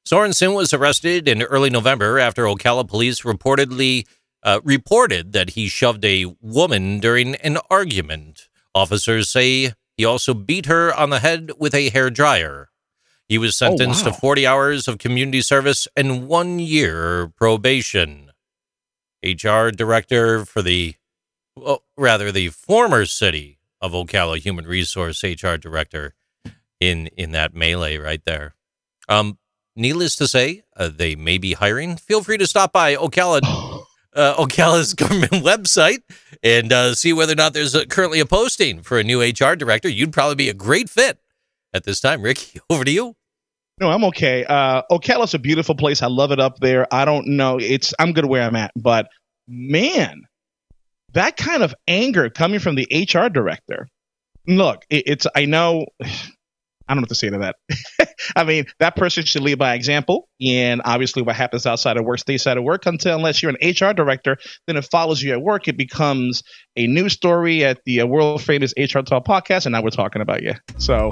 Sorensen 0.05 0.53
was 0.53 0.73
arrested 0.73 1.29
in 1.29 1.41
early 1.43 1.69
November 1.69 2.19
after 2.19 2.43
Ocala 2.43 2.85
police 2.85 3.21
reportedly 3.21 4.05
uh, 4.43 4.59
reported 4.65 5.31
that 5.31 5.51
he 5.51 5.69
shoved 5.69 6.03
a 6.03 6.25
woman 6.41 6.99
during 6.99 7.35
an 7.35 7.57
argument. 7.69 8.49
Officers 8.75 9.29
say 9.29 9.71
he 9.95 10.03
also 10.03 10.33
beat 10.33 10.65
her 10.65 10.93
on 10.93 11.09
the 11.09 11.19
head 11.19 11.51
with 11.57 11.73
a 11.73 11.89
hair 11.89 12.09
dryer. 12.09 12.68
He 13.29 13.37
was 13.37 13.61
oh, 13.61 13.67
sentenced 13.67 14.05
oh, 14.05 14.09
wow. 14.09 14.15
to 14.15 14.19
40 14.19 14.47
hours 14.47 14.87
of 14.87 14.97
community 14.97 15.41
service 15.41 15.87
and 15.95 16.27
one 16.27 16.59
year 16.59 17.31
probation. 17.37 18.31
HR 19.23 19.69
director 19.69 20.45
for 20.45 20.61
the, 20.61 20.95
well, 21.55 21.83
rather 21.95 22.31
the 22.31 22.49
former 22.49 23.05
city 23.05 23.59
of 23.79 23.91
Ocala 23.91 24.39
Human 24.39 24.65
Resource 24.65 25.23
HR 25.23 25.55
director 25.55 26.15
in 26.79 27.07
in 27.17 27.31
that 27.31 27.53
melee 27.53 27.97
right 27.97 28.23
there. 28.25 28.55
Um, 29.07 29.37
needless 29.75 30.15
to 30.17 30.27
say, 30.27 30.63
uh, 30.75 30.89
they 30.93 31.15
may 31.15 31.37
be 31.37 31.53
hiring. 31.53 31.97
Feel 31.97 32.23
free 32.23 32.37
to 32.37 32.47
stop 32.47 32.71
by 32.71 32.95
Ocala, 32.95 33.41
uh, 34.13 34.35
Ocala's 34.35 34.93
government 34.93 35.31
website 35.33 36.03
and 36.43 36.71
uh, 36.71 36.95
see 36.95 37.13
whether 37.13 37.33
or 37.33 37.35
not 37.35 37.53
there's 37.53 37.75
a, 37.75 37.85
currently 37.85 38.19
a 38.19 38.25
posting 38.25 38.81
for 38.81 38.99
a 38.99 39.03
new 39.03 39.21
HR 39.21 39.55
director. 39.55 39.89
You'd 39.89 40.13
probably 40.13 40.35
be 40.35 40.49
a 40.49 40.53
great 40.53 40.89
fit 40.89 41.19
at 41.73 41.83
this 41.83 41.99
time. 41.99 42.21
Ricky, 42.21 42.59
over 42.69 42.83
to 42.83 42.91
you. 42.91 43.15
No, 43.79 43.89
I'm 43.89 44.03
okay. 44.05 44.43
Uh, 44.43 44.81
Ocala's 44.91 45.33
a 45.33 45.39
beautiful 45.39 45.75
place. 45.75 46.01
I 46.01 46.07
love 46.07 46.31
it 46.31 46.39
up 46.39 46.59
there. 46.59 46.85
I 46.93 47.05
don't 47.05 47.27
know. 47.27 47.59
It's 47.59 47.93
I'm 47.97 48.11
good 48.11 48.25
where 48.25 48.43
I'm 48.43 48.55
at, 48.55 48.71
but 48.75 49.07
man, 49.47 50.23
that 51.13 51.37
kind 51.37 51.63
of 51.63 51.73
anger 51.87 52.29
coming 52.29 52.59
from 52.59 52.75
the 52.75 52.87
HR 52.91 53.29
director. 53.29 53.87
Look, 54.47 54.83
it, 54.89 55.03
it's 55.07 55.27
I 55.33 55.45
know 55.45 55.85
I 56.01 56.93
don't 56.93 57.01
know 57.01 57.01
what 57.03 57.09
to 57.09 57.15
say 57.15 57.29
to 57.29 57.37
that. 57.37 58.09
I 58.35 58.43
mean, 58.43 58.65
that 58.79 58.95
person 58.95 59.23
should 59.23 59.43
lead 59.43 59.59
by 59.59 59.75
example. 59.75 60.27
And 60.41 60.81
obviously, 60.83 61.21
what 61.21 61.35
happens 61.35 61.67
outside 61.67 61.97
of 61.97 62.03
work 62.03 62.17
stays 62.17 62.47
out 62.47 62.57
of 62.57 62.63
work 62.63 62.87
until 62.87 63.15
unless 63.15 63.43
you're 63.43 63.53
an 63.55 63.69
HR 63.69 63.93
director, 63.93 64.37
then 64.65 64.75
it 64.75 64.85
follows 64.85 65.21
you 65.21 65.31
at 65.33 65.41
work. 65.41 65.67
It 65.67 65.77
becomes 65.77 66.41
a 66.75 66.87
news 66.87 67.13
story 67.13 67.63
at 67.63 67.79
the 67.85 68.01
uh, 68.01 68.07
world 68.07 68.41
famous 68.41 68.73
HR 68.75 69.01
Talk 69.01 69.23
podcast. 69.23 69.67
And 69.67 69.73
now 69.73 69.83
we're 69.83 69.91
talking 69.91 70.23
about 70.23 70.41
you. 70.41 70.55
So 70.79 71.11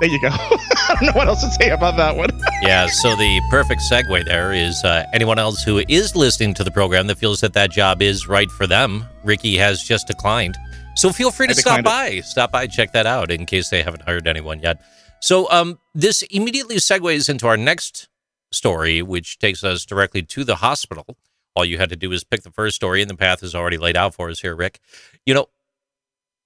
there 0.00 0.10
you 0.10 0.20
go. 0.20 0.28
I 0.30 0.96
don't 1.00 1.06
know 1.06 1.12
what 1.12 1.28
else 1.28 1.42
to 1.42 1.50
say 1.50 1.70
about 1.70 1.96
that 1.96 2.16
one. 2.16 2.30
yeah. 2.62 2.86
So 2.86 3.16
the 3.16 3.40
perfect 3.50 3.82
segue 3.90 4.24
there 4.24 4.52
is 4.52 4.82
uh, 4.84 5.04
anyone 5.12 5.38
else 5.38 5.62
who 5.62 5.78
is 5.88 6.14
listening 6.14 6.54
to 6.54 6.64
the 6.64 6.70
program 6.70 7.06
that 7.06 7.18
feels 7.18 7.40
that 7.40 7.52
that 7.54 7.70
job 7.70 8.02
is 8.02 8.28
right 8.28 8.50
for 8.50 8.66
them. 8.66 9.04
Ricky 9.24 9.56
has 9.56 9.82
just 9.82 10.06
declined. 10.06 10.56
So 10.96 11.10
feel 11.10 11.30
free 11.30 11.48
to 11.48 11.54
stop 11.54 11.84
by. 11.84 12.08
It. 12.08 12.24
Stop 12.24 12.52
by, 12.52 12.66
check 12.66 12.92
that 12.92 13.06
out 13.06 13.30
in 13.30 13.46
case 13.46 13.68
they 13.68 13.82
haven't 13.82 14.02
hired 14.02 14.26
anyone 14.26 14.60
yet. 14.60 14.80
So 15.20 15.50
um, 15.50 15.78
this 15.94 16.22
immediately 16.22 16.76
segues 16.76 17.28
into 17.28 17.46
our 17.46 17.56
next 17.56 18.08
story, 18.52 19.02
which 19.02 19.38
takes 19.38 19.64
us 19.64 19.84
directly 19.84 20.22
to 20.22 20.44
the 20.44 20.56
hospital. 20.56 21.16
All 21.56 21.64
you 21.64 21.78
had 21.78 21.90
to 21.90 21.96
do 21.96 22.12
is 22.12 22.24
pick 22.24 22.42
the 22.42 22.50
first 22.50 22.76
story, 22.76 23.00
and 23.00 23.10
the 23.10 23.16
path 23.16 23.42
is 23.42 23.54
already 23.54 23.78
laid 23.78 23.96
out 23.96 24.14
for 24.14 24.28
us 24.28 24.40
here, 24.40 24.54
Rick. 24.54 24.80
You 25.24 25.34
know, 25.34 25.46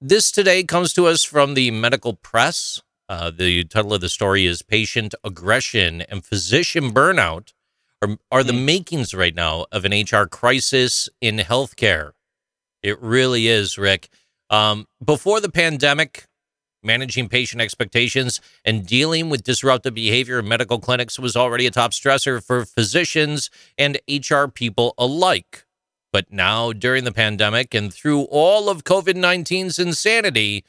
this 0.01 0.31
today 0.31 0.65
comes 0.65 0.93
to 0.95 1.07
us 1.07 1.25
from 1.25 1.55
the 1.55 1.71
medical 1.71 2.15
press. 2.15 2.83
Uh, 3.09 3.31
the 3.31 3.65
title 3.65 3.95
of 3.95 4.03
the 4.03 4.09
story 4.09 4.45
is 4.45 4.61
Patient 4.61 5.15
Aggression 5.25 6.03
and 6.03 6.25
Physician 6.25 6.93
Burnout 6.93 7.55
are, 8.03 8.19
are 8.31 8.45
the 8.45 8.53
mm. 8.53 8.65
makings 8.65 9.15
right 9.15 9.35
now 9.35 9.65
of 9.73 9.87
an 9.87 9.93
HR 9.93 10.27
crisis 10.27 11.09
in 11.21 11.39
healthcare. 11.39 12.13
It 12.83 13.01
really 13.01 13.49
is, 13.49 13.79
Rick. 13.79 14.11
Um, 14.51 14.87
before 15.05 15.41
the 15.41 15.51
pandemic, 15.51 16.27
managing 16.83 17.29
patient 17.29 17.63
expectations 17.63 18.41
and 18.65 18.87
dealing 18.87 19.31
with 19.31 19.43
disruptive 19.43 19.95
behavior 19.95 20.39
in 20.39 20.49
medical 20.49 20.79
clinics 20.79 21.19
was 21.19 21.35
already 21.35 21.67
a 21.67 21.71
top 21.71 21.93
stressor 21.93 22.45
for 22.45 22.65
physicians 22.65 23.51
and 23.77 23.99
HR 24.09 24.47
people 24.47 24.95
alike. 24.99 25.65
But 26.13 26.33
now, 26.33 26.73
during 26.73 27.05
the 27.05 27.13
pandemic 27.13 27.75
and 27.75 27.93
through 27.93 28.23
all 28.31 28.69
of 28.69 28.85
COVID 28.85 29.15
19's 29.15 29.79
insanity, 29.79 30.65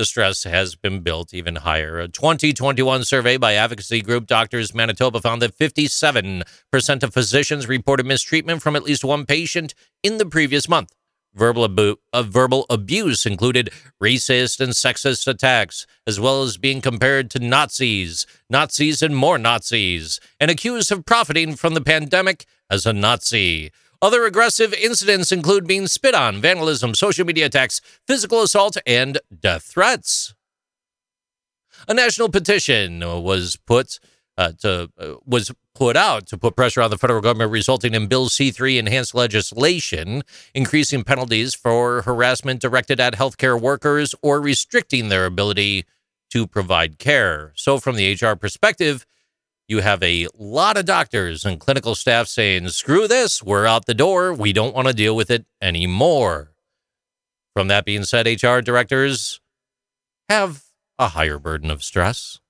the 0.00 0.06
stress 0.06 0.44
has 0.44 0.76
been 0.76 1.00
built 1.00 1.34
even 1.34 1.56
higher. 1.56 1.98
A 1.98 2.08
2021 2.08 3.04
survey 3.04 3.36
by 3.36 3.52
advocacy 3.52 4.00
group 4.00 4.26
Doctors 4.26 4.74
Manitoba 4.74 5.20
found 5.20 5.42
that 5.42 5.54
57% 5.54 7.02
of 7.02 7.12
physicians 7.12 7.68
reported 7.68 8.06
mistreatment 8.06 8.62
from 8.62 8.76
at 8.76 8.82
least 8.82 9.04
one 9.04 9.26
patient 9.26 9.74
in 10.02 10.16
the 10.16 10.24
previous 10.24 10.70
month. 10.70 10.94
Verbal, 11.34 11.66
abu- 11.66 11.96
uh, 12.14 12.22
verbal 12.22 12.64
abuse 12.70 13.26
included 13.26 13.68
racist 14.02 14.58
and 14.58 14.72
sexist 14.72 15.28
attacks, 15.28 15.86
as 16.06 16.18
well 16.18 16.42
as 16.44 16.56
being 16.56 16.80
compared 16.80 17.30
to 17.32 17.38
Nazis, 17.38 18.26
Nazis 18.48 19.02
and 19.02 19.14
more 19.14 19.36
Nazis, 19.36 20.18
and 20.40 20.50
accused 20.50 20.90
of 20.90 21.04
profiting 21.04 21.56
from 21.56 21.74
the 21.74 21.82
pandemic 21.82 22.46
as 22.70 22.86
a 22.86 22.94
Nazi. 22.94 23.70
Other 24.02 24.24
aggressive 24.24 24.72
incidents 24.72 25.30
include 25.30 25.66
being 25.66 25.86
spit 25.86 26.14
on, 26.14 26.40
vandalism, 26.40 26.94
social 26.94 27.26
media 27.26 27.46
attacks, 27.46 27.82
physical 28.06 28.42
assault, 28.42 28.78
and 28.86 29.18
death 29.40 29.64
threats. 29.64 30.34
A 31.86 31.92
national 31.92 32.30
petition 32.30 33.00
was 33.00 33.56
put 33.56 33.98
uh, 34.38 34.52
to 34.60 34.90
uh, 34.98 35.14
was 35.26 35.52
put 35.74 35.96
out 35.96 36.26
to 36.28 36.38
put 36.38 36.56
pressure 36.56 36.80
on 36.80 36.90
the 36.90 36.96
federal 36.96 37.20
government, 37.20 37.50
resulting 37.50 37.92
in 37.92 38.06
Bill 38.06 38.30
C 38.30 38.50
3 38.50 38.78
enhanced 38.78 39.14
legislation, 39.14 40.22
increasing 40.54 41.04
penalties 41.04 41.54
for 41.54 42.02
harassment 42.02 42.60
directed 42.60 43.00
at 43.00 43.14
healthcare 43.14 43.60
workers 43.60 44.14
or 44.22 44.40
restricting 44.40 45.10
their 45.10 45.26
ability 45.26 45.84
to 46.30 46.46
provide 46.46 46.98
care. 46.98 47.52
So, 47.54 47.78
from 47.78 47.96
the 47.96 48.14
HR 48.14 48.34
perspective, 48.34 49.04
you 49.70 49.80
have 49.80 50.02
a 50.02 50.26
lot 50.36 50.76
of 50.76 50.84
doctors 50.84 51.44
and 51.44 51.60
clinical 51.60 51.94
staff 51.94 52.26
saying, 52.26 52.68
screw 52.70 53.06
this, 53.06 53.40
we're 53.40 53.66
out 53.66 53.86
the 53.86 53.94
door, 53.94 54.34
we 54.34 54.52
don't 54.52 54.74
want 54.74 54.88
to 54.88 54.92
deal 54.92 55.14
with 55.14 55.30
it 55.30 55.46
anymore. 55.62 56.50
From 57.54 57.68
that 57.68 57.84
being 57.84 58.02
said, 58.02 58.26
HR 58.26 58.58
directors 58.58 59.40
have 60.28 60.64
a 60.98 61.08
higher 61.08 61.38
burden 61.38 61.70
of 61.70 61.84
stress. 61.84 62.40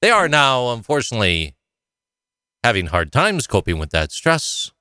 They 0.00 0.10
are 0.10 0.26
now, 0.26 0.72
unfortunately, 0.72 1.54
having 2.64 2.86
hard 2.86 3.12
times 3.12 3.46
coping 3.46 3.78
with 3.78 3.90
that 3.90 4.10
stress. 4.10 4.72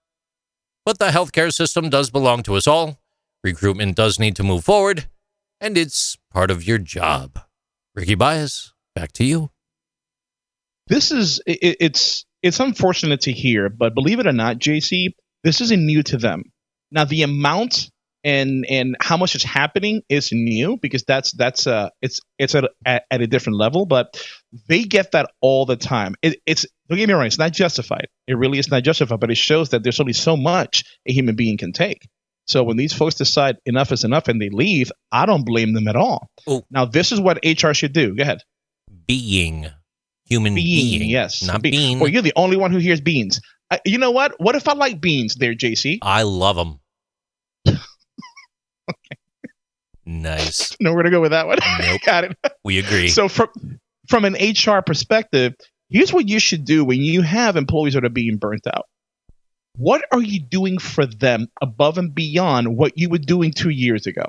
But 0.85 0.99
the 0.99 1.09
healthcare 1.09 1.53
system 1.53 1.89
does 1.89 2.09
belong 2.09 2.43
to 2.43 2.55
us 2.55 2.65
all. 2.65 2.97
Recruitment 3.43 3.97
does 3.97 4.19
need 4.19 4.37
to 4.37 4.43
move 4.43 4.63
forward, 4.63 5.09
and 5.59 5.77
it's 5.77 6.17
part 6.31 6.49
of 6.49 6.65
your 6.65 6.77
job. 6.77 7.41
Ricky 7.93 8.15
Baez, 8.15 8.73
back 8.95 9.11
to 9.13 9.25
you. 9.25 9.51
This 10.87 11.11
is 11.11 11.41
it, 11.45 11.77
it's 11.79 12.25
it's 12.41 12.59
unfortunate 12.59 13.21
to 13.21 13.31
hear, 13.31 13.69
but 13.69 13.95
believe 13.95 14.19
it 14.19 14.27
or 14.27 14.33
not, 14.33 14.57
JC, 14.57 15.09
this 15.43 15.61
isn't 15.61 15.85
new 15.85 16.03
to 16.03 16.17
them. 16.17 16.43
Now 16.91 17.05
the 17.05 17.23
amount 17.23 17.89
and 18.23 18.65
and 18.69 18.97
how 18.99 19.17
much 19.17 19.35
is 19.35 19.43
happening 19.43 20.01
is 20.09 20.31
new 20.31 20.77
because 20.77 21.03
that's 21.03 21.31
that's 21.31 21.67
uh 21.67 21.89
it's 22.01 22.19
it's 22.37 22.55
at, 22.55 22.65
at, 22.85 23.03
at 23.11 23.21
a 23.21 23.27
different 23.27 23.57
level 23.57 23.85
but 23.85 24.21
they 24.67 24.83
get 24.83 25.11
that 25.11 25.31
all 25.41 25.65
the 25.65 25.75
time. 25.75 26.15
It, 26.21 26.41
it's 26.45 26.65
don't 26.89 26.97
get 26.97 27.07
me 27.07 27.13
wrong 27.13 27.25
it's 27.25 27.37
not 27.37 27.53
justified. 27.53 28.07
It 28.27 28.37
really 28.37 28.59
is 28.59 28.69
not 28.69 28.83
justified 28.83 29.19
but 29.19 29.31
it 29.31 29.37
shows 29.37 29.69
that 29.69 29.83
there's 29.83 29.99
only 29.99 30.13
so 30.13 30.35
much 30.35 30.83
a 31.07 31.13
human 31.13 31.35
being 31.35 31.57
can 31.57 31.73
take. 31.73 32.07
So 32.45 32.63
when 32.63 32.77
these 32.77 32.93
folks 32.93 33.15
decide 33.15 33.57
enough 33.65 33.91
is 33.91 34.03
enough 34.03 34.27
and 34.27 34.41
they 34.41 34.49
leave 34.49 34.91
i 35.11 35.25
don't 35.25 35.45
blame 35.45 35.73
them 35.73 35.87
at 35.87 35.95
all. 35.95 36.27
Ooh. 36.49 36.63
now 36.71 36.85
this 36.85 37.11
is 37.11 37.21
what 37.21 37.39
hr 37.45 37.73
should 37.73 37.93
do. 37.93 38.15
Go 38.15 38.23
ahead. 38.23 38.41
Being 39.07 39.69
human 40.27 40.53
being, 40.55 40.99
being 40.99 41.09
yes 41.09 41.43
not 41.45 41.61
being. 41.61 41.73
bean 41.73 41.99
well 41.99 42.09
you're 42.09 42.21
the 42.21 42.33
only 42.35 42.57
one 42.57 42.71
who 42.71 42.77
hears 42.77 43.01
beans 43.01 43.41
I, 43.71 43.79
you 43.85 43.97
know 43.97 44.11
what 44.11 44.35
what 44.39 44.55
if 44.55 44.67
i 44.67 44.73
like 44.73 45.01
beans 45.01 45.35
there 45.35 45.53
jc 45.53 45.99
i 46.01 46.23
love 46.23 46.55
them 46.55 46.79
Nice. 50.07 50.75
Nowhere 50.79 51.03
to 51.03 51.11
go 51.11 51.21
with 51.21 51.31
that 51.31 51.47
one. 51.47 51.57
Nope. 51.81 52.01
Got 52.05 52.23
it. 52.23 52.37
We 52.63 52.79
agree. 52.79 53.09
So 53.09 53.27
from 53.27 53.49
from 54.07 54.23
an 54.25 54.35
HR 54.35 54.81
perspective, 54.81 55.53
here's 55.89 56.13
what 56.13 56.27
you 56.27 56.39
should 56.39 56.63
do 56.63 56.85
when 56.85 57.01
you 57.01 57.21
have 57.21 57.57
employees 57.57 57.93
that 57.93 58.05
are 58.05 58.09
being 58.09 58.37
burnt 58.37 58.65
out. 58.65 58.85
What 59.75 60.05
are 60.11 60.21
you 60.21 60.39
doing 60.39 60.79
for 60.79 61.05
them 61.05 61.47
above 61.61 61.97
and 61.97 62.15
beyond 62.15 62.77
what 62.77 62.97
you 62.97 63.09
were 63.09 63.17
doing 63.19 63.51
two 63.51 63.69
years 63.69 64.07
ago? 64.07 64.25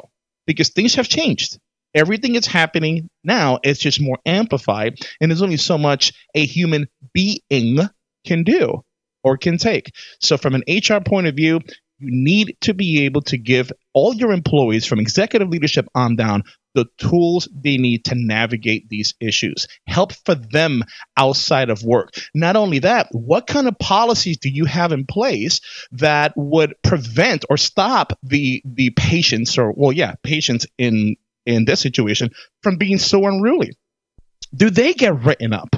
Because 0.46 0.70
things 0.70 0.96
have 0.96 1.08
changed. 1.08 1.58
Everything 1.94 2.34
is 2.34 2.46
happening 2.46 3.08
now. 3.24 3.58
It's 3.62 3.80
just 3.80 4.00
more 4.00 4.18
amplified, 4.26 4.98
and 5.20 5.30
there's 5.30 5.42
only 5.42 5.56
so 5.56 5.78
much 5.78 6.12
a 6.34 6.44
human 6.44 6.88
being 7.12 7.78
can 8.24 8.44
do 8.44 8.84
or 9.24 9.36
can 9.36 9.58
take. 9.58 9.92
So, 10.20 10.36
from 10.36 10.54
an 10.54 10.64
HR 10.68 11.00
point 11.00 11.26
of 11.26 11.34
view, 11.36 11.60
you 11.98 12.10
need 12.10 12.56
to 12.60 12.74
be 12.74 13.04
able 13.04 13.22
to 13.22 13.36
give 13.36 13.72
all 13.92 14.14
your 14.14 14.32
employees 14.32 14.86
from 14.86 15.00
executive 15.00 15.48
leadership 15.48 15.88
on 15.94 16.14
down 16.16 16.44
the 16.74 16.86
tools 16.98 17.48
they 17.52 17.76
need 17.76 18.04
to 18.04 18.14
navigate 18.14 18.88
these 18.88 19.14
issues. 19.20 19.66
Help 19.88 20.12
for 20.24 20.36
them 20.36 20.84
outside 21.16 21.70
of 21.70 21.82
work. 21.82 22.14
Not 22.34 22.54
only 22.54 22.78
that, 22.80 23.08
what 23.10 23.48
kind 23.48 23.66
of 23.66 23.78
policies 23.78 24.38
do 24.38 24.48
you 24.48 24.64
have 24.64 24.92
in 24.92 25.06
place 25.06 25.60
that 25.92 26.34
would 26.36 26.74
prevent 26.82 27.44
or 27.50 27.56
stop 27.56 28.16
the 28.22 28.62
the 28.64 28.90
patients 28.90 29.58
or 29.58 29.72
well 29.72 29.92
yeah, 29.92 30.14
patients 30.22 30.66
in 30.78 31.16
in 31.48 31.64
this 31.64 31.80
situation 31.80 32.30
from 32.62 32.76
being 32.76 32.98
so 32.98 33.26
unruly? 33.26 33.72
Do 34.54 34.70
they 34.70 34.94
get 34.94 35.22
written 35.22 35.52
up? 35.52 35.74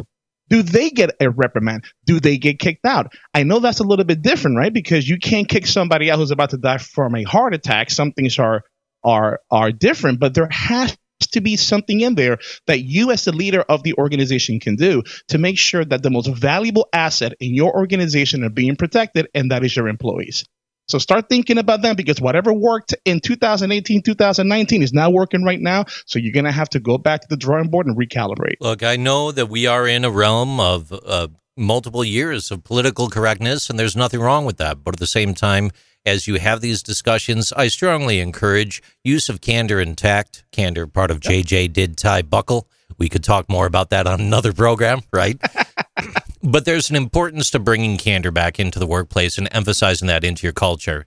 do 0.50 0.62
they 0.62 0.90
get 0.90 1.14
a 1.20 1.30
reprimand? 1.30 1.84
Do 2.04 2.20
they 2.20 2.36
get 2.36 2.58
kicked 2.58 2.84
out? 2.84 3.14
I 3.32 3.44
know 3.44 3.60
that's 3.60 3.78
a 3.78 3.84
little 3.84 4.04
bit 4.04 4.20
different, 4.20 4.58
right? 4.58 4.72
Because 4.72 5.08
you 5.08 5.18
can't 5.18 5.48
kick 5.48 5.66
somebody 5.66 6.10
out 6.10 6.18
who's 6.18 6.32
about 6.32 6.50
to 6.50 6.58
die 6.58 6.78
from 6.78 7.14
a 7.14 7.22
heart 7.22 7.54
attack. 7.54 7.90
Some 7.90 8.12
things 8.12 8.38
are 8.38 8.64
are 9.02 9.40
are 9.50 9.72
different, 9.72 10.20
but 10.20 10.34
there 10.34 10.48
has 10.50 10.96
to 11.32 11.40
be 11.40 11.56
something 11.56 12.00
in 12.00 12.16
there 12.16 12.38
that 12.66 12.80
you 12.80 13.12
as 13.12 13.24
the 13.24 13.32
leader 13.32 13.62
of 13.62 13.82
the 13.82 13.94
organization 13.94 14.58
can 14.58 14.74
do 14.74 15.02
to 15.28 15.38
make 15.38 15.58
sure 15.58 15.84
that 15.84 16.02
the 16.02 16.10
most 16.10 16.26
valuable 16.26 16.88
asset 16.92 17.34
in 17.40 17.54
your 17.54 17.72
organization 17.74 18.42
are 18.42 18.50
being 18.50 18.74
protected 18.74 19.28
and 19.34 19.50
that 19.50 19.62
is 19.62 19.76
your 19.76 19.86
employees 19.86 20.44
so 20.91 20.99
start 20.99 21.28
thinking 21.28 21.59
about 21.59 21.82
them 21.82 21.97
because 21.97 22.20
whatever 22.20 22.53
worked 22.53 22.95
in 23.05 23.20
2018, 23.20 24.03
2019 24.03 24.82
is 24.82 24.93
not 24.93 25.12
working 25.12 25.45
right 25.45 25.61
now. 25.61 25.84
So 26.07 26.18
you're 26.18 26.32
going 26.32 26.45
to 26.45 26.53
have 26.53 26.68
to 26.70 26.80
go 26.80 26.99
back 26.99 27.22
to 27.22 27.28
the 27.28 27.36
drawing 27.36 27.68
board 27.68 27.86
and 27.86 27.97
recalibrate. 27.97 28.57
Look, 28.61 28.82
I 28.82 28.97
know 28.97 29.32
that 29.32 29.47
we 29.47 29.66
are 29.66 29.86
in 29.86 30.05
a 30.05 30.11
realm 30.11 30.61
of 30.61 30.93
uh, 30.93 31.28
multiple 31.57 32.05
years 32.05 32.51
of 32.51 32.64
political 32.64 33.09
correctness, 33.09 33.70
and 33.70 33.78
there's 33.78 33.97
nothing 33.97 34.20
wrong 34.20 34.45
with 34.45 34.57
that. 34.59 34.82
But 34.82 34.95
at 34.95 35.01
the 35.01 35.07
same 35.07 35.34
time, 35.34 35.70
as 36.07 36.26
you 36.26 36.36
have 36.36 36.61
these 36.61 36.82
discussions, 36.82 37.53
I 37.53 37.68
strongly 37.68 38.20
encourage 38.20 38.82
use 39.05 39.28
of 39.28 39.41
candor 39.41 39.80
and 39.80 39.97
tact. 39.97 40.45
Candor, 40.51 40.86
part 40.86 41.11
of 41.11 41.20
JJ 41.20 41.72
did 41.72 41.97
tie 41.97 42.22
buckle. 42.22 42.68
We 42.99 43.09
could 43.09 43.24
talk 43.24 43.49
more 43.49 43.66
about 43.66 43.91
that 43.91 44.07
on 44.07 44.20
another 44.20 44.53
program, 44.53 45.03
right? 45.12 45.41
but 46.43 46.64
there's 46.64 46.91
an 46.91 46.97
importance 46.97 47.51
to 47.51 47.59
bringing 47.59 47.97
candor 47.97 48.30
back 48.30 48.59
into 48.59 48.78
the 48.78 48.86
workplace 48.86 49.38
and 49.38 49.49
emphasizing 49.53 50.09
that 50.09 50.24
into 50.24 50.47
your 50.47 50.53
culture. 50.53 51.07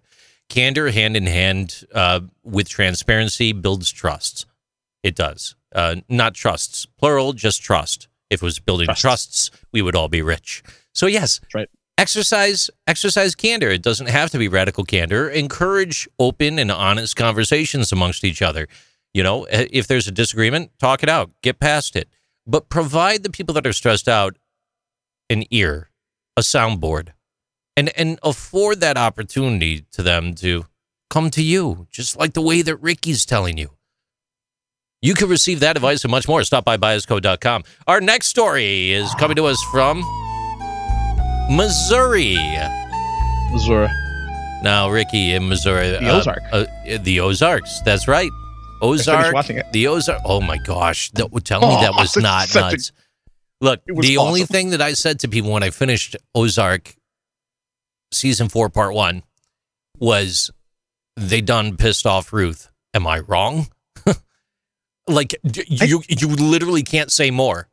candor 0.49 0.91
hand 0.91 1.17
in 1.17 1.25
hand 1.25 1.85
uh, 1.93 2.21
with 2.43 2.69
transparency 2.69 3.53
builds 3.53 3.91
trusts. 3.91 4.45
It 5.01 5.15
does. 5.15 5.55
Uh, 5.73 5.97
not 6.07 6.33
trusts, 6.35 6.85
plural, 6.85 7.33
just 7.33 7.61
trust. 7.61 8.07
If 8.29 8.41
it 8.41 8.45
was 8.45 8.59
building 8.59 8.87
trusts, 8.87 9.01
trusts 9.01 9.51
we 9.71 9.81
would 9.81 9.95
all 9.95 10.07
be 10.07 10.21
rich. 10.21 10.63
So 10.93 11.07
yes, 11.07 11.39
right. 11.53 11.69
exercise 11.97 12.69
exercise 12.87 13.35
candor. 13.35 13.69
It 13.69 13.81
doesn't 13.81 14.09
have 14.09 14.29
to 14.31 14.37
be 14.37 14.47
radical 14.47 14.83
candor. 14.83 15.29
Encourage 15.29 16.07
open 16.19 16.59
and 16.59 16.71
honest 16.71 17.15
conversations 17.15 17.91
amongst 17.91 18.23
each 18.23 18.41
other. 18.41 18.67
You 19.13 19.23
know, 19.23 19.45
if 19.51 19.87
there's 19.87 20.07
a 20.07 20.11
disagreement, 20.11 20.71
talk 20.79 21.03
it 21.03 21.09
out, 21.09 21.31
get 21.41 21.59
past 21.59 21.95
it. 21.95 22.09
But 22.47 22.69
provide 22.69 23.23
the 23.23 23.29
people 23.29 23.53
that 23.53 23.67
are 23.67 23.73
stressed 23.73 24.07
out 24.07 24.37
an 25.33 25.43
ear, 25.51 25.89
a 26.37 26.41
soundboard, 26.41 27.09
and 27.75 27.89
and 27.97 28.19
afford 28.23 28.79
that 28.79 28.95
opportunity 28.95 29.85
to 29.91 30.01
them 30.01 30.33
to 30.35 30.65
come 31.09 31.29
to 31.31 31.43
you, 31.43 31.87
just 31.91 32.17
like 32.17 32.33
the 32.33 32.41
way 32.41 32.61
that 32.61 32.77
Ricky's 32.77 33.25
telling 33.25 33.57
you. 33.57 33.71
You 35.01 35.13
can 35.15 35.27
receive 35.27 35.59
that 35.59 35.75
advice 35.75 36.05
and 36.05 36.11
much 36.11 36.29
more. 36.29 36.43
Stop 36.45 36.63
by 36.63 36.77
baezco.com. 36.77 37.65
Our 37.87 37.99
next 37.99 38.27
story 38.27 38.93
is 38.93 39.13
coming 39.15 39.35
to 39.35 39.45
us 39.45 39.61
from 39.63 40.01
Missouri. 41.49 42.37
Missouri. 43.51 43.89
Now, 44.63 44.89
Ricky 44.89 45.33
in 45.33 45.49
Missouri. 45.49 45.89
The 45.89 46.09
uh, 46.09 46.17
Ozark. 46.19 46.39
Uh, 46.53 46.65
the 47.01 47.19
Ozarks. 47.19 47.81
That's 47.81 48.07
right. 48.07 48.31
Ozark. 48.81 49.35
The 49.73 49.87
Ozark. 49.87 50.21
Oh 50.23 50.39
my 50.39 50.57
gosh. 50.57 51.11
That, 51.11 51.29
tell 51.43 51.59
me 51.59 51.67
oh, 51.69 51.81
that 51.81 51.93
was 51.95 52.15
not 52.17 52.55
nuts. 52.55 52.89
A, 52.89 53.02
Look, 53.63 53.85
the 53.85 54.17
awesome. 54.17 54.27
only 54.27 54.43
thing 54.43 54.71
that 54.71 54.81
I 54.81 54.91
said 54.91 55.21
to 55.21 55.29
people 55.29 55.53
when 55.53 55.63
I 55.63 55.69
finished 55.69 56.17
Ozark 56.35 56.97
season 58.11 58.49
four, 58.49 58.69
part 58.69 58.93
one, 58.93 59.23
was 59.97 60.51
they 61.15 61.39
done 61.39 61.77
pissed 61.77 62.05
off 62.05 62.33
Ruth. 62.33 62.69
Am 62.93 63.07
I 63.07 63.19
wrong? 63.19 63.67
like 65.07 65.35
you, 65.43 65.99
I, 66.01 66.03
you 66.09 66.27
literally 66.27 66.83
can't 66.83 67.09
say 67.09 67.31
more. 67.31 67.69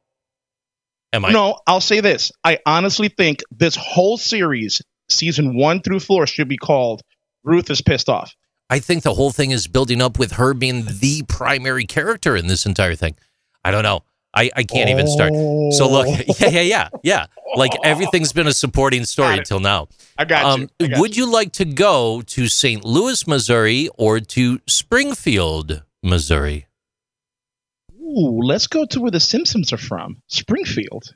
Am 1.12 1.24
I? 1.24 1.32
No, 1.32 1.58
I'll 1.66 1.80
say 1.80 1.98
this. 1.98 2.30
I 2.44 2.60
honestly 2.64 3.08
think 3.08 3.40
this 3.50 3.74
whole 3.74 4.16
series, 4.16 4.80
season 5.08 5.56
one 5.56 5.82
through 5.82 5.98
four, 5.98 6.28
should 6.28 6.48
be 6.48 6.56
called 6.56 7.02
Ruth 7.42 7.68
is 7.68 7.82
pissed 7.82 8.08
off. 8.08 8.32
I 8.68 8.78
think 8.78 9.02
the 9.02 9.14
whole 9.14 9.32
thing 9.32 9.50
is 9.50 9.66
building 9.66 10.00
up 10.00 10.20
with 10.20 10.34
her 10.34 10.54
being 10.54 10.84
the 10.84 11.24
primary 11.26 11.84
character 11.84 12.36
in 12.36 12.46
this 12.46 12.64
entire 12.64 12.94
thing. 12.94 13.16
I 13.64 13.72
don't 13.72 13.82
know. 13.82 14.04
I, 14.32 14.50
I 14.54 14.62
can't 14.62 14.88
oh. 14.88 14.92
even 14.92 15.06
start. 15.08 15.32
So 15.74 15.88
look, 15.90 16.06
yeah, 16.40 16.48
yeah, 16.48 16.60
yeah, 16.60 16.88
yeah. 17.02 17.26
Like 17.56 17.72
everything's 17.84 18.32
been 18.32 18.46
a 18.46 18.52
supporting 18.52 19.04
story 19.04 19.38
until 19.38 19.60
now. 19.60 19.88
I 20.18 20.24
got 20.24 20.44
um, 20.44 20.62
you. 20.78 20.86
I 20.86 20.88
got 20.88 21.00
would 21.00 21.16
you. 21.16 21.26
you 21.26 21.32
like 21.32 21.52
to 21.54 21.64
go 21.64 22.22
to 22.22 22.48
St. 22.48 22.84
Louis, 22.84 23.26
Missouri, 23.26 23.88
or 23.98 24.20
to 24.20 24.60
Springfield, 24.66 25.82
Missouri? 26.02 26.66
Ooh, 28.00 28.40
let's 28.42 28.66
go 28.66 28.86
to 28.86 29.00
where 29.00 29.10
the 29.10 29.20
Simpsons 29.20 29.72
are 29.72 29.78
from, 29.78 30.22
Springfield. 30.26 31.14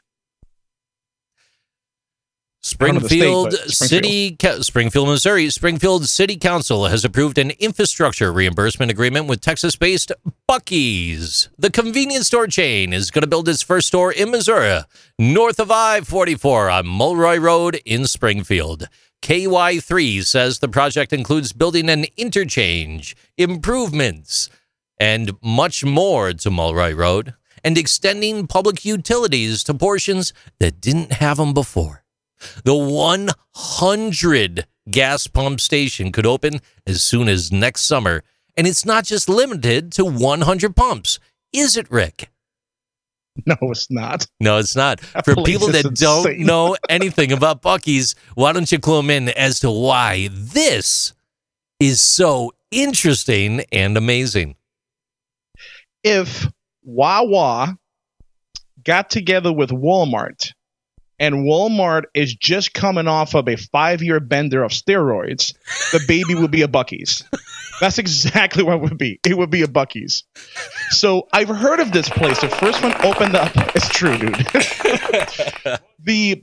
Springfield, 2.64 3.52
state, 3.52 3.88
City, 3.90 4.36
Springfield, 4.62 5.08
Missouri. 5.08 5.50
Springfield 5.50 6.08
City 6.08 6.36
Council 6.36 6.86
has 6.86 7.04
approved 7.04 7.36
an 7.36 7.50
infrastructure 7.58 8.32
reimbursement 8.32 8.90
agreement 8.90 9.26
with 9.26 9.42
Texas-based 9.42 10.10
Buc-ee's. 10.48 11.50
The 11.58 11.70
convenience 11.70 12.28
store 12.28 12.46
chain 12.46 12.94
is 12.94 13.10
going 13.10 13.20
to 13.20 13.28
build 13.28 13.50
its 13.50 13.60
first 13.60 13.88
store 13.88 14.10
in 14.10 14.30
Missouri, 14.30 14.80
north 15.18 15.60
of 15.60 15.70
I-44 15.70 16.72
on 16.72 16.86
Mulroy 16.86 17.36
Road 17.36 17.82
in 17.84 18.06
Springfield. 18.06 18.88
KY3 19.20 20.24
says 20.24 20.60
the 20.60 20.68
project 20.68 21.12
includes 21.12 21.52
building 21.52 21.90
an 21.90 22.06
interchange, 22.16 23.14
improvements, 23.36 24.48
and 24.98 25.32
much 25.42 25.84
more 25.84 26.32
to 26.32 26.50
Mulroy 26.50 26.94
Road, 26.94 27.34
and 27.62 27.76
extending 27.76 28.46
public 28.46 28.86
utilities 28.86 29.62
to 29.64 29.74
portions 29.74 30.32
that 30.60 30.80
didn't 30.80 31.12
have 31.12 31.36
them 31.36 31.52
before. 31.52 32.03
The 32.64 32.74
100 32.74 34.66
gas 34.90 35.26
pump 35.26 35.60
station 35.60 36.12
could 36.12 36.26
open 36.26 36.60
as 36.86 37.02
soon 37.02 37.28
as 37.28 37.50
next 37.52 37.82
summer, 37.82 38.22
and 38.56 38.66
it's 38.66 38.84
not 38.84 39.04
just 39.04 39.28
limited 39.28 39.92
to 39.92 40.04
100 40.04 40.76
pumps, 40.76 41.18
is 41.52 41.76
it, 41.76 41.90
Rick? 41.90 42.30
No, 43.46 43.56
it's 43.62 43.90
not. 43.90 44.26
No, 44.38 44.58
it's 44.58 44.76
not. 44.76 45.00
That 45.12 45.24
For 45.24 45.34
people 45.34 45.66
that 45.68 45.84
insane. 45.84 46.06
don't 46.06 46.38
know 46.46 46.76
anything 46.88 47.32
about 47.32 47.62
Buc-ee's, 47.62 48.14
why 48.34 48.52
don't 48.52 48.70
you 48.70 48.78
clue 48.78 48.98
them 48.98 49.10
in 49.10 49.28
as 49.30 49.58
to 49.60 49.70
why 49.72 50.28
this 50.30 51.14
is 51.80 52.00
so 52.00 52.52
interesting 52.70 53.64
and 53.72 53.96
amazing? 53.96 54.54
If 56.04 56.46
Wawa 56.84 57.76
got 58.84 59.10
together 59.10 59.52
with 59.52 59.70
Walmart 59.70 60.52
and 61.18 61.46
Walmart 61.46 62.04
is 62.14 62.34
just 62.34 62.74
coming 62.74 63.08
off 63.08 63.34
of 63.34 63.48
a 63.48 63.56
five 63.56 64.02
year 64.02 64.20
bender 64.20 64.62
of 64.62 64.72
steroids, 64.72 65.54
the 65.92 66.04
baby 66.06 66.34
would 66.34 66.50
be 66.50 66.62
a 66.62 66.68
Buc-ee's. 66.68 67.24
That's 67.80 67.98
exactly 67.98 68.62
what 68.62 68.76
it 68.76 68.82
would 68.82 68.98
be. 68.98 69.20
It 69.24 69.36
would 69.36 69.50
be 69.50 69.62
a 69.62 69.66
Buc-ee's. 69.66 70.24
So 70.90 71.28
I've 71.32 71.48
heard 71.48 71.80
of 71.80 71.92
this 71.92 72.08
place. 72.08 72.40
The 72.40 72.48
first 72.48 72.82
one 72.82 72.94
opened 73.04 73.34
up. 73.34 73.52
It's 73.74 73.88
true, 73.88 74.16
dude. 74.16 74.34
the 75.98 76.42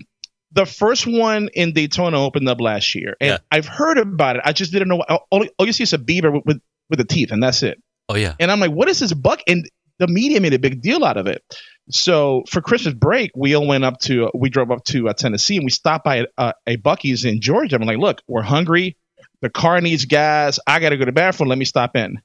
the 0.53 0.65
first 0.65 1.07
one 1.07 1.49
in 1.53 1.74
Daytona 1.74 2.22
opened 2.22 2.49
up 2.49 2.59
last 2.59 2.93
year, 2.95 3.15
and 3.22 3.30
yeah. 3.32 3.38
I've 3.49 3.67
heard 3.67 3.97
about 3.97 4.36
it. 4.36 4.41
I 4.43 4.51
just 4.51 4.72
didn't 4.72 4.89
know. 4.89 5.01
All, 5.32 5.45
all 5.57 5.65
you 5.65 5.74
see 5.74 5.84
is 5.84 5.93
a 5.93 5.97
beaver 5.97 6.32
with, 6.32 6.45
with 6.45 6.61
with 6.89 6.99
the 6.99 7.05
teeth, 7.05 7.32
and 7.32 7.41
that's 7.41 7.63
it. 7.63 7.82
Oh 8.09 8.15
yeah. 8.15 8.36
And 8.39 8.51
I'm 8.51 8.59
like, 8.59 8.72
what 8.72 8.89
is 8.89 8.99
this 8.99 9.13
buck? 9.13 9.41
And 9.47 9.69
the 10.02 10.08
media 10.08 10.41
made 10.41 10.54
a 10.54 10.60
big 10.60 10.82
deal 10.82 11.06
out 11.06 11.16
of 11.16 11.28
it. 11.28 11.43
So 11.91 12.43
for 12.49 12.60
Christmas 12.60 12.95
break, 12.95 13.32
we 13.36 13.56
all 13.56 13.68
went 13.68 13.84
up 13.84 13.99
to 14.02 14.32
we 14.34 14.49
drove 14.49 14.72
up 14.72 14.84
to 14.86 15.10
uh, 15.10 15.14
Tennessee 15.14 15.58
and 15.58 15.64
we 15.64 15.72
stopped 15.72 16.04
by 16.04 16.26
uh, 16.38 16.54
a 16.66 16.78
Buc-ee's 16.78 17.24
in 17.24 17.39
Georgia. 17.39 17.76
I'm 17.76 17.84
like, 17.84 17.99
look, 17.99 18.22
we're 18.28 18.41
hungry. 18.41 18.97
The 19.41 19.49
car 19.49 19.80
needs 19.80 20.06
gas. 20.06 20.60
I 20.66 20.80
got 20.80 20.89
to 20.89 20.97
go 20.97 21.02
to 21.02 21.06
the 21.06 21.12
bathroom. 21.12 21.49
Let 21.49 21.58
me 21.58 21.66
stop 21.66 21.95
in. 21.95 22.20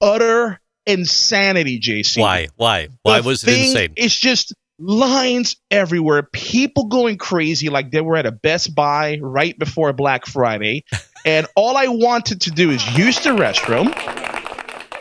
Utter 0.00 0.58
insanity, 0.86 1.80
JC. 1.80 2.20
Why? 2.20 2.48
Why? 2.56 2.88
Why 3.02 3.20
the 3.20 3.28
was 3.28 3.44
it 3.44 3.58
insane? 3.58 3.92
It's 3.96 4.14
just 4.14 4.54
lines 4.78 5.56
everywhere. 5.70 6.22
People 6.22 6.86
going 6.86 7.18
crazy 7.18 7.68
like 7.68 7.90
they 7.90 8.00
were 8.00 8.16
at 8.16 8.26
a 8.26 8.32
Best 8.32 8.74
Buy 8.74 9.18
right 9.20 9.58
before 9.58 9.92
Black 9.92 10.26
Friday. 10.26 10.84
and 11.26 11.46
all 11.56 11.76
I 11.76 11.88
wanted 11.88 12.42
to 12.42 12.50
do 12.50 12.70
is 12.70 12.96
use 12.96 13.18
the 13.20 13.30
restroom 13.30 14.35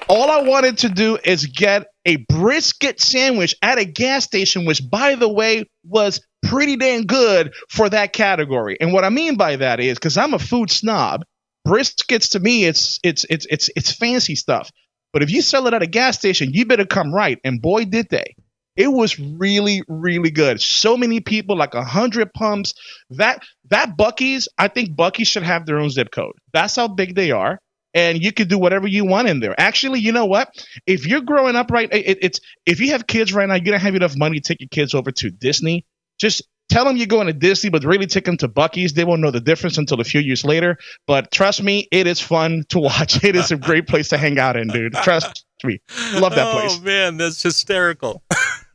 all 0.08 0.30
I 0.30 0.42
wanted 0.42 0.80
to 0.80 0.90
do 0.90 1.18
is 1.24 1.46
get 1.46 1.88
a 2.06 2.18
brisket 2.18 3.00
sandwich 3.00 3.56
at 3.62 3.80
a 3.80 3.86
gas 3.86 4.24
station, 4.24 4.66
which, 4.66 4.88
by 4.88 5.16
the 5.16 5.30
way, 5.30 5.66
was 5.84 6.22
pretty 6.44 6.76
damn 6.76 7.06
good 7.06 7.54
for 7.70 7.90
that 7.90 8.14
category. 8.14 8.78
And 8.80 8.94
what 8.94 9.04
I 9.04 9.10
mean 9.10 9.36
by 9.36 9.56
that 9.58 9.80
is 9.80 9.98
because 9.98 10.18
I'm 10.18 10.34
a 10.34 10.40
food 10.40 10.70
snob, 10.70 11.24
briskets 11.68 12.32
to 12.32 12.40
me 12.40 12.66
it's 12.66 13.00
it's 13.04 13.26
it's 13.30 13.48
it's 13.50 13.70
it's 13.76 13.92
fancy 13.92 14.36
stuff. 14.36 14.70
But 15.12 15.24
if 15.24 15.32
you 15.32 15.42
sell 15.42 15.66
it 15.68 15.74
at 15.74 15.82
a 15.82 15.88
gas 15.88 16.18
station, 16.18 16.52
you 16.54 16.66
better 16.66 16.86
come 16.86 17.14
right. 17.14 17.40
And 17.44 17.62
boy, 17.62 17.86
did 17.86 18.10
they! 18.10 18.36
It 18.76 18.90
was 18.90 19.18
really, 19.18 19.82
really 19.88 20.30
good. 20.30 20.62
So 20.62 20.98
many 20.98 21.22
people, 21.22 21.56
like 21.56 21.74
a 21.74 21.84
hundred 21.84 22.34
pumps. 22.34 22.74
That 23.12 23.42
that 23.70 23.98
Buc-ee's, 23.98 24.50
I 24.58 24.68
think 24.68 24.96
Buc-ee's 24.96 25.28
should 25.28 25.44
have 25.44 25.66
their 25.66 25.80
own 25.80 25.90
zip 25.90 26.12
code. 26.12 26.34
That's 26.54 26.76
how 26.76 26.90
big 26.90 27.16
they 27.16 27.32
are 27.32 27.60
and 27.96 28.22
you 28.22 28.34
can 28.34 28.48
do 28.50 28.60
whatever 28.60 28.88
you 28.88 29.06
want 29.06 29.30
in 29.30 29.40
there. 29.40 29.60
Actually, 29.60 30.02
you 30.02 30.12
know 30.12 30.26
what? 30.26 30.50
If 30.86 31.08
you're 31.08 31.22
growing 31.22 31.56
up 31.56 31.72
right, 31.72 31.92
it, 31.92 32.20
it's 32.22 32.40
if 32.66 32.82
you 32.82 32.92
have 32.92 33.08
kids 33.08 33.34
right 33.34 33.48
now, 33.48 33.56
you 33.56 33.72
don't 33.72 33.80
have 33.80 33.96
enough 33.96 34.16
money 34.18 34.40
to 34.40 34.48
take 34.48 34.60
your 34.60 34.68
kids 34.68 34.94
over 34.94 35.12
to 35.14 35.32
Disney. 35.32 35.86
Just 36.20 36.44
tell 36.70 36.84
them 36.84 36.98
you're 36.98 37.08
going 37.08 37.28
to 37.28 37.34
Disney, 37.34 37.70
but 37.70 37.86
really 37.86 38.06
take 38.06 38.26
them 38.26 38.38
to 38.38 38.50
Buc-ee's. 38.50 38.94
They 38.94 39.06
won't 39.06 39.22
know 39.22 39.32
the 39.32 39.40
difference 39.40 39.78
until 39.78 40.02
a 40.02 40.04
few 40.04 40.20
years 40.20 40.44
later. 40.44 40.78
But 41.08 41.32
trust 41.32 41.64
me, 41.64 41.88
it 41.90 42.06
is 42.06 42.20
fun 42.20 42.66
to 42.70 42.80
watch. 42.80 43.24
It 43.24 43.36
is 43.36 43.52
a 43.52 43.58
great 43.58 43.88
place 43.88 44.10
to 44.10 44.18
hang 44.18 44.38
out 44.38 44.58
in, 44.58 44.68
dude. 44.68 44.94
Trust 44.94 45.46
me, 45.64 45.80
love 46.16 46.36
that 46.36 46.48
oh, 46.48 46.60
place. 46.60 46.78
Oh 46.78 46.84
man, 46.84 47.18
that's 47.18 47.42
hysterical. 47.42 48.22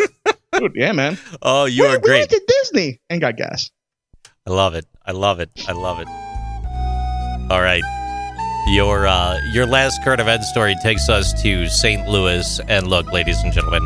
dude, 0.59 0.73
yeah, 0.75 0.93
man. 0.93 1.19
Oh, 1.43 1.67
you 1.67 1.83
we, 1.83 1.89
are 1.89 1.99
great. 1.99 2.13
We 2.13 2.19
went 2.21 2.31
to 2.31 2.43
Disney 2.49 3.01
and 3.11 3.21
got 3.21 3.37
gas. 3.37 3.71
I 4.47 4.51
love 4.51 4.75
it. 4.75 4.87
I 5.05 5.13
love 5.13 5.41
it. 5.41 5.51
I 5.69 5.73
love 5.73 6.01
it. 6.01 6.09
All 7.51 7.61
right. 7.61 8.00
Your 8.67 9.07
uh, 9.07 9.41
your 9.53 9.67
last 9.67 10.03
current 10.05 10.21
event 10.21 10.45
story 10.45 10.77
takes 10.83 11.09
us 11.09 11.41
to 11.43 11.67
St. 11.69 12.07
Louis, 12.07 12.61
and 12.69 12.87
look, 12.87 13.11
ladies 13.13 13.41
and 13.43 13.53
gentlemen, 13.53 13.83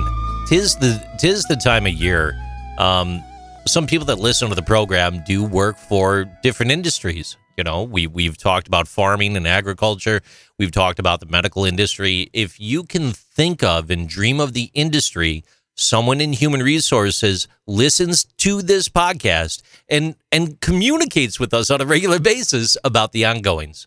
tis 0.49 0.77
the 0.77 1.03
tis 1.19 1.45
the 1.45 1.57
time 1.57 1.87
of 1.87 1.93
year. 1.93 2.37
Um, 2.79 3.23
some 3.67 3.87
people 3.87 4.05
that 4.07 4.19
listen 4.19 4.49
to 4.49 4.55
the 4.55 4.63
program 4.63 5.23
do 5.25 5.43
work 5.43 5.79
for 5.79 6.25
different 6.43 6.73
industries. 6.73 7.37
You 7.57 7.65
know, 7.65 7.85
we 7.85 8.07
we've 8.07 8.37
talked 8.37 8.67
about 8.67 8.89
farming 8.89 9.37
and 9.37 9.47
agriculture. 9.47 10.21
We've 10.59 10.73
talked 10.73 10.99
about 10.99 11.21
the 11.21 11.27
medical 11.27 11.65
industry. 11.65 12.29
If 12.33 12.61
you 12.61 12.83
can 12.83 13.13
think 13.13 13.63
of 13.63 13.91
and 13.91 14.09
dream 14.09 14.41
of 14.41 14.53
the 14.53 14.71
industry 14.75 15.45
someone 15.77 16.21
in 16.21 16.33
human 16.33 16.63
resources 16.63 17.49
listens 17.67 18.25
to 18.39 18.63
this 18.63 18.89
podcast 18.89 19.63
and 19.89 20.15
and 20.31 20.61
communicates 20.61 21.41
with 21.41 21.53
us 21.53 21.71
on 21.71 21.81
a 21.81 21.87
regular 21.87 22.19
basis 22.19 22.77
about 22.85 23.13
the 23.13 23.25
ongoings. 23.25 23.87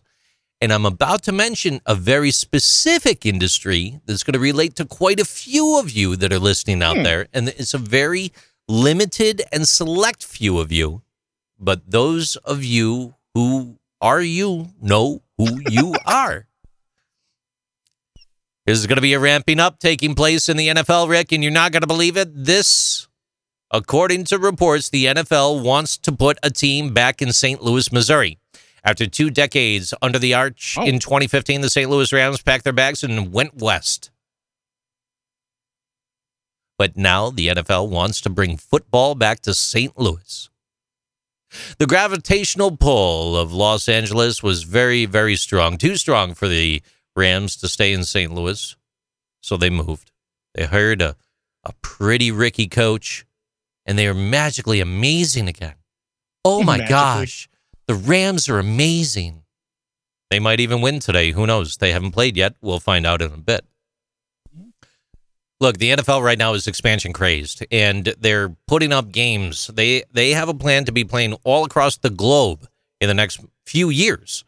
And 0.60 0.72
I'm 0.72 0.86
about 0.86 1.22
to 1.24 1.32
mention 1.32 1.80
a 1.86 1.94
very 1.94 2.32
specific 2.32 3.24
industry 3.24 4.00
that's 4.06 4.24
going 4.24 4.32
to 4.32 4.40
relate 4.40 4.74
to 4.76 4.84
quite 4.84 5.20
a 5.20 5.24
few 5.24 5.78
of 5.78 5.90
you 5.90 6.16
that 6.16 6.32
are 6.32 6.38
listening 6.38 6.82
out 6.82 6.96
hmm. 6.96 7.04
there. 7.04 7.28
And 7.32 7.48
it's 7.48 7.74
a 7.74 7.78
very 7.78 8.32
limited 8.66 9.42
and 9.52 9.68
select 9.68 10.24
few 10.24 10.58
of 10.58 10.72
you. 10.72 11.02
But 11.60 11.90
those 11.90 12.36
of 12.36 12.64
you 12.64 13.14
who 13.34 13.78
are 14.00 14.20
you 14.20 14.68
know 14.80 15.22
who 15.36 15.60
you 15.70 15.94
are. 16.06 16.46
This 18.66 18.78
is 18.78 18.86
going 18.86 18.96
to 18.96 19.02
be 19.02 19.14
a 19.14 19.18
ramping 19.18 19.60
up 19.60 19.78
taking 19.78 20.14
place 20.14 20.48
in 20.48 20.56
the 20.56 20.68
NFL, 20.68 21.08
Rick, 21.08 21.32
and 21.32 21.42
you're 21.42 21.52
not 21.52 21.72
going 21.72 21.80
to 21.80 21.86
believe 21.86 22.18
it. 22.18 22.28
This, 22.34 23.08
according 23.70 24.24
to 24.24 24.38
reports, 24.38 24.90
the 24.90 25.06
NFL 25.06 25.62
wants 25.62 25.96
to 25.98 26.12
put 26.12 26.36
a 26.42 26.50
team 26.50 26.92
back 26.92 27.22
in 27.22 27.32
St. 27.32 27.62
Louis, 27.62 27.90
Missouri. 27.90 28.38
After 28.84 29.06
two 29.06 29.30
decades 29.30 29.92
under 30.00 30.18
the 30.18 30.34
arch 30.34 30.76
oh. 30.78 30.84
in 30.84 30.98
2015, 30.98 31.60
the 31.60 31.70
St. 31.70 31.90
Louis 31.90 32.12
Rams 32.12 32.42
packed 32.42 32.64
their 32.64 32.72
bags 32.72 33.02
and 33.02 33.32
went 33.32 33.56
west. 33.56 34.10
But 36.78 36.96
now 36.96 37.30
the 37.30 37.48
NFL 37.48 37.88
wants 37.88 38.20
to 38.20 38.30
bring 38.30 38.56
football 38.56 39.14
back 39.14 39.40
to 39.40 39.52
St. 39.54 39.98
Louis. 39.98 40.48
The 41.78 41.86
gravitational 41.86 42.76
pull 42.76 43.36
of 43.36 43.52
Los 43.52 43.88
Angeles 43.88 44.42
was 44.42 44.62
very, 44.62 45.06
very 45.06 45.34
strong, 45.34 45.76
too 45.76 45.96
strong 45.96 46.34
for 46.34 46.46
the 46.46 46.82
Rams 47.16 47.56
to 47.56 47.68
stay 47.68 47.92
in 47.92 48.04
St. 48.04 48.32
Louis. 48.32 48.76
So 49.40 49.56
they 49.56 49.70
moved. 49.70 50.12
They 50.54 50.66
hired 50.66 51.02
a, 51.02 51.16
a 51.64 51.72
pretty 51.82 52.30
Ricky 52.30 52.68
coach, 52.68 53.24
and 53.86 53.98
they 53.98 54.06
are 54.06 54.14
magically 54.14 54.80
amazing 54.80 55.48
again. 55.48 55.74
Oh 56.44 56.62
my 56.62 56.78
magically. 56.78 56.94
gosh. 56.94 57.48
The 57.88 57.94
Rams 57.94 58.50
are 58.50 58.58
amazing. 58.58 59.44
They 60.28 60.38
might 60.38 60.60
even 60.60 60.82
win 60.82 61.00
today. 61.00 61.32
Who 61.32 61.46
knows? 61.46 61.78
They 61.78 61.92
haven't 61.92 62.12
played 62.12 62.36
yet. 62.36 62.54
We'll 62.60 62.80
find 62.80 63.06
out 63.06 63.22
in 63.22 63.32
a 63.32 63.38
bit. 63.38 63.64
Look, 65.58 65.78
the 65.78 65.90
NFL 65.92 66.22
right 66.22 66.36
now 66.36 66.52
is 66.52 66.66
expansion 66.66 67.14
crazed, 67.14 67.64
and 67.72 68.14
they're 68.20 68.50
putting 68.68 68.92
up 68.92 69.10
games. 69.10 69.68
They 69.68 70.04
they 70.12 70.32
have 70.32 70.50
a 70.50 70.54
plan 70.54 70.84
to 70.84 70.92
be 70.92 71.02
playing 71.02 71.32
all 71.44 71.64
across 71.64 71.96
the 71.96 72.10
globe 72.10 72.68
in 73.00 73.08
the 73.08 73.14
next 73.14 73.40
few 73.64 73.88
years. 73.88 74.44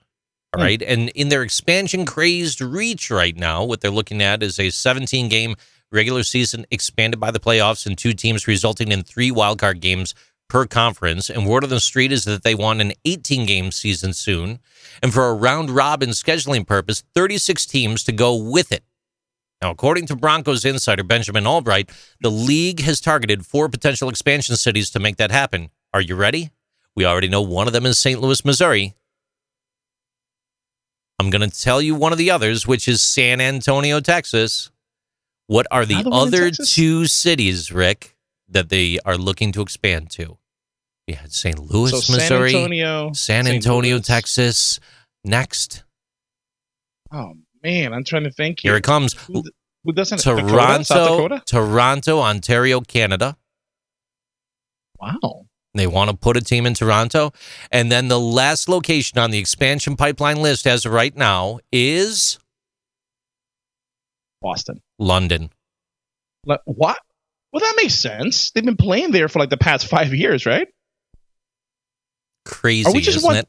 All 0.55 0.61
mm. 0.61 0.66
right, 0.66 0.82
and 0.82 1.09
in 1.11 1.30
their 1.30 1.43
expansion 1.43 2.05
crazed 2.05 2.61
reach 2.61 3.11
right 3.11 3.36
now, 3.36 3.64
what 3.64 3.80
they're 3.80 3.91
looking 3.91 4.22
at 4.22 4.43
is 4.43 4.61
a 4.61 4.68
17 4.68 5.30
game 5.30 5.57
regular 5.91 6.22
season 6.22 6.66
expanded 6.70 7.18
by 7.18 7.30
the 7.30 7.41
playoffs 7.41 7.86
and 7.86 7.97
two 7.97 8.12
teams, 8.12 8.47
resulting 8.47 8.93
in 8.93 9.03
three 9.03 9.30
wildcard 9.30 9.80
games 9.80 10.14
per 10.51 10.66
conference. 10.66 11.30
And 11.30 11.46
word 11.46 11.64
on 11.64 11.70
the 11.70 11.80
street 11.80 12.12
is 12.12 12.24
that 12.24 12.42
they 12.42 12.55
want 12.55 12.82
an 12.82 12.92
18 13.07 13.46
game 13.46 13.70
season 13.70 14.12
soon. 14.12 14.59
And 15.03 15.14
for 15.14 15.28
a 15.28 15.34
round 15.34 15.70
robin 15.70 16.11
scheduling 16.11 16.66
purpose, 16.66 17.03
36 17.14 17.64
teams 17.64 18.05
to 18.05 18.12
go 18.12 18.36
with 18.36 18.72
it. 18.72 18.84
Now, 19.62 19.70
according 19.70 20.07
to 20.07 20.16
Broncos 20.16 20.64
insider 20.64 21.05
Benjamin 21.05 21.46
Albright, 21.46 21.90
the 22.20 22.30
league 22.30 22.80
has 22.80 23.01
targeted 23.01 23.46
four 23.46 23.68
potential 23.68 24.09
expansion 24.09 24.57
cities 24.57 24.90
to 24.90 24.98
make 25.01 25.16
that 25.16 25.30
happen. 25.30 25.70
Are 25.92 26.01
you 26.01 26.16
ready? 26.16 26.51
We 26.96 27.05
already 27.05 27.28
know 27.28 27.42
one 27.42 27.66
of 27.66 27.72
them 27.72 27.86
is 27.86 27.98
St. 27.98 28.20
Louis, 28.20 28.44
Missouri. 28.44 28.94
I'm 31.18 31.28
going 31.28 31.48
to 31.48 31.61
tell 31.61 31.82
you 31.82 31.94
one 31.94 32.12
of 32.12 32.18
the 32.18 32.30
others, 32.30 32.66
which 32.66 32.88
is 32.88 33.03
San 33.03 33.40
Antonio, 33.40 34.01
Texas. 34.01 34.70
What 35.46 35.66
are 35.70 35.84
the 35.84 36.03
other 36.11 36.51
two 36.51 37.07
cities, 37.07 37.70
Rick, 37.70 38.16
that 38.51 38.68
they 38.68 38.98
are 39.05 39.16
looking 39.16 39.53
to 39.53 39.62
expand 39.62 40.11
to? 40.11 40.38
We 41.09 41.14
had 41.14 41.32
St. 41.32 41.59
Louis, 41.59 41.90
so 41.90 42.12
Missouri, 42.12 42.53
San 42.53 42.61
Antonio, 42.61 43.12
San 43.12 43.46
Antonio 43.46 43.98
Texas. 43.98 44.80
Next. 45.24 45.84
Oh 47.12 47.34
man, 47.62 47.92
I'm 47.92 48.05
trying 48.05 48.24
to 48.24 48.30
think. 48.30 48.61
Here, 48.61 48.72
here 48.72 48.78
it 48.78 48.84
comes. 48.84 49.12
Who, 49.12 49.42
who 49.84 49.92
doesn't 49.92 50.18
Toronto, 50.18 51.28
Dakota, 51.28 51.42
Toronto, 51.46 52.20
Ontario, 52.20 52.80
Canada. 52.80 53.36
Wow. 55.01 55.46
They 55.74 55.86
want 55.86 56.11
to 56.11 56.16
put 56.16 56.36
a 56.36 56.40
team 56.40 56.66
in 56.66 56.74
Toronto. 56.74 57.32
And 57.70 57.90
then 57.90 58.09
the 58.09 58.18
last 58.18 58.68
location 58.68 59.18
on 59.18 59.30
the 59.30 59.38
expansion 59.38 59.96
pipeline 59.96 60.42
list 60.42 60.66
as 60.66 60.84
of 60.84 60.92
right 60.92 61.16
now 61.16 61.61
is 61.70 62.38
Boston. 64.42 64.80
London. 64.98 65.51
what? 66.64 66.98
Well, 67.53 67.61
that 67.61 67.74
makes 67.76 67.94
sense. 67.94 68.51
They've 68.53 68.64
been 68.64 68.76
playing 68.76 69.11
there 69.11 69.28
for 69.28 69.38
like 69.40 69.51
the 69.51 69.57
past 69.57 69.86
five 69.86 70.14
years, 70.14 70.46
right? 70.46 70.68
crazy, 72.51 72.88
oh, 72.88 72.92
we 72.92 73.01
just 73.01 73.18
isn't 73.18 73.26
want, 73.26 73.38
it? 73.38 73.48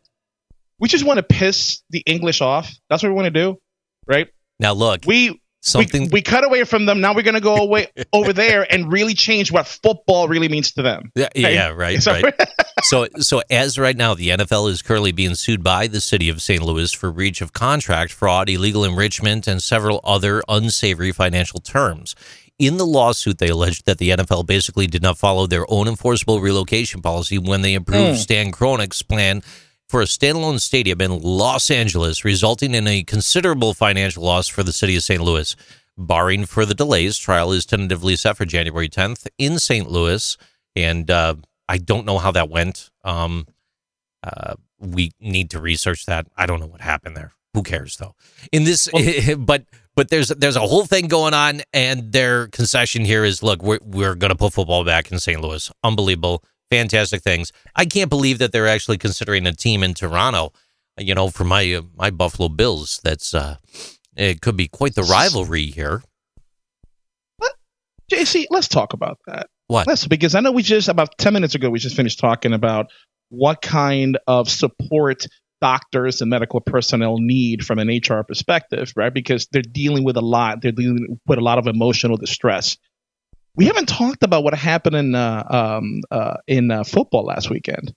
We 0.79 0.87
just 0.87 1.05
want 1.05 1.17
to 1.17 1.23
piss 1.23 1.83
the 1.89 2.03
English 2.05 2.41
off. 2.41 2.71
That's 2.89 3.03
what 3.03 3.09
we 3.09 3.15
want 3.15 3.25
to 3.25 3.31
do, 3.31 3.59
right? 4.07 4.27
Now 4.59 4.73
look, 4.73 5.01
we 5.05 5.41
something 5.61 6.03
we, 6.03 6.09
we, 6.13 6.21
cut 6.21 6.43
away 6.43 6.63
from 6.63 6.85
them. 6.85 7.01
Now 7.01 7.13
we're 7.13 7.23
going 7.23 7.35
to 7.35 7.41
go 7.41 7.55
away 7.55 7.87
over 8.13 8.33
there 8.33 8.71
and 8.71 8.91
really 8.91 9.13
change 9.13 9.51
what 9.51 9.67
football 9.67 10.27
really 10.27 10.49
means 10.49 10.71
to 10.73 10.81
them. 10.81 11.11
Yeah, 11.15 11.25
right? 11.25 11.35
yeah, 11.35 11.67
right, 11.69 12.05
right. 12.07 12.33
so, 12.83 13.07
so 13.17 13.41
as 13.49 13.77
right 13.77 13.95
now, 13.95 14.13
the 14.13 14.29
NFL 14.29 14.69
is 14.69 14.81
currently 14.81 15.11
being 15.11 15.35
sued 15.35 15.63
by 15.63 15.87
the 15.87 16.01
city 16.01 16.29
of 16.29 16.41
St. 16.41 16.61
Louis 16.61 16.91
for 16.91 17.11
breach 17.11 17.41
of 17.41 17.53
contract, 17.53 18.11
fraud, 18.11 18.49
illegal 18.49 18.83
enrichment, 18.83 19.47
and 19.47 19.61
several 19.61 19.99
other 20.03 20.41
unsavory 20.47 21.11
financial 21.11 21.59
terms. 21.59 22.15
In 22.61 22.77
the 22.77 22.85
lawsuit, 22.85 23.39
they 23.39 23.49
alleged 23.49 23.87
that 23.87 23.97
the 23.97 24.11
NFL 24.11 24.45
basically 24.45 24.85
did 24.85 25.01
not 25.01 25.17
follow 25.17 25.47
their 25.47 25.65
own 25.67 25.87
enforceable 25.87 26.41
relocation 26.41 27.01
policy 27.01 27.39
when 27.39 27.63
they 27.63 27.73
approved 27.73 28.19
mm. 28.19 28.21
Stan 28.21 28.51
Kroenke's 28.51 29.01
plan 29.01 29.41
for 29.89 29.99
a 29.99 30.05
standalone 30.05 30.61
stadium 30.61 31.01
in 31.01 31.23
Los 31.23 31.71
Angeles, 31.71 32.23
resulting 32.23 32.75
in 32.75 32.85
a 32.85 33.01
considerable 33.01 33.73
financial 33.73 34.21
loss 34.21 34.47
for 34.47 34.61
the 34.61 34.71
city 34.71 34.95
of 34.95 35.01
St. 35.01 35.23
Louis. 35.23 35.55
Barring 35.97 36.45
further 36.45 36.75
delays, 36.75 37.17
trial 37.17 37.51
is 37.51 37.65
tentatively 37.65 38.15
set 38.15 38.37
for 38.37 38.45
January 38.45 38.89
10th 38.89 39.25
in 39.39 39.57
St. 39.57 39.89
Louis, 39.89 40.37
and 40.75 41.09
uh, 41.09 41.33
I 41.67 41.79
don't 41.79 42.05
know 42.05 42.19
how 42.19 42.29
that 42.29 42.51
went. 42.51 42.91
Um, 43.03 43.47
uh, 44.23 44.53
we 44.77 45.13
need 45.19 45.49
to 45.49 45.59
research 45.59 46.05
that. 46.05 46.27
I 46.37 46.45
don't 46.45 46.59
know 46.59 46.67
what 46.67 46.81
happened 46.81 47.17
there. 47.17 47.33
Who 47.55 47.63
cares 47.63 47.97
though? 47.97 48.13
In 48.51 48.65
this, 48.65 48.87
well, 48.93 49.35
but 49.39 49.65
but 49.95 50.09
there's 50.09 50.29
there's 50.29 50.55
a 50.55 50.61
whole 50.61 50.85
thing 50.85 51.07
going 51.07 51.33
on, 51.33 51.61
and 51.73 52.11
their 52.11 52.47
concession 52.47 53.03
here 53.03 53.23
is, 53.23 53.43
look, 53.43 53.61
we're 53.61 53.79
we're 53.83 54.15
gonna 54.15 54.35
put 54.35 54.53
football 54.53 54.85
back 54.85 55.11
in 55.11 55.19
St. 55.19 55.41
Louis. 55.41 55.71
Unbelievable, 55.83 56.43
fantastic 56.69 57.21
things. 57.21 57.51
I 57.75 57.85
can't 57.85 58.09
believe 58.09 58.39
that 58.39 58.51
they're 58.51 58.67
actually 58.67 58.97
considering 58.97 59.45
a 59.45 59.53
team 59.53 59.83
in 59.83 59.93
Toronto. 59.93 60.53
You 60.97 61.15
know, 61.15 61.29
for 61.29 61.43
my 61.43 61.73
uh, 61.73 61.81
my 61.95 62.09
Buffalo 62.09 62.49
Bills, 62.49 62.99
that's 63.03 63.33
uh, 63.33 63.57
it 64.15 64.41
could 64.41 64.55
be 64.55 64.67
quite 64.67 64.95
the 64.95 65.03
rivalry 65.03 65.65
here. 65.65 66.03
What? 67.37 67.53
JC, 68.11 68.45
let's 68.49 68.67
talk 68.67 68.93
about 68.93 69.19
that. 69.27 69.47
What? 69.67 69.87
Let's, 69.87 70.05
because 70.05 70.35
I 70.35 70.41
know 70.41 70.51
we 70.51 70.63
just 70.63 70.89
about 70.89 71.17
ten 71.17 71.33
minutes 71.33 71.55
ago 71.55 71.69
we 71.69 71.79
just 71.79 71.95
finished 71.95 72.19
talking 72.19 72.53
about 72.53 72.91
what 73.29 73.61
kind 73.61 74.17
of 74.27 74.49
support 74.49 75.25
doctors 75.61 76.21
and 76.21 76.29
medical 76.29 76.59
personnel 76.59 77.17
need 77.19 77.63
from 77.63 77.79
an 77.79 77.87
HR 77.87 78.23
perspective, 78.23 78.91
right? 78.95 79.13
Because 79.13 79.47
they're 79.51 79.61
dealing 79.61 80.03
with 80.03 80.17
a 80.17 80.21
lot. 80.21 80.61
They're 80.61 80.71
dealing 80.71 81.19
with 81.25 81.37
a 81.37 81.41
lot 81.41 81.59
of 81.59 81.67
emotional 81.67 82.17
distress. 82.17 82.77
We 83.55 83.65
haven't 83.65 83.87
talked 83.87 84.23
about 84.23 84.43
what 84.43 84.53
happened 84.53 84.95
in 84.95 85.15
uh, 85.15 85.43
um, 85.49 86.01
uh, 86.09 86.37
in 86.47 86.71
uh, 86.71 86.83
football 86.83 87.25
last 87.25 87.49
weekend, 87.49 87.93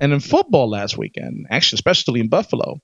and 0.00 0.12
in 0.12 0.20
football 0.20 0.68
last 0.68 0.98
weekend, 0.98 1.46
actually, 1.50 1.76
especially 1.76 2.20
in 2.20 2.28
Buffalo, 2.28 2.80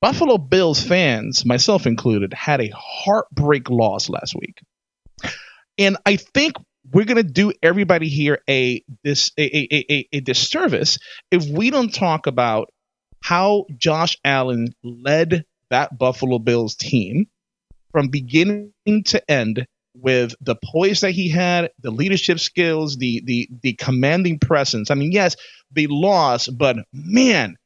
Buffalo 0.00 0.36
Bills 0.36 0.82
fans, 0.82 1.44
myself 1.46 1.86
included, 1.86 2.34
had 2.34 2.60
a 2.60 2.72
heartbreak 2.74 3.70
loss 3.70 4.10
last 4.10 4.34
week, 4.34 4.60
and 5.78 5.96
I 6.04 6.16
think 6.16 6.56
we're 6.92 7.04
going 7.04 7.16
to 7.16 7.22
do 7.22 7.52
everybody 7.62 8.08
here 8.08 8.42
a 8.50 8.84
this 9.02 9.30
a, 9.38 9.42
a, 9.42 9.86
a, 9.90 10.08
a 10.12 10.20
disservice 10.20 10.98
if 11.30 11.46
we 11.46 11.70
don't 11.70 11.94
talk 11.94 12.26
about 12.26 12.73
how 13.24 13.64
Josh 13.78 14.18
Allen 14.22 14.74
led 14.82 15.46
that 15.70 15.96
Buffalo 15.96 16.38
Bills 16.38 16.74
team 16.74 17.26
from 17.90 18.08
beginning 18.08 18.74
to 19.06 19.30
end 19.30 19.66
with 19.94 20.34
the 20.42 20.54
poise 20.62 21.00
that 21.00 21.12
he 21.12 21.30
had, 21.30 21.70
the 21.80 21.90
leadership 21.90 22.38
skills, 22.38 22.98
the 22.98 23.22
the 23.24 23.48
the 23.62 23.72
commanding 23.72 24.38
presence. 24.38 24.90
I 24.90 24.94
mean, 24.94 25.10
yes, 25.10 25.36
they 25.72 25.86
lost, 25.86 26.50
but 26.58 26.76
man, 26.92 27.56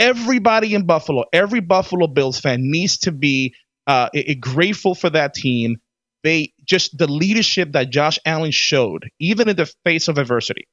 everybody 0.00 0.74
in 0.74 0.84
Buffalo, 0.84 1.26
every 1.32 1.60
Buffalo 1.60 2.08
Bills 2.08 2.40
fan 2.40 2.68
needs 2.68 2.98
to 2.98 3.12
be 3.12 3.54
uh, 3.86 4.08
grateful 4.40 4.96
for 4.96 5.10
that 5.10 5.32
team. 5.32 5.76
They 6.24 6.54
just 6.64 6.98
the 6.98 7.06
leadership 7.06 7.70
that 7.72 7.90
Josh 7.90 8.18
Allen 8.26 8.50
showed, 8.50 9.08
even 9.20 9.48
in 9.48 9.54
the 9.54 9.72
face 9.84 10.08
of 10.08 10.18
adversity, 10.18 10.66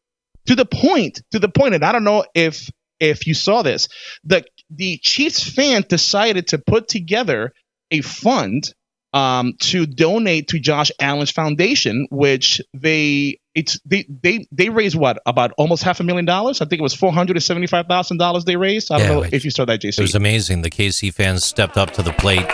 to 0.48 0.56
the 0.56 0.66
point, 0.66 1.22
to 1.30 1.38
the 1.38 1.48
point, 1.50 1.76
and 1.76 1.86
I 1.86 1.92
don't 1.92 2.04
know 2.04 2.26
if 2.34 2.72
if 3.00 3.28
you 3.28 3.34
saw 3.34 3.62
this, 3.62 3.88
the 4.24 4.46
the 4.70 4.98
Chiefs 5.02 5.48
fan 5.48 5.86
decided 5.88 6.48
to 6.48 6.58
put 6.58 6.88
together 6.88 7.54
a 7.92 8.02
fund 8.02 8.74
um, 9.14 9.54
to 9.60 9.86
donate 9.86 10.50
to 10.50 10.60
Josh 10.60 10.92
Allen's 11.00 11.32
foundation, 11.32 12.08
which 12.12 12.62
they 12.74 13.40
it's 13.54 13.80
they 13.86 14.06
they 14.10 14.46
they 14.52 14.70
raised 14.70 14.96
what 14.96 15.20
about 15.26 15.54
almost 15.58 15.84
half 15.84 16.00
a 16.00 16.04
million 16.04 16.26
dollars. 16.26 16.62
I 16.62 16.66
think 16.66 16.80
it 16.80 16.84
was 16.84 16.94
four 16.94 17.14
hundred 17.14 17.38
and 17.38 17.44
seventy 17.44 17.68
five 17.68 17.88
thousand 17.88 18.18
dollars 18.18 18.44
they 18.44 18.58
raised. 18.58 18.92
I 18.92 18.98
don't 18.98 19.08
Yeah, 19.08 19.14
know 19.16 19.30
if 19.32 19.46
you 19.46 19.52
saw 19.52 19.66
that, 19.66 19.82
JC. 19.82 20.00
It 20.00 20.02
was 20.02 20.16
amazing. 20.16 20.64
The 20.64 20.70
KC 20.70 21.14
fans 21.14 21.46
stepped 21.46 21.78
up 21.78 21.92
to 21.92 22.02
the 22.02 22.12
plate. 22.14 22.46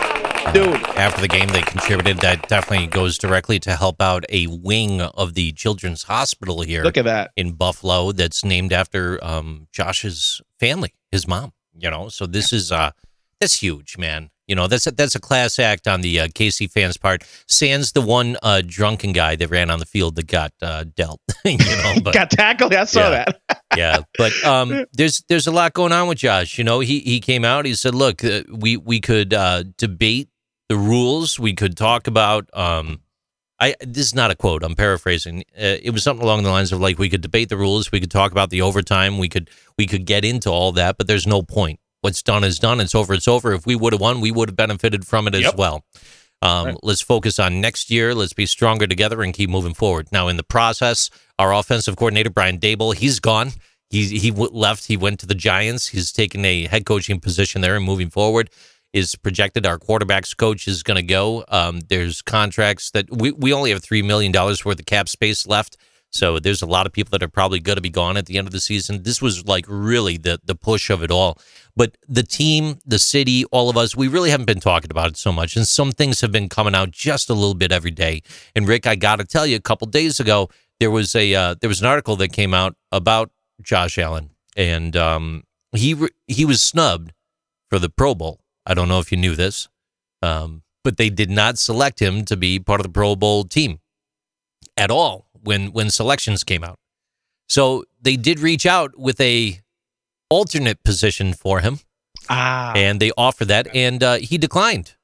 Dude. 0.54 0.76
After 0.98 1.22
the 1.22 1.28
game, 1.28 1.48
they 1.50 1.62
contributed. 1.62 2.18
That 2.20 2.48
definitely 2.50 2.88
goes 2.88 3.18
directly 3.18 3.60
to 3.62 3.76
help 3.76 4.02
out 4.02 4.26
a 4.30 4.48
wing 4.48 5.02
of 5.02 5.34
the 5.34 5.52
Children's 5.54 6.04
Hospital 6.04 6.62
here 6.62 6.84
Look 6.84 6.98
at 6.98 7.06
that. 7.06 7.32
in 7.38 7.54
Buffalo 7.54 8.12
that's 8.12 8.44
named 8.44 8.74
after 8.74 9.24
um, 9.24 9.68
Josh's 9.72 10.42
family, 10.60 10.94
his 11.12 11.28
mom. 11.28 11.54
You 11.78 11.90
know, 11.90 12.10
so 12.10 12.26
this 12.28 12.52
is 12.52 12.72
uh, 12.72 12.92
that's 13.40 13.62
huge, 13.62 13.98
man. 13.98 14.30
You 14.48 14.56
know, 14.56 14.68
that's 14.68 14.86
a, 14.86 14.92
that's 14.92 15.16
a 15.16 15.20
class 15.22 15.58
act 15.60 15.88
on 15.88 16.02
the 16.02 16.20
uh, 16.20 16.28
KC 16.28 16.70
fans' 16.70 16.98
part. 16.98 17.24
Sans 17.48 17.94
the 17.94 18.02
one 18.02 18.36
uh, 18.44 18.62
drunken 18.66 19.14
guy 19.14 19.38
that 19.38 19.48
ran 19.50 19.72
on 19.72 19.80
the 19.80 19.86
field 19.86 20.16
that 20.18 20.28
got 20.28 20.52
uh, 20.62 20.84
dealt. 20.96 21.22
you 21.46 21.58
know, 21.58 21.96
but 22.04 22.14
Got 22.14 22.30
tackled. 22.32 22.74
I 22.74 22.84
saw 22.84 23.10
Yeah. 23.10 23.26
that. 23.48 23.62
yeah, 23.78 23.98
but 24.18 24.34
um, 24.44 24.86
there's 24.92 25.24
there's 25.30 25.48
a 25.48 25.52
lot 25.52 25.72
going 25.72 25.94
on 25.94 26.10
with 26.10 26.18
Josh. 26.18 26.58
You 26.58 26.66
know, 26.66 26.82
he 26.82 27.00
he 27.00 27.22
came 27.22 27.46
out. 27.46 27.66
He 27.66 27.74
said, 27.74 27.96
"Look, 27.96 28.26
uh, 28.26 28.42
we 28.54 28.76
we 28.76 29.00
could 29.00 29.34
uh, 29.34 29.64
debate 29.78 30.28
the 30.72 30.78
rules. 30.78 31.40
We 31.40 31.54
could 31.54 31.76
talk 31.76 32.08
about." 32.08 32.44
Um, 32.54 33.02
I 33.60 33.76
this 33.82 34.08
is 34.08 34.16
not 34.16 34.32
a 34.32 34.36
quote. 34.36 34.64
I'm 34.64 34.76
paraphrasing. 34.76 35.44
Uh, 35.56 35.78
it 35.88 35.92
was 35.92 36.04
something 36.04 36.24
along 36.24 36.44
the 36.44 36.50
lines 36.50 36.72
of 36.72 36.80
like 36.80 36.98
we 36.98 37.10
could 37.10 37.22
debate 37.22 37.50
the 37.50 37.58
rules. 37.58 37.92
We 37.92 38.00
could 38.00 38.10
talk 38.12 38.32
about 38.32 38.50
the 38.50 38.62
overtime. 38.62 39.18
We 39.20 39.30
could 39.30 39.50
we 39.78 39.86
could 39.86 40.06
get 40.06 40.26
into 40.26 40.50
all 40.50 40.72
that, 40.74 40.98
but 40.98 41.06
there's 41.08 41.28
no 41.28 41.42
point. 41.44 41.80
What's 42.02 42.24
done 42.24 42.44
is 42.44 42.58
done. 42.58 42.80
It's 42.80 42.96
over. 42.96 43.14
It's 43.14 43.28
over. 43.28 43.54
If 43.54 43.68
we 43.68 43.76
would 43.76 43.94
have 43.94 44.02
won, 44.02 44.22
we 44.22 44.32
would 44.32 44.50
have 44.50 44.56
benefited 44.56 45.06
from 45.06 45.28
it 45.28 45.36
as 45.36 45.44
well. 45.56 45.86
Um, 46.42 46.66
Right. 46.66 46.78
Let's 46.82 47.02
focus 47.02 47.38
on 47.38 47.62
next 47.62 47.92
year. 47.92 48.16
Let's 48.16 48.34
be 48.34 48.48
stronger 48.48 48.88
together 48.88 49.22
and 49.22 49.32
keep 49.32 49.50
moving 49.52 49.76
forward. 49.76 50.08
Now, 50.12 50.28
in 50.28 50.38
the 50.38 50.44
process, 50.58 51.12
our 51.38 51.54
offensive 51.54 51.96
coordinator 51.98 52.32
Brian 52.32 52.58
Daboll, 52.58 52.96
he's 52.96 53.20
gone. 53.20 53.52
He 53.92 54.18
he 54.18 54.32
w- 54.32 54.50
left. 54.52 54.88
He 54.88 54.98
went 54.98 55.20
to 55.20 55.28
the 55.28 55.36
Giants. 55.36 55.90
He's 55.90 56.12
taken 56.12 56.44
a 56.46 56.66
head 56.66 56.84
coaching 56.86 57.20
position 57.20 57.62
there 57.62 57.76
and 57.76 57.86
moving 57.86 58.10
forward. 58.10 58.50
Is 58.94 59.16
projected 59.16 59.66
our 59.66 59.80
quarterbacks 59.80 60.36
coach 60.36 60.68
is 60.68 60.84
going 60.84 60.98
to 60.98 61.04
go. 61.04 61.46
Um, 61.48 61.80
there's 61.88 62.22
contracts 62.22 62.92
that 62.92 63.10
we, 63.10 63.32
we 63.32 63.54
only 63.54 63.70
have 63.72 63.82
three 63.82 64.02
million 64.02 64.34
dollars 64.34 64.66
worth 64.66 64.80
of 64.80 64.86
cap 64.86 65.08
space 65.08 65.48
left. 65.48 65.78
So 66.14 66.40
there's 66.40 66.62
a 66.62 66.66
lot 66.66 66.86
of 66.86 66.92
people 66.92 67.12
that 67.12 67.24
are 67.24 67.30
probably 67.30 67.62
going 67.62 67.78
to 67.78 67.82
be 67.82 67.90
gone 67.90 68.18
at 68.18 68.26
the 68.26 68.38
end 68.38 68.48
of 68.48 68.52
the 68.52 68.60
season. 68.60 69.04
This 69.04 69.22
was 69.22 69.48
like 69.48 69.64
really 69.68 70.18
the 70.18 70.42
the 70.44 70.56
push 70.56 70.90
of 70.90 71.02
it 71.04 71.10
all. 71.10 71.40
But 71.74 71.98
the 72.06 72.24
team, 72.24 72.80
the 72.86 73.00
city, 73.00 73.46
all 73.46 73.70
of 73.70 73.78
us, 73.78 73.96
we 73.96 74.10
really 74.10 74.30
haven't 74.30 74.46
been 74.46 74.60
talking 74.60 74.92
about 74.92 75.08
it 75.08 75.18
so 75.18 75.32
much. 75.32 75.56
And 75.56 75.66
some 75.66 75.94
things 75.94 76.20
have 76.20 76.34
been 76.34 76.50
coming 76.50 76.76
out 76.76 76.92
just 76.92 77.30
a 77.30 77.34
little 77.34 77.54
bit 77.54 77.72
every 77.72 77.92
day. 77.92 78.24
And 78.54 78.68
Rick, 78.68 78.86
I 78.88 78.96
got 78.96 79.20
to 79.20 79.26
tell 79.26 79.48
you, 79.48 79.56
a 79.56 79.62
couple 79.62 79.88
days 79.88 80.20
ago, 80.20 80.50
there 80.82 80.92
was 80.92 81.16
a 81.16 81.34
uh, 81.34 81.56
there 81.62 81.70
was 81.70 81.80
an 81.80 81.88
article 81.88 82.18
that 82.18 82.34
came 82.34 82.54
out 82.54 82.76
about 82.92 83.32
Josh 83.62 83.98
Allen, 83.98 84.32
and 84.58 84.98
um, 84.98 85.44
he 85.72 85.94
re- 85.94 86.10
he 86.28 86.44
was 86.44 86.62
snubbed 86.62 87.14
for 87.70 87.80
the 87.80 87.90
Pro 87.90 88.16
Bowl. 88.16 88.41
I 88.66 88.74
don't 88.74 88.88
know 88.88 89.00
if 89.00 89.12
you 89.12 89.18
knew 89.18 89.36
this, 89.36 89.68
um, 90.22 90.64
but 90.84 90.98
they 90.98 91.10
did 91.10 91.30
not 91.30 91.58
select 91.58 92.02
him 92.02 92.26
to 92.26 92.38
be 92.38 92.60
part 92.60 92.80
of 92.80 92.84
the 92.84 92.92
Pro 92.92 93.16
Bowl 93.16 93.44
team 93.44 93.80
at 94.78 94.92
all 94.92 95.28
when 95.44 95.72
when 95.72 95.90
selections 95.90 96.44
came 96.44 96.64
out. 96.64 96.78
So 97.50 97.84
they 98.02 98.16
did 98.16 98.40
reach 98.40 98.66
out 98.66 98.98
with 98.98 99.20
a 99.20 99.60
alternate 100.30 100.84
position 100.84 101.34
for 101.34 101.60
him, 101.60 101.80
Ah, 102.30 102.72
and 102.76 103.00
they 103.00 103.12
offered 103.18 103.50
that, 103.50 103.68
and 103.76 104.02
uh, 104.02 104.16
he 104.18 104.38
declined. 104.38 104.96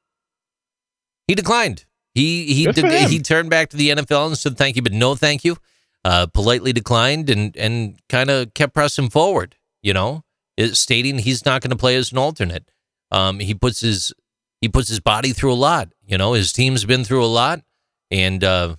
He 1.27 1.35
declined. 1.35 1.85
He 2.13 2.53
he 2.53 2.65
de- 2.71 3.07
he 3.09 3.19
turned 3.19 3.49
back 3.49 3.69
to 3.69 3.77
the 3.77 3.89
NFL 3.89 4.27
and 4.27 4.37
said 4.37 4.57
thank 4.57 4.75
you, 4.75 4.81
but 4.81 4.93
no 4.93 5.15
thank 5.15 5.43
you. 5.43 5.57
Uh, 6.05 6.27
politely 6.27 6.71
declined 6.73 7.29
and 7.29 7.55
and 7.57 7.99
kind 8.07 8.29
of 8.29 8.53
kept 8.53 8.73
pressing 8.73 9.09
forward. 9.09 9.55
You 9.81 9.93
know, 9.93 10.23
stating 10.73 11.19
he's 11.19 11.45
not 11.45 11.61
going 11.61 11.71
to 11.71 11.75
play 11.77 11.95
as 11.95 12.11
an 12.11 12.17
alternate. 12.17 12.71
Um, 13.11 13.39
he 13.39 13.53
puts 13.53 13.81
his 13.81 14.13
he 14.61 14.69
puts 14.69 14.89
his 14.89 14.99
body 14.99 15.33
through 15.33 15.53
a 15.53 15.55
lot. 15.55 15.89
You 16.05 16.17
know, 16.17 16.33
his 16.33 16.51
team's 16.51 16.85
been 16.85 17.03
through 17.03 17.23
a 17.23 17.27
lot, 17.27 17.61
and 18.11 18.43
uh, 18.43 18.75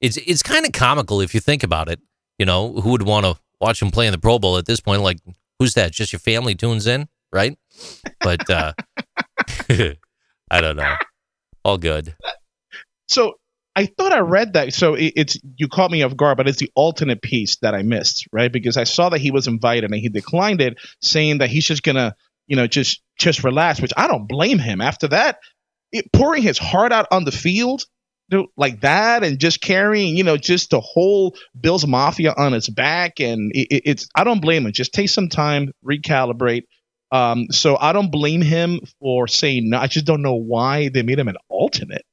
it's 0.00 0.16
it's 0.16 0.42
kind 0.42 0.64
of 0.66 0.72
comical 0.72 1.20
if 1.20 1.34
you 1.34 1.40
think 1.40 1.62
about 1.62 1.88
it. 1.88 2.00
You 2.38 2.46
know, 2.46 2.72
who 2.72 2.90
would 2.90 3.02
want 3.02 3.26
to 3.26 3.36
watch 3.60 3.80
him 3.80 3.90
play 3.90 4.06
in 4.06 4.12
the 4.12 4.18
Pro 4.18 4.38
Bowl 4.38 4.56
at 4.56 4.66
this 4.66 4.80
point? 4.80 5.02
Like, 5.02 5.18
who's 5.58 5.74
that? 5.74 5.92
Just 5.92 6.12
your 6.12 6.20
family 6.20 6.54
tunes 6.54 6.86
in, 6.86 7.08
right? 7.32 7.56
But 8.20 8.48
uh, 8.50 8.72
I 10.50 10.60
don't 10.60 10.76
know. 10.76 10.96
All 11.64 11.78
good. 11.78 12.14
so 13.08 13.34
I 13.74 13.86
thought 13.86 14.12
I 14.12 14.18
read 14.18 14.54
that. 14.54 14.74
So 14.74 14.94
it, 14.94 15.12
it's 15.16 15.38
you 15.56 15.68
caught 15.68 15.90
me 15.90 16.02
off 16.02 16.16
guard, 16.16 16.36
but 16.36 16.48
it's 16.48 16.58
the 16.58 16.70
alternate 16.74 17.22
piece 17.22 17.56
that 17.56 17.74
I 17.74 17.82
missed, 17.82 18.26
right? 18.32 18.52
Because 18.52 18.76
I 18.76 18.84
saw 18.84 19.08
that 19.10 19.20
he 19.20 19.30
was 19.30 19.46
invited 19.46 19.90
and 19.90 19.94
he 19.94 20.08
declined 20.08 20.60
it, 20.60 20.78
saying 21.00 21.38
that 21.38 21.48
he's 21.48 21.66
just 21.66 21.82
gonna, 21.82 22.14
you 22.46 22.56
know, 22.56 22.66
just 22.66 23.02
just 23.18 23.44
relax. 23.44 23.80
Which 23.80 23.92
I 23.96 24.06
don't 24.08 24.26
blame 24.28 24.58
him. 24.58 24.80
After 24.80 25.08
that, 25.08 25.38
it, 25.92 26.12
pouring 26.12 26.42
his 26.42 26.58
heart 26.58 26.92
out 26.92 27.06
on 27.10 27.24
the 27.24 27.32
field. 27.32 27.84
dude, 28.30 28.46
Like 28.56 28.80
that, 28.82 29.22
and 29.24 29.38
just 29.38 29.60
carrying, 29.60 30.16
you 30.16 30.24
know, 30.24 30.36
just 30.36 30.70
the 30.70 30.80
whole 30.80 31.36
Bills 31.58 31.86
Mafia 31.86 32.32
on 32.36 32.52
his 32.52 32.68
back, 32.68 33.20
and 33.20 33.52
it, 33.54 33.68
it- 33.70 33.82
it's. 33.86 34.08
I 34.14 34.24
don't 34.24 34.40
blame 34.40 34.66
him. 34.66 34.72
Just 34.72 34.92
take 34.94 35.08
some 35.08 35.28
time, 35.28 35.72
recalibrate. 35.84 36.64
Um, 37.10 37.48
so 37.50 37.76
I 37.78 37.92
don't 37.92 38.10
blame 38.10 38.40
him 38.40 38.80
for 38.98 39.28
saying 39.28 39.68
no. 39.68 39.78
I 39.78 39.86
just 39.86 40.06
don't 40.06 40.22
know 40.22 40.34
why 40.36 40.88
they 40.88 41.02
made 41.02 41.18
him 41.18 41.28
an 41.28 41.36
alternate. 41.50 42.04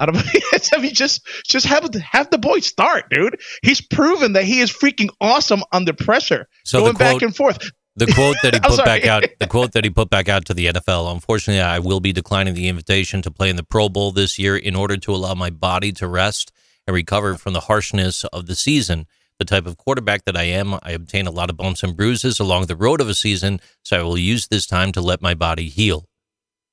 I 0.00 0.06
don't. 0.06 0.16
I 0.72 0.78
mean, 0.80 0.94
just 0.94 1.24
just 1.46 1.66
have 1.66 1.88
have 1.94 2.30
the 2.30 2.38
boy 2.38 2.58
start, 2.60 3.04
dude. 3.10 3.40
He's 3.62 3.80
proven 3.80 4.32
that 4.32 4.44
he 4.44 4.60
is 4.60 4.72
freaking 4.72 5.10
awesome 5.20 5.62
under 5.72 5.92
pressure, 5.92 6.48
So 6.64 6.80
going 6.80 6.92
the 6.94 6.98
back 6.98 7.22
and 7.22 7.34
forth. 7.36 7.70
The 7.98 8.12
quote 8.14 8.36
that 8.42 8.54
he 8.54 8.60
put 8.64 8.84
back 8.84 9.06
out, 9.06 9.24
the 9.38 9.46
quote 9.46 9.72
that 9.72 9.84
he 9.84 9.90
put 9.90 10.10
back 10.10 10.28
out 10.28 10.44
to 10.46 10.54
the 10.54 10.66
NFL. 10.66 11.12
Unfortunately, 11.12 11.60
I 11.60 11.78
will 11.78 12.00
be 12.00 12.12
declining 12.12 12.54
the 12.54 12.68
invitation 12.68 13.22
to 13.22 13.30
play 13.30 13.50
in 13.50 13.56
the 13.56 13.64
Pro 13.64 13.88
Bowl 13.88 14.12
this 14.12 14.38
year 14.38 14.56
in 14.56 14.74
order 14.74 14.96
to 14.96 15.14
allow 15.14 15.34
my 15.34 15.50
body 15.50 15.92
to 15.92 16.06
rest 16.06 16.52
and 16.86 16.94
recover 16.94 17.36
from 17.36 17.52
the 17.52 17.60
harshness 17.60 18.24
of 18.24 18.46
the 18.46 18.54
season. 18.54 19.06
The 19.38 19.44
type 19.44 19.66
of 19.66 19.76
quarterback 19.76 20.24
that 20.24 20.36
I 20.36 20.44
am, 20.44 20.74
I 20.74 20.90
obtain 20.90 21.28
a 21.28 21.30
lot 21.30 21.48
of 21.48 21.56
bumps 21.56 21.84
and 21.84 21.96
bruises 21.96 22.40
along 22.40 22.66
the 22.66 22.74
road 22.74 23.00
of 23.00 23.08
a 23.08 23.14
season, 23.14 23.60
so 23.82 23.98
I 23.98 24.02
will 24.02 24.18
use 24.18 24.48
this 24.48 24.66
time 24.66 24.90
to 24.92 25.00
let 25.00 25.22
my 25.22 25.34
body 25.34 25.68
heal. 25.68 26.08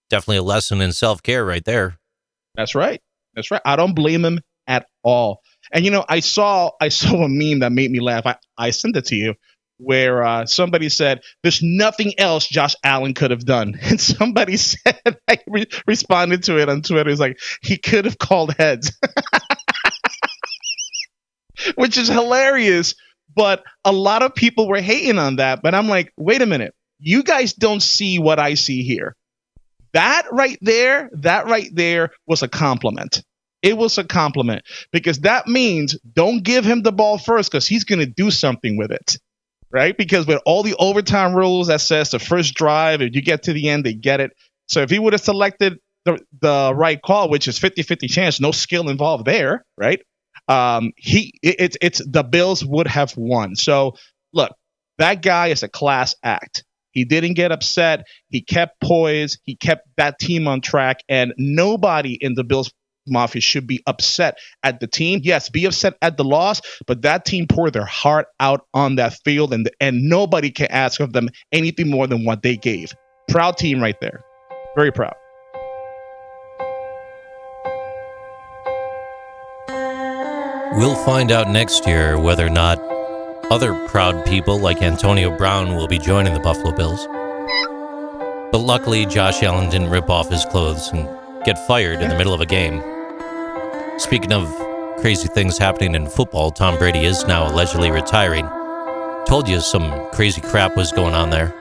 Definitely 0.10 0.38
a 0.38 0.44
lesson 0.44 0.82
in 0.82 0.92
self 0.92 1.22
care 1.22 1.46
right 1.46 1.64
there. 1.64 2.00
That's 2.56 2.74
right. 2.74 3.02
That's 3.36 3.52
right. 3.52 3.62
I 3.66 3.76
don't 3.76 3.94
blame 3.94 4.26
him 4.26 4.40
at 4.68 4.88
all. 5.04 5.42
And 5.72 5.84
you 5.86 5.92
know, 5.92 6.06
I 6.08 6.20
saw 6.22 6.72
I 6.82 6.90
saw 6.90 7.24
a 7.24 7.30
meme 7.30 7.60
that 7.60 7.72
made 7.72 7.92
me 7.92 8.00
laugh. 8.00 8.26
I, 8.26 8.38
I 8.58 8.70
sent 8.72 8.96
it 8.96 9.06
to 9.06 9.16
you 9.16 9.36
where 9.78 10.24
uh, 10.24 10.46
somebody 10.46 10.90
said, 10.90 11.22
"There's 11.44 11.62
nothing 11.62 12.14
else 12.20 12.48
Josh 12.48 12.76
Allen 12.84 13.14
could 13.14 13.32
have 13.32 13.46
done," 13.46 13.78
and 13.82 14.00
somebody 14.00 14.58
said, 14.58 15.18
I 15.28 15.40
re- 15.48 15.68
responded 15.88 16.44
to 16.44 16.60
it 16.60 16.70
on 16.70 16.82
Twitter. 16.82 17.10
It's 17.10 17.20
like 17.20 17.40
he 17.62 17.78
could 17.78 18.06
have 18.06 18.18
called 18.18 18.54
heads, 18.58 18.98
which 21.76 21.98
is 21.98 22.08
hilarious. 22.08 22.96
But 23.36 23.64
a 23.84 23.92
lot 23.92 24.24
of 24.24 24.34
people 24.34 24.68
were 24.68 24.80
hating 24.80 25.20
on 25.20 25.38
that. 25.38 25.62
But 25.62 25.76
I'm 25.76 25.90
like, 25.90 26.14
wait 26.16 26.42
a 26.42 26.46
minute, 26.46 26.74
you 27.00 27.22
guys 27.22 27.54
don't 27.54 27.82
see 27.82 28.18
what 28.18 28.40
I 28.40 28.54
see 28.54 28.84
here. 28.84 29.16
That 29.94 30.28
right 30.32 30.58
there, 30.62 31.10
that 31.14 31.48
right 31.48 31.70
there 31.74 32.12
was 32.28 32.44
a 32.44 32.48
compliment. 32.48 33.24
It 33.62 33.78
was 33.78 33.98
a 33.98 34.04
compliment 34.04 34.64
because 34.92 35.22
that 35.22 35.48
means 35.48 35.98
don't 36.14 36.44
give 36.44 36.66
him 36.66 36.84
the 36.84 36.92
ball 36.92 37.18
first 37.18 37.52
because 37.52 37.66
he's 37.66 37.84
going 37.84 38.00
to 38.00 38.06
do 38.06 38.30
something 38.30 38.78
with 38.78 38.92
it. 38.92 39.18
Right? 39.76 39.98
Because 39.98 40.26
with 40.26 40.42
all 40.46 40.64
the 40.64 40.74
overtime 40.80 41.36
rules 41.36 41.68
that 41.68 41.82
says 41.82 42.10
the 42.10 42.18
first 42.18 42.54
drive, 42.54 43.02
if 43.02 43.14
you 43.14 43.22
get 43.22 43.44
to 43.44 43.52
the 43.52 43.68
end, 43.68 43.84
they 43.84 43.94
get 43.94 44.22
it. 44.22 44.32
So 44.70 44.80
if 44.82 44.90
he 44.90 45.00
would 45.00 45.12
have 45.12 45.22
selected 45.22 45.80
the, 46.06 46.18
the 46.40 46.72
right 46.74 46.98
call, 47.02 47.30
which 47.30 47.50
is 47.50 47.60
50 47.60 47.84
50 47.84 48.08
chance, 48.08 48.40
no 48.40 48.52
skill 48.52 48.88
involved 48.88 49.26
there, 49.26 49.66
right? 49.78 50.02
Um, 50.48 50.94
he 50.96 51.34
it, 51.44 51.56
it's 51.60 51.78
it's 51.82 52.02
the 52.10 52.24
Bills 52.24 52.64
would 52.64 52.88
have 52.88 53.18
won. 53.18 53.58
So 53.58 53.98
look, 54.32 54.54
that 54.98 55.22
guy 55.22 55.48
is 55.48 55.62
a 55.62 55.68
class 55.68 56.16
act. 56.24 56.64
He 56.92 57.04
didn't 57.04 57.34
get 57.34 57.52
upset. 57.52 58.06
He 58.30 58.40
kept 58.40 58.80
poise. 58.80 59.40
He 59.44 59.58
kept 59.58 59.90
that 59.98 60.20
team 60.20 60.48
on 60.48 60.62
track, 60.62 61.02
and 61.10 61.34
nobody 61.38 62.14
in 62.14 62.36
the 62.36 62.46
Bills 62.46 62.72
Mafia 63.08 63.42
should 63.42 63.68
be 63.68 63.82
upset 63.88 64.38
at 64.64 64.80
the 64.80 64.88
team. 64.88 65.22
Yes, 65.24 65.50
be 65.50 65.66
upset 65.66 65.96
at 66.02 66.18
the 66.18 66.24
loss, 66.24 66.62
but 66.88 67.02
that 67.04 67.26
team 67.26 67.48
poured 67.48 67.74
their 67.74 67.86
heart 67.86 68.28
out 68.40 68.68
on 68.74 68.96
that 68.96 69.14
field, 69.24 69.54
and 69.54 69.70
and 69.80 70.10
nobody 70.10 70.52
can 70.52 70.68
ask 70.68 71.00
of 71.00 71.14
them 71.14 71.30
anything 71.52 71.90
more 71.90 72.08
than 72.08 72.26
what 72.26 72.42
they 72.42 72.56
gave. 72.56 72.94
Proud 73.30 73.58
team 73.58 73.82
right 73.82 74.00
there. 74.02 74.24
Very 74.76 74.92
proud. 74.92 75.16
We'll 80.78 80.96
find 81.06 81.32
out 81.32 81.50
next 81.50 81.88
year 81.88 82.20
whether 82.20 82.46
or 82.46 82.50
not 82.50 82.80
other 83.50 83.88
proud 83.88 84.26
people 84.26 84.60
like 84.60 84.82
Antonio 84.82 85.36
Brown 85.38 85.76
will 85.76 85.88
be 85.88 85.98
joining 86.00 86.34
the 86.34 86.40
Buffalo 86.40 86.76
Bills. 86.76 87.08
But 88.52 88.60
luckily, 88.60 89.06
Josh 89.06 89.42
Allen 89.44 89.70
didn't 89.70 89.90
rip 89.90 90.10
off 90.10 90.30
his 90.30 90.44
clothes 90.46 90.90
and 90.92 91.08
get 91.46 91.66
fired 91.68 92.02
in 92.02 92.10
the 92.10 92.18
middle 92.18 92.34
of 92.34 92.42
a 92.42 92.46
game. 92.46 92.82
Speaking 93.98 94.34
of 94.34 94.48
crazy 95.00 95.28
things 95.28 95.58
happening 95.58 95.96
in 95.96 96.08
football, 96.10 96.52
Tom 96.52 96.78
Brady 96.78 97.06
is 97.06 97.26
now 97.26 97.48
allegedly 97.52 97.92
retiring. 97.92 98.48
Told 99.26 99.48
you 99.48 99.60
some 99.62 100.10
crazy 100.12 100.42
crap 100.42 100.76
was 100.76 100.92
going 100.92 101.14
on 101.14 101.30
there. 101.30 101.54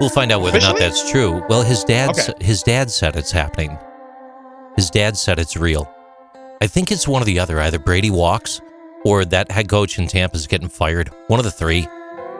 We'll 0.00 0.10
find 0.10 0.30
out 0.32 0.42
whether 0.42 0.58
or 0.58 0.62
not 0.62 0.78
that's 0.78 1.10
true. 1.10 1.44
Well, 1.48 1.62
his 1.62 1.84
dad 1.84 2.10
Okay. 2.10 2.32
his 2.44 2.62
dad 2.62 2.90
said 2.90 3.16
it's 3.16 3.30
happening. 3.30 3.78
His 4.76 4.90
dad 4.90 5.16
said 5.16 5.38
it's 5.38 5.56
real. 5.56 5.88
I 6.60 6.66
think 6.66 6.90
it's 6.92 7.06
one 7.08 7.22
or 7.22 7.24
the 7.24 7.38
other. 7.38 7.60
Either 7.60 7.78
Brady 7.78 8.10
walks 8.10 8.60
or 9.04 9.24
that 9.24 9.50
head 9.50 9.68
coach 9.68 9.98
in 9.98 10.06
Tampa 10.08 10.36
is 10.36 10.46
getting 10.46 10.68
fired. 10.68 11.10
One 11.28 11.38
of 11.40 11.44
the 11.44 11.50
three. 11.52 11.82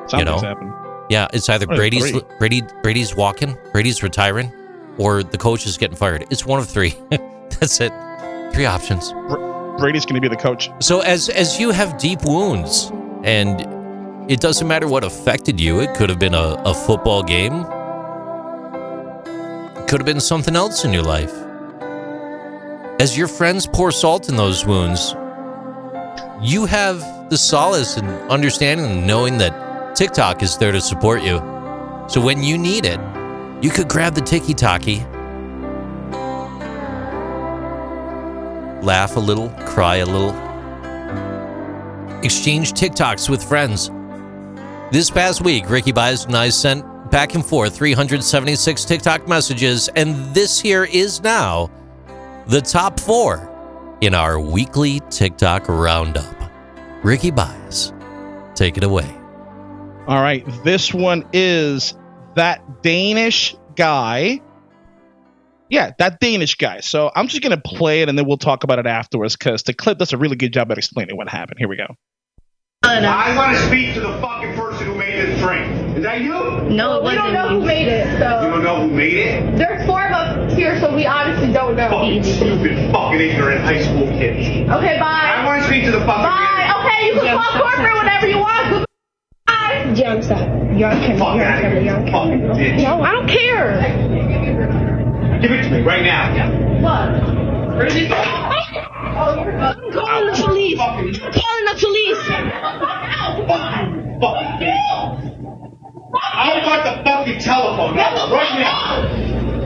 Something's 0.08 0.24
know. 0.24 0.38
happened. 0.38 0.72
Yeah, 1.08 1.28
it's 1.32 1.48
either 1.48 1.66
One 1.66 1.74
of 1.74 1.76
the 1.76 1.80
Brady's 1.80 2.10
three. 2.10 2.22
Brady 2.38 2.62
Brady's 2.82 3.14
walking, 3.16 3.56
Brady's 3.72 4.02
retiring, 4.02 4.52
or 4.98 5.22
the 5.22 5.38
coach 5.38 5.66
is 5.66 5.78
getting 5.78 5.96
fired. 5.96 6.26
It's 6.30 6.44
one 6.44 6.58
of 6.58 6.68
three. 6.68 6.94
That's 7.60 7.80
it. 7.80 7.92
Three 8.52 8.66
options. 8.66 9.12
Brady's 9.78 10.04
going 10.04 10.20
to 10.20 10.20
be 10.20 10.28
the 10.28 10.40
coach. 10.40 10.70
So 10.80 11.00
as 11.00 11.28
as 11.28 11.60
you 11.60 11.70
have 11.70 11.98
deep 11.98 12.24
wounds, 12.24 12.90
and 13.24 13.60
it 14.30 14.40
doesn't 14.40 14.66
matter 14.68 14.86
what 14.86 15.04
affected 15.04 15.60
you. 15.60 15.80
It 15.80 15.94
could 15.94 16.10
have 16.10 16.18
been 16.18 16.34
a, 16.34 16.60
a 16.64 16.74
football 16.74 17.22
game. 17.22 17.64
It 19.76 19.88
could 19.88 20.00
have 20.00 20.06
been 20.06 20.20
something 20.20 20.54
else 20.54 20.84
in 20.84 20.92
your 20.92 21.02
life. 21.02 21.32
As 23.00 23.16
your 23.16 23.28
friends 23.28 23.66
pour 23.66 23.90
salt 23.90 24.28
in 24.28 24.36
those 24.36 24.66
wounds, 24.66 25.14
you 26.42 26.66
have 26.66 27.30
the 27.30 27.38
solace 27.38 27.96
and 27.96 28.08
understanding 28.30 28.86
and 28.86 29.06
knowing 29.06 29.38
that 29.38 29.96
TikTok 29.96 30.42
is 30.42 30.58
there 30.58 30.72
to 30.72 30.80
support 30.80 31.22
you. 31.22 31.38
So 32.08 32.20
when 32.20 32.42
you 32.42 32.58
need 32.58 32.84
it, 32.84 33.00
you 33.62 33.70
could 33.70 33.88
grab 33.88 34.14
the 34.14 34.20
Tiki 34.20 34.54
Taki, 34.54 35.04
laugh 38.82 39.16
a 39.16 39.20
little, 39.20 39.50
cry 39.66 39.96
a 39.96 40.06
little, 40.06 40.30
exchange 42.22 42.72
TikToks 42.72 43.28
with 43.28 43.42
friends. 43.42 43.90
This 44.90 45.10
past 45.10 45.44
week, 45.44 45.68
Ricky 45.68 45.92
Baez 45.92 46.24
and 46.24 46.36
I 46.36 46.48
sent 46.48 47.10
back 47.10 47.34
and 47.34 47.44
forth 47.44 47.76
376 47.76 48.84
TikTok 48.84 49.28
messages, 49.28 49.88
and 49.96 50.14
this 50.34 50.60
here 50.60 50.84
is 50.84 51.22
now 51.22 51.70
the 52.46 52.60
top 52.60 52.98
four 52.98 53.48
in 54.00 54.14
our 54.14 54.40
weekly 54.40 55.00
TikTok 55.10 55.68
roundup. 55.68 56.34
Ricky 57.02 57.30
Baez, 57.30 57.92
take 58.54 58.76
it 58.76 58.84
away. 58.84 59.08
All 60.06 60.22
right, 60.22 60.44
this 60.64 60.94
one 60.94 61.28
is 61.32 61.94
that 62.34 62.82
Danish 62.82 63.56
guy. 63.74 64.40
Yeah, 65.70 65.92
that 65.98 66.20
Danish 66.20 66.54
guy. 66.56 66.80
So 66.80 67.10
I'm 67.14 67.28
just 67.28 67.42
gonna 67.42 67.60
play 67.62 68.02
it 68.02 68.08
and 68.08 68.16
then 68.18 68.26
we'll 68.26 68.38
talk 68.38 68.64
about 68.64 68.78
it 68.78 68.86
afterwards 68.86 69.36
because 69.36 69.62
the 69.64 69.74
clip 69.74 69.98
does 69.98 70.12
a 70.12 70.16
really 70.16 70.36
good 70.36 70.52
job 70.52 70.70
at 70.72 70.78
explaining 70.78 71.16
what 71.16 71.28
happened. 71.28 71.58
Here 71.58 71.68
we 71.68 71.76
go. 71.76 71.86
I 72.84 73.34
want 73.36 73.56
to 73.56 73.66
speak 73.66 73.94
to 73.94 74.00
the 74.00 74.18
fucking 74.20 74.54
person 74.54 74.86
who 74.86 74.94
made 74.94 75.14
this 75.16 75.38
drink. 75.40 75.96
Is 75.98 76.04
that 76.04 76.20
you? 76.20 76.30
No, 76.70 76.98
it 76.98 77.04
We 77.04 77.14
don't 77.16 77.32
wasn't 77.32 77.32
know 77.34 77.48
me. 77.50 77.60
who 77.60 77.66
made 77.66 77.88
it, 77.88 78.06
so. 78.20 78.40
You 78.40 78.48
don't 78.50 78.62
know 78.62 78.88
who 78.88 78.94
made 78.94 79.14
it? 79.16 79.56
there's 79.58 79.84
four 79.84 80.06
of 80.06 80.12
us 80.12 80.54
here, 80.54 80.78
so 80.80 80.94
we 80.94 81.04
honestly 81.04 81.52
don't 81.52 81.76
know. 81.76 81.90
Fucking 81.90 82.22
stupid, 82.22 82.92
fucking 82.92 83.20
ignorant 83.20 83.62
high 83.62 83.82
school 83.82 84.06
kids. 84.06 84.46
Okay, 84.70 84.96
bye. 84.98 85.34
I 85.36 85.44
want 85.44 85.60
to 85.62 85.68
speak 85.68 85.84
to 85.86 85.90
the 85.90 85.98
fucking. 85.98 86.22
Bye. 86.22 86.72
Okay, 86.78 87.06
you 87.08 87.14
can 87.20 87.36
call 87.36 87.60
corporate 87.60 87.94
whenever 87.98 88.28
you 88.28 88.38
want. 88.38 88.86
Bye. 89.46 89.92
Young 89.96 90.22
stop. 90.22 90.38
You're 90.78 90.88
on 90.90 91.00
camera. 91.02 91.18
Fuck 91.18 91.36
You're 91.36 91.46
on 91.46 91.60
camera. 91.60 91.82
You're 91.84 91.96
on 91.96 92.06
camera. 92.06 92.54
fucking 92.54 92.64
bitch. 92.64 92.82
No, 92.84 93.02
I 93.02 93.12
don't 93.12 93.28
care. 93.28 94.97
Give 95.40 95.52
it 95.52 95.62
to 95.62 95.70
me 95.70 95.82
right 95.82 96.02
now. 96.02 96.34
What? 96.82 97.08
Oh, 97.70 99.34
you're 99.38 99.54
I'm 99.58 99.92
calling 99.92 100.26
the 100.26 100.34
police. 100.34 100.78
I'm 100.80 101.14
calling 101.14 101.64
the 101.64 101.74
police. 101.78 102.18
Fucking, 103.46 104.18
fucking. 104.18 104.74
I 106.18 106.62
want 106.66 106.82
the 106.82 106.94
fucking 107.04 107.38
telephone 107.38 107.94
number 107.94 108.34
right 108.34 108.58
now. 108.58 109.06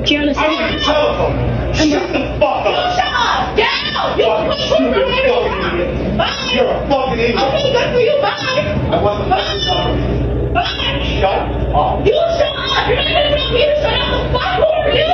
Do 0.05 0.13
you 0.13 0.21
I 0.21 0.49
want 0.49 0.77
the 0.77 0.85
telephone. 0.85 1.35
Shut 1.73 2.13
the 2.13 2.21
fuck 2.37 2.67
up. 2.69 2.93
Shut 2.93 3.09
up. 3.09 3.57
Get 3.57 3.73
out. 3.97 4.19
You 4.19 4.25
can 4.29 4.45
Fucking 4.45 4.53
call 4.53 4.77
stupid 4.77 4.93
corporate 4.93 5.09
whenever 5.09 5.25
you 5.25 5.33
fucking 5.33 5.65
idiot. 5.81 6.19
Bye. 6.19 6.53
You're 6.53 6.69
a 6.69 6.89
fucking 6.89 7.17
idiot. 7.19 7.41
Okay, 7.41 7.73
good 7.73 7.89
for 7.97 8.01
you. 8.05 8.17
Bye. 8.21 8.93
I 8.93 9.03
want 9.03 9.25
the 9.25 9.33
fucking 9.33 9.65
number. 9.65 10.53
Bye. 10.53 11.01
Shut 11.17 11.49
up. 11.73 12.05
You 12.05 12.13
shut 12.13 12.53
up. 12.61 12.89
You're 12.89 13.01
not 13.01 13.09
gonna 13.09 13.33
tell 13.33 13.49
me 13.57 13.65
to 13.65 13.75
shut 13.81 13.97
up. 13.97 14.33
The 14.33 14.37
fuck? 14.37 14.72
Who 14.83 14.89
are 14.89 14.95
you? 14.95 15.05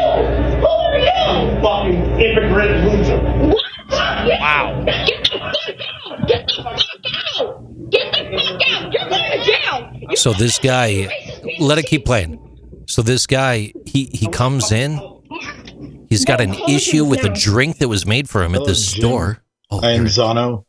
Who 0.60 0.66
are 0.66 0.98
you? 0.98 1.60
Fucking 1.60 2.20
immigrant 2.20 2.84
loser. 2.84 3.18
What? 3.18 3.62
Wow. 3.90 4.84
Get 4.84 5.24
the 5.24 5.38
fuck 5.38 5.42
out! 5.42 6.26
Get 6.26 6.46
the 6.46 6.62
fuck 6.62 6.78
out! 7.40 7.90
Get 7.90 8.12
the 8.12 8.38
fuck 8.38 8.62
out! 8.66 8.92
You're 8.92 9.08
going 9.08 9.30
to 9.30 9.44
jail! 9.44 9.90
You're 10.00 10.16
So 10.16 10.32
this 10.32 10.58
guy, 10.58 11.08
let 11.60 11.78
it 11.78 11.84
keep 11.84 12.04
playing. 12.04 12.84
So 12.86 13.02
this 13.02 13.26
guy, 13.26 13.72
he 13.84 14.04
he 14.12 14.28
comes 14.28 14.72
in. 14.72 14.98
He's 16.08 16.24
got 16.24 16.40
an 16.40 16.54
issue 16.54 17.04
with 17.04 17.24
a 17.24 17.28
drink 17.28 17.78
that 17.78 17.88
was 17.88 18.06
made 18.06 18.28
for 18.30 18.42
him 18.42 18.54
at 18.54 18.64
this 18.64 18.88
store. 18.88 19.42
Oh, 19.70 19.80
I 19.82 19.90
am 19.90 20.06
Zano 20.06 20.64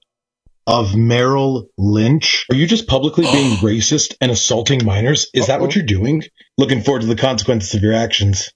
of 0.68 0.96
Merrill 0.96 1.70
Lynch. 1.78 2.46
Are 2.52 2.56
you 2.56 2.68
just 2.68 2.88
publicly 2.88 3.24
being 3.32 3.58
racist 3.58 4.16
and 4.20 4.32
assaulting 4.32 4.86
minors? 4.86 5.30
Is 5.34 5.48
that 5.48 5.62
what 5.62 5.76
you're 5.76 5.86
doing? 5.86 6.24
Looking 6.58 6.82
forward 6.82 7.02
to 7.02 7.08
the 7.08 7.16
consequences 7.16 7.74
of 7.74 7.82
your 7.82 7.94
actions. 7.94 8.52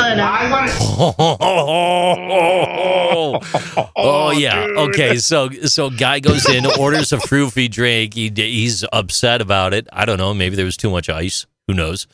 I 0.00 0.50
want 0.50 0.70
oh, 2.80 3.90
oh, 3.96 4.30
yeah. 4.32 4.66
Okay, 4.76 5.16
so 5.16 5.50
so 5.50 5.90
guy 5.90 6.20
goes 6.20 6.48
in, 6.48 6.66
orders 6.78 7.12
a 7.12 7.20
fruity 7.20 7.68
drink. 7.68 8.14
He 8.14 8.30
he's 8.34 8.84
upset 8.92 9.40
about 9.40 9.74
it. 9.74 9.88
I 9.92 10.04
don't 10.04 10.18
know. 10.18 10.34
Maybe 10.34 10.56
there 10.56 10.64
was 10.64 10.76
too 10.76 10.90
much 10.90 11.08
ice. 11.08 11.46
Who 11.66 11.74
knows? 11.74 12.06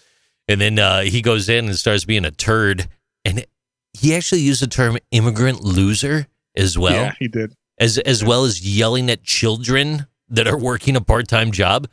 And 0.49 0.61
then 0.61 0.79
uh, 0.79 1.03
he 1.03 1.23
goes 1.23 1.49
in 1.49 1.67
and 1.67 1.77
starts 1.77 2.05
being 2.05 2.25
a 2.25 2.31
turd. 2.31 2.89
And 3.25 3.45
he 3.93 4.15
actually 4.15 4.43
used 4.43 4.63
the 4.63 4.67
term 4.67 4.99
"immigrant 5.11 5.63
loser" 5.63 6.27
as 6.57 6.79
well 6.79 6.95
yeah, 6.95 7.13
he 7.19 7.29
did. 7.29 7.55
as 7.79 7.99
as 7.99 8.25
well 8.25 8.45
as 8.45 8.61
yelling 8.67 9.11
at 9.11 9.23
children 9.23 10.07
that 10.29 10.47
are 10.47 10.59
working 10.59 10.97
a 10.97 11.01
part-time 11.01 11.53
job. 11.53 11.89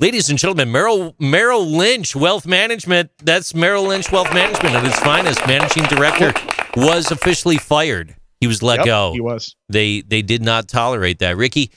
Ladies 0.00 0.28
and 0.28 0.36
gentlemen, 0.36 0.72
Merrill 0.72 1.14
Merrill 1.20 1.64
Lynch 1.64 2.16
Wealth 2.16 2.46
Management, 2.46 3.10
that's 3.22 3.54
Merrill 3.54 3.84
Lynch 3.84 4.10
Wealth 4.10 4.32
Management 4.34 4.74
at 4.74 4.84
its 4.84 4.98
finest. 4.98 5.46
Managing 5.46 5.84
director 5.84 6.32
was 6.76 7.12
officially 7.12 7.58
fired. 7.58 8.16
He 8.40 8.48
was 8.48 8.60
let 8.60 8.78
Yep, 8.80 8.86
go. 8.86 9.12
He 9.12 9.20
was. 9.20 9.54
They 9.68 10.00
they 10.00 10.20
did 10.20 10.42
not 10.42 10.66
tolerate 10.66 11.20
that. 11.20 11.36
Ricky, 11.36 11.70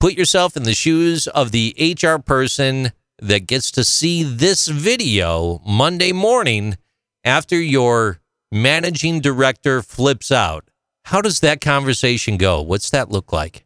put 0.00 0.12
yourself 0.12 0.54
in 0.54 0.64
the 0.64 0.74
shoes 0.74 1.26
of 1.28 1.50
the 1.50 1.74
HR 1.78 2.20
person 2.20 2.92
that 3.20 3.46
gets 3.46 3.70
to 3.70 3.84
see 3.84 4.22
this 4.22 4.68
video 4.68 5.62
Monday 5.66 6.12
morning 6.12 6.76
after 7.24 7.58
your 7.58 8.20
managing 8.50 9.20
director 9.20 9.80
flips 9.80 10.30
out. 10.30 10.68
How 11.06 11.22
does 11.22 11.40
that 11.40 11.62
conversation 11.62 12.36
go? 12.36 12.60
What's 12.60 12.90
that 12.90 13.10
look 13.10 13.32
like? 13.32 13.64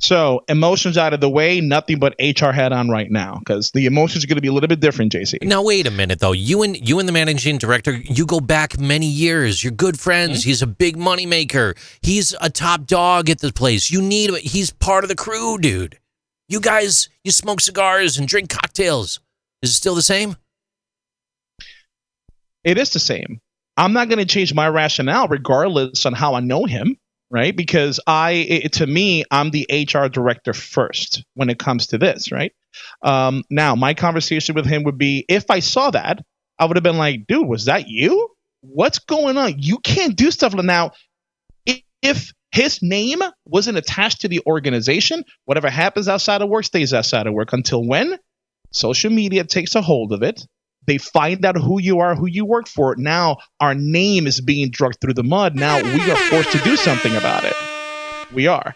So 0.00 0.44
emotions 0.46 0.98
out 0.98 1.14
of 1.14 1.20
the 1.20 1.30
way, 1.30 1.60
nothing 1.62 1.98
but 1.98 2.14
HR 2.20 2.50
head 2.50 2.72
on 2.72 2.90
right 2.90 3.10
now 3.10 3.38
because 3.38 3.70
the 3.70 3.86
emotions 3.86 4.24
are 4.24 4.26
going 4.26 4.36
to 4.36 4.42
be 4.42 4.48
a 4.48 4.52
little 4.52 4.68
bit 4.68 4.80
different, 4.80 5.12
JC. 5.12 5.42
Now 5.42 5.62
wait 5.62 5.86
a 5.86 5.90
minute 5.90 6.20
though. 6.20 6.32
You 6.32 6.62
and 6.62 6.86
you 6.86 6.98
and 6.98 7.08
the 7.08 7.12
managing 7.12 7.56
director, 7.56 7.92
you 7.92 8.26
go 8.26 8.40
back 8.40 8.78
many 8.78 9.06
years. 9.06 9.64
You're 9.64 9.72
good 9.72 9.98
friends. 9.98 10.40
Mm-hmm. 10.40 10.48
He's 10.48 10.62
a 10.62 10.66
big 10.66 10.98
money 10.98 11.24
maker. 11.24 11.74
He's 12.02 12.34
a 12.42 12.50
top 12.50 12.84
dog 12.84 13.30
at 13.30 13.38
the 13.38 13.52
place. 13.52 13.90
You 13.90 14.02
need 14.02 14.28
him. 14.28 14.36
He's 14.36 14.70
part 14.70 15.02
of 15.02 15.08
the 15.08 15.16
crew, 15.16 15.56
dude. 15.56 15.98
You 16.48 16.60
guys, 16.60 17.08
you 17.24 17.32
smoke 17.32 17.60
cigars 17.62 18.18
and 18.18 18.28
drink 18.28 18.50
cocktails. 18.50 19.20
Is 19.62 19.70
it 19.70 19.74
still 19.74 19.94
the 19.94 20.02
same? 20.02 20.36
It 22.64 22.78
is 22.78 22.90
the 22.90 22.98
same. 22.98 23.40
I'm 23.76 23.92
not 23.92 24.08
going 24.08 24.18
to 24.18 24.26
change 24.26 24.52
my 24.54 24.68
rationale 24.68 25.28
regardless 25.28 26.04
on 26.04 26.12
how 26.12 26.34
I 26.34 26.40
know 26.40 26.64
him, 26.66 26.98
right? 27.30 27.56
Because 27.56 28.00
I, 28.06 28.32
it, 28.32 28.72
to 28.74 28.86
me, 28.86 29.24
I'm 29.30 29.50
the 29.50 29.66
HR 29.70 30.08
director 30.08 30.52
first 30.52 31.24
when 31.34 31.50
it 31.50 31.58
comes 31.58 31.88
to 31.88 31.98
this, 31.98 32.30
right? 32.30 32.52
Um, 33.02 33.42
now, 33.50 33.74
my 33.74 33.94
conversation 33.94 34.54
with 34.54 34.66
him 34.66 34.84
would 34.84 34.98
be 34.98 35.24
if 35.28 35.50
I 35.50 35.60
saw 35.60 35.90
that, 35.90 36.22
I 36.58 36.64
would 36.64 36.76
have 36.76 36.84
been 36.84 36.98
like, 36.98 37.26
dude, 37.26 37.46
was 37.46 37.66
that 37.66 37.88
you? 37.88 38.30
What's 38.60 38.98
going 38.98 39.36
on? 39.36 39.58
You 39.58 39.78
can't 39.78 40.16
do 40.16 40.30
stuff 40.30 40.54
like 40.54 40.64
now. 40.64 40.92
If 42.02 42.32
his 42.52 42.80
name 42.82 43.20
wasn't 43.44 43.78
attached 43.78 44.22
to 44.22 44.28
the 44.28 44.40
organization, 44.46 45.24
whatever 45.44 45.68
happens 45.68 46.08
outside 46.08 46.42
of 46.42 46.48
work 46.48 46.64
stays 46.64 46.94
outside 46.94 47.26
of 47.26 47.34
work 47.34 47.52
until 47.52 47.84
when 47.84 48.18
social 48.70 49.10
media 49.10 49.44
takes 49.44 49.74
a 49.74 49.82
hold 49.82 50.12
of 50.12 50.22
it 50.22 50.46
they 50.86 50.98
find 50.98 51.44
out 51.44 51.56
who 51.56 51.80
you 51.80 52.00
are, 52.00 52.14
who 52.14 52.26
you 52.26 52.44
work 52.44 52.68
for. 52.68 52.94
Now 52.96 53.38
our 53.60 53.74
name 53.74 54.26
is 54.26 54.40
being 54.40 54.70
dragged 54.70 55.00
through 55.00 55.14
the 55.14 55.24
mud. 55.24 55.54
Now 55.54 55.82
we 55.82 56.10
are 56.10 56.16
forced 56.16 56.52
to 56.52 56.58
do 56.58 56.76
something 56.76 57.14
about 57.16 57.44
it. 57.44 57.54
We 58.32 58.46
are. 58.46 58.74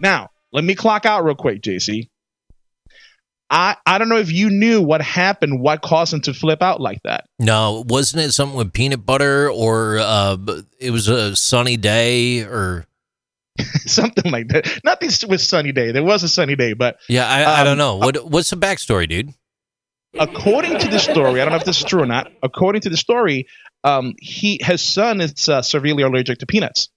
Now, 0.00 0.30
let 0.52 0.64
me 0.64 0.74
clock 0.74 1.06
out 1.06 1.24
real 1.24 1.34
quick, 1.34 1.62
JC. 1.62 2.08
I 3.48 3.76
I 3.86 3.98
don't 3.98 4.08
know 4.08 4.18
if 4.18 4.32
you 4.32 4.50
knew 4.50 4.82
what 4.82 5.00
happened, 5.00 5.60
what 5.60 5.80
caused 5.82 6.12
him 6.12 6.20
to 6.22 6.34
flip 6.34 6.62
out 6.62 6.80
like 6.80 7.00
that. 7.04 7.26
No, 7.38 7.84
wasn't 7.86 8.24
it 8.24 8.32
something 8.32 8.56
with 8.56 8.72
peanut 8.72 9.06
butter 9.06 9.48
or 9.50 9.98
uh, 9.98 10.36
it 10.80 10.90
was 10.90 11.08
a 11.08 11.36
sunny 11.36 11.76
day 11.76 12.40
or 12.40 12.86
something 13.86 14.32
like 14.32 14.48
that? 14.48 14.80
Nothing 14.84 15.10
with 15.28 15.40
sunny 15.40 15.70
day. 15.70 15.92
There 15.92 16.02
was 16.02 16.24
a 16.24 16.28
sunny 16.28 16.56
day, 16.56 16.72
but 16.72 16.98
yeah, 17.08 17.28
I, 17.28 17.44
um, 17.44 17.60
I 17.60 17.64
don't 17.64 17.78
know. 17.78 17.96
What 17.96 18.28
what's 18.28 18.50
the 18.50 18.56
backstory, 18.56 19.08
dude? 19.08 19.32
According 20.18 20.78
to 20.78 20.88
the 20.88 20.98
story, 20.98 21.40
I 21.40 21.44
don't 21.44 21.52
know 21.52 21.58
if 21.58 21.64
this 21.64 21.78
is 21.78 21.84
true 21.84 22.02
or 22.02 22.06
not. 22.06 22.32
According 22.42 22.82
to 22.82 22.90
the 22.90 22.96
story, 22.96 23.46
um, 23.84 24.14
he 24.20 24.60
his 24.62 24.82
son 24.82 25.20
is 25.20 25.48
uh, 25.48 25.62
severely 25.62 26.02
allergic 26.02 26.38
to 26.38 26.46
peanuts 26.46 26.88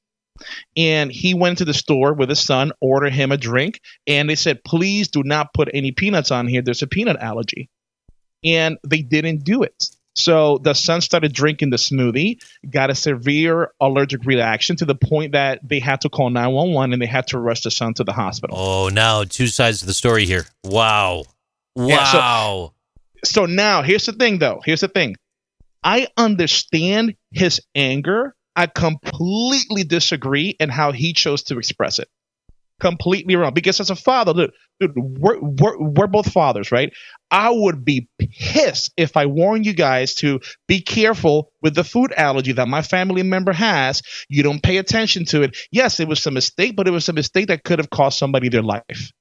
and 0.76 1.12
he 1.12 1.34
went 1.34 1.60
to 1.60 1.66
the 1.66 1.74
store 1.74 2.14
with 2.14 2.30
his 2.30 2.40
son, 2.40 2.72
ordered 2.82 3.14
him 3.14 3.32
a 3.32 3.38
drink, 3.38 3.82
and 4.08 4.30
they 4.30 4.36
said, 4.36 4.64
please 4.64 5.10
do 5.10 5.24
not 5.24 5.54
put 5.54 5.70
any 5.74 5.92
peanuts 5.92 6.32
on 6.32 6.48
here. 6.48 6.62
There's 6.62 6.82
a 6.82 6.88
peanut 6.88 7.18
allergy. 7.20 7.70
And 8.44 8.78
they 8.88 9.02
didn't 9.02 9.44
do 9.44 9.64
it. 9.64 9.90
So 10.16 10.58
the 10.58 10.74
son 10.74 11.02
started 11.02 11.34
drinking 11.34 11.70
the 11.70 11.78
smoothie, 11.78 12.42
got 12.70 12.90
a 12.90 12.96
severe 12.96 13.72
allergic 13.80 14.26
reaction 14.26 14.76
to 14.78 14.86
the 14.86 14.96
point 14.96 15.34
that 15.34 15.60
they 15.64 15.80
had 15.80 16.02
to 16.02 16.10
call 16.10 16.30
911 16.30 16.94
and 16.94 17.02
they 17.02 17.06
had 17.06 17.28
to 17.28 17.40
rush 17.40 17.62
the 17.62 17.72
son 17.72 17.94
to 17.96 18.04
the 18.04 18.12
hospital. 18.12 18.58
Oh, 18.58 18.90
now 18.90 19.24
two 19.24 19.48
sides 19.48 19.82
of 19.82 19.88
the 19.88 19.94
story 19.94 20.26
here. 20.26 20.46
Wow. 20.64 21.24
Wow. 21.76 21.88
Yeah, 21.88 22.12
so, 22.12 22.74
so 23.24 23.46
now 23.46 23.82
here's 23.82 24.06
the 24.06 24.14
thing, 24.14 24.40
though. 24.40 24.62
Here's 24.64 24.82
the 24.82 24.88
thing. 24.88 25.16
I 25.84 26.08
understand 26.18 27.16
his 27.32 27.62
anger 27.74 28.36
I 28.60 28.68
completely 28.68 29.86
disagree 29.86 30.50
in 30.60 30.68
how 30.68 30.92
he 30.92 31.14
chose 31.14 31.44
to 31.44 31.58
express 31.58 31.98
it. 31.98 32.10
Completely 32.82 33.38
wrong. 33.38 33.54
Because 33.54 33.80
as 33.80 33.90
a 33.90 33.96
father, 33.96 34.34
dude, 34.34 34.52
dude 34.82 34.92
we're, 34.98 35.40
we're, 35.40 35.80
we're 35.80 36.08
both 36.08 36.30
fathers, 36.34 36.70
right? 36.70 36.92
I 37.32 37.52
would 37.52 37.86
be 37.86 38.10
pissed 38.20 38.92
if 38.98 39.16
I 39.16 39.28
warn 39.28 39.64
you 39.64 39.72
guys 39.72 40.16
to 40.16 40.42
be 40.68 40.82
careful 40.82 41.54
with 41.62 41.74
the 41.74 41.86
food 41.86 42.12
allergy 42.12 42.52
that 42.52 42.68
my 42.68 42.82
family 42.82 43.24
member 43.24 43.54
has. 43.54 44.02
You 44.28 44.44
don't 44.44 44.62
pay 44.62 44.76
attention 44.76 45.24
to 45.28 45.44
it. 45.44 45.58
Yes, 45.72 46.02
it 46.02 46.10
was 46.10 46.26
a 46.28 46.32
mistake, 46.32 46.76
but 46.76 46.86
it 46.88 46.92
was 46.92 47.08
a 47.08 47.14
mistake 47.14 47.48
that 47.48 47.64
could 47.64 47.80
have 47.80 47.90
cost 47.90 48.20
somebody 48.20 48.50
their 48.50 48.62
life 48.62 49.14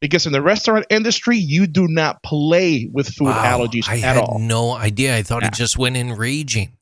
because 0.00 0.26
in 0.26 0.32
the 0.32 0.42
restaurant 0.42 0.86
industry 0.90 1.36
you 1.36 1.66
do 1.66 1.86
not 1.88 2.22
play 2.22 2.88
with 2.92 3.08
food 3.08 3.26
wow, 3.26 3.58
allergies 3.58 3.88
I 3.88 4.00
at 4.00 4.16
all. 4.16 4.38
No 4.38 4.72
idea. 4.72 5.16
I 5.16 5.22
thought 5.22 5.42
yeah. 5.42 5.48
he 5.48 5.56
just 5.56 5.78
went 5.78 5.96
in 5.96 6.12
raging. 6.12 6.76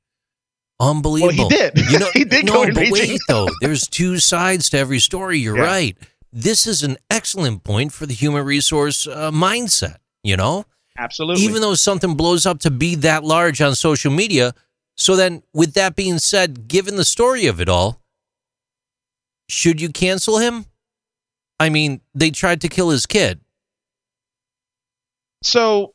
Unbelievable. 0.81 1.49
Well, 1.49 1.49
he 1.49 1.57
did. 1.57 1.91
You 1.91 1.99
know, 1.99 2.11
he 2.13 2.25
did 2.25 2.47
no, 2.47 2.53
go 2.53 2.73
but 2.73 2.91
wait 2.91 3.21
though. 3.29 3.49
There's 3.61 3.87
two 3.87 4.19
sides 4.19 4.71
to 4.71 4.79
every 4.79 4.99
story. 4.99 5.39
You're 5.39 5.57
yeah. 5.57 5.65
right. 5.65 5.99
This 6.33 6.67
is 6.67 6.83
an 6.83 6.97
excellent 7.11 7.63
point 7.63 7.93
for 7.93 8.07
the 8.07 8.15
human 8.15 8.45
resource 8.45 9.07
uh, 9.07 9.31
mindset. 9.31 9.97
You 10.23 10.37
know, 10.37 10.65
absolutely. 10.99 11.45
Even 11.45 11.61
though 11.61 11.75
something 11.75 12.15
blows 12.15 12.47
up 12.47 12.61
to 12.61 12.71
be 12.71 12.97
that 12.97 13.23
large 13.23 13.61
on 13.61 13.75
social 13.75 14.11
media, 14.11 14.55
so 14.97 15.17
then, 15.17 15.43
with 15.53 15.75
that 15.75 15.97
being 15.97 16.19
said, 16.19 16.69
given 16.69 16.97
the 16.97 17.05
story 17.05 17.47
of 17.47 17.61
it 17.61 17.69
all, 17.69 18.01
should 19.49 19.81
you 19.81 19.89
cancel 19.89 20.39
him? 20.39 20.67
I 21.61 21.69
mean, 21.69 22.01
they 22.15 22.31
tried 22.31 22.61
to 22.63 22.69
kill 22.69 22.91
his 22.91 23.07
kid. 23.07 23.41
So 25.43 25.95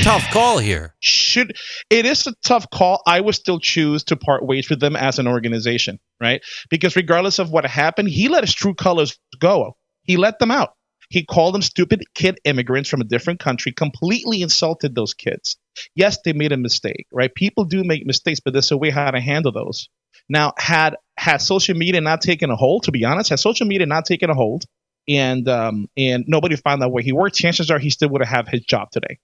tough 0.00 0.30
call 0.30 0.58
here. 0.58 0.94
Should 1.00 1.56
it 1.90 2.06
is 2.06 2.26
a 2.26 2.34
tough 2.44 2.70
call. 2.70 3.02
I 3.06 3.20
would 3.20 3.34
still 3.34 3.58
choose 3.58 4.04
to 4.04 4.16
part 4.16 4.44
ways 4.44 4.70
with 4.70 4.80
them 4.80 4.96
as 4.96 5.18
an 5.18 5.26
organization, 5.26 5.98
right? 6.20 6.42
Because 6.70 6.96
regardless 6.96 7.38
of 7.38 7.50
what 7.50 7.64
happened, 7.64 8.08
he 8.08 8.28
let 8.28 8.44
his 8.44 8.54
true 8.54 8.74
colors 8.74 9.18
go. 9.38 9.76
He 10.04 10.16
let 10.16 10.38
them 10.38 10.50
out. 10.50 10.74
He 11.10 11.24
called 11.24 11.54
them 11.54 11.62
stupid 11.62 12.02
kid 12.14 12.38
immigrants 12.44 12.88
from 12.88 13.02
a 13.02 13.04
different 13.04 13.38
country, 13.38 13.70
completely 13.72 14.40
insulted 14.40 14.94
those 14.94 15.12
kids. 15.12 15.58
Yes, 15.94 16.18
they 16.24 16.32
made 16.32 16.52
a 16.52 16.56
mistake, 16.56 17.06
right? 17.12 17.34
People 17.34 17.64
do 17.64 17.84
make 17.84 18.06
mistakes, 18.06 18.40
but 18.40 18.54
there's 18.54 18.70
a 18.70 18.78
way 18.78 18.88
how 18.88 19.10
to 19.10 19.20
handle 19.20 19.52
those. 19.52 19.90
Now, 20.30 20.54
had 20.56 20.96
had 21.18 21.38
social 21.42 21.76
media 21.76 22.00
not 22.00 22.22
taken 22.22 22.50
a 22.50 22.56
hold, 22.56 22.84
to 22.84 22.92
be 22.92 23.04
honest, 23.04 23.28
had 23.28 23.40
social 23.40 23.66
media 23.66 23.86
not 23.86 24.06
taken 24.06 24.30
a 24.30 24.34
hold, 24.34 24.64
and 25.08 25.48
um, 25.48 25.88
and 25.96 26.24
nobody 26.26 26.56
found 26.56 26.82
out 26.82 26.92
where 26.92 27.02
he 27.02 27.12
worked, 27.12 27.36
chances 27.36 27.70
are 27.70 27.78
he 27.78 27.90
still 27.90 28.08
would 28.10 28.24
have 28.24 28.48
his 28.48 28.62
job 28.62 28.90
today 28.90 29.18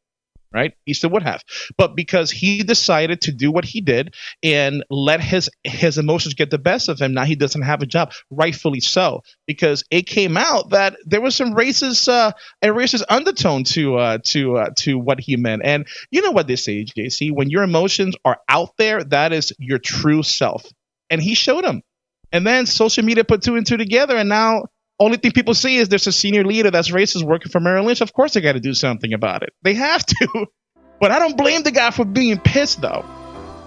right? 0.52 0.74
He 0.84 0.94
still 0.94 1.10
would 1.10 1.22
have. 1.22 1.42
But 1.76 1.94
because 1.94 2.30
he 2.30 2.62
decided 2.62 3.22
to 3.22 3.32
do 3.32 3.50
what 3.50 3.64
he 3.64 3.80
did 3.80 4.14
and 4.42 4.84
let 4.90 5.20
his 5.20 5.50
his 5.64 5.98
emotions 5.98 6.34
get 6.34 6.50
the 6.50 6.58
best 6.58 6.88
of 6.88 7.00
him, 7.00 7.14
now 7.14 7.24
he 7.24 7.34
doesn't 7.34 7.62
have 7.62 7.82
a 7.82 7.86
job, 7.86 8.12
rightfully 8.30 8.80
so. 8.80 9.22
Because 9.46 9.84
it 9.90 10.06
came 10.06 10.36
out 10.36 10.70
that 10.70 10.96
there 11.04 11.20
was 11.20 11.34
some 11.34 11.54
racist 11.54 12.08
uh 12.08 12.32
a 12.62 12.68
racist 12.68 13.04
undertone 13.08 13.64
to 13.64 13.96
uh 13.96 14.18
to 14.24 14.56
uh 14.56 14.70
to 14.76 14.98
what 14.98 15.20
he 15.20 15.36
meant. 15.36 15.62
And 15.64 15.86
you 16.10 16.22
know 16.22 16.32
what 16.32 16.46
they 16.46 16.56
say, 16.56 16.84
JC, 16.84 17.32
when 17.32 17.50
your 17.50 17.62
emotions 17.62 18.16
are 18.24 18.38
out 18.48 18.70
there, 18.78 19.04
that 19.04 19.32
is 19.32 19.52
your 19.58 19.78
true 19.78 20.22
self. 20.22 20.64
And 21.10 21.22
he 21.22 21.34
showed 21.34 21.64
him. 21.64 21.82
And 22.30 22.46
then 22.46 22.66
social 22.66 23.04
media 23.04 23.24
put 23.24 23.42
two 23.42 23.56
and 23.56 23.66
two 23.66 23.78
together 23.78 24.16
and 24.16 24.28
now 24.28 24.64
only 25.00 25.16
thing 25.16 25.32
people 25.32 25.54
see 25.54 25.76
is 25.76 25.88
there's 25.88 26.06
a 26.06 26.12
senior 26.12 26.44
leader 26.44 26.70
that's 26.70 26.90
racist 26.90 27.22
working 27.22 27.50
for 27.50 27.60
Merrill 27.60 27.86
Lynch. 27.86 28.00
Of 28.00 28.12
course, 28.12 28.34
they 28.34 28.40
got 28.40 28.52
to 28.52 28.60
do 28.60 28.74
something 28.74 29.12
about 29.12 29.42
it. 29.42 29.52
They 29.62 29.74
have 29.74 30.04
to. 30.04 30.46
But 31.00 31.12
I 31.12 31.20
don't 31.20 31.36
blame 31.36 31.62
the 31.62 31.70
guy 31.70 31.92
for 31.92 32.04
being 32.04 32.40
pissed, 32.40 32.80
though. 32.80 33.04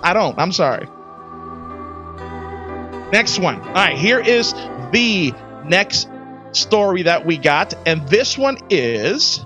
I 0.03 0.11
don't. 0.11 0.37
I'm 0.37 0.51
sorry. 0.51 0.85
Next 3.13 3.39
one. 3.39 3.61
All 3.61 3.73
right, 3.73 3.97
here 3.97 4.19
is 4.19 4.51
the 4.91 5.33
next 5.63 6.09
story 6.51 7.03
that 7.03 7.25
we 7.25 7.37
got. 7.37 7.73
And 7.87 8.05
this 8.09 8.37
one 8.37 8.57
is 8.69 9.45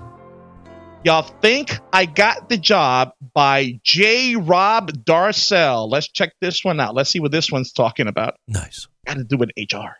Y'all 1.06 1.22
think 1.22 1.78
I 1.92 2.04
got 2.04 2.48
the 2.48 2.56
job 2.56 3.12
by 3.32 3.78
J. 3.84 4.34
Rob 4.34 4.90
Darcel. 5.04 5.88
Let's 5.88 6.08
check 6.08 6.32
this 6.40 6.64
one 6.64 6.80
out. 6.80 6.96
Let's 6.96 7.10
see 7.10 7.20
what 7.20 7.30
this 7.30 7.52
one's 7.52 7.72
talking 7.72 8.08
about. 8.08 8.34
Nice. 8.48 8.88
Got 9.06 9.18
to 9.18 9.22
do 9.22 9.36
with 9.36 9.50
HR 9.56 9.94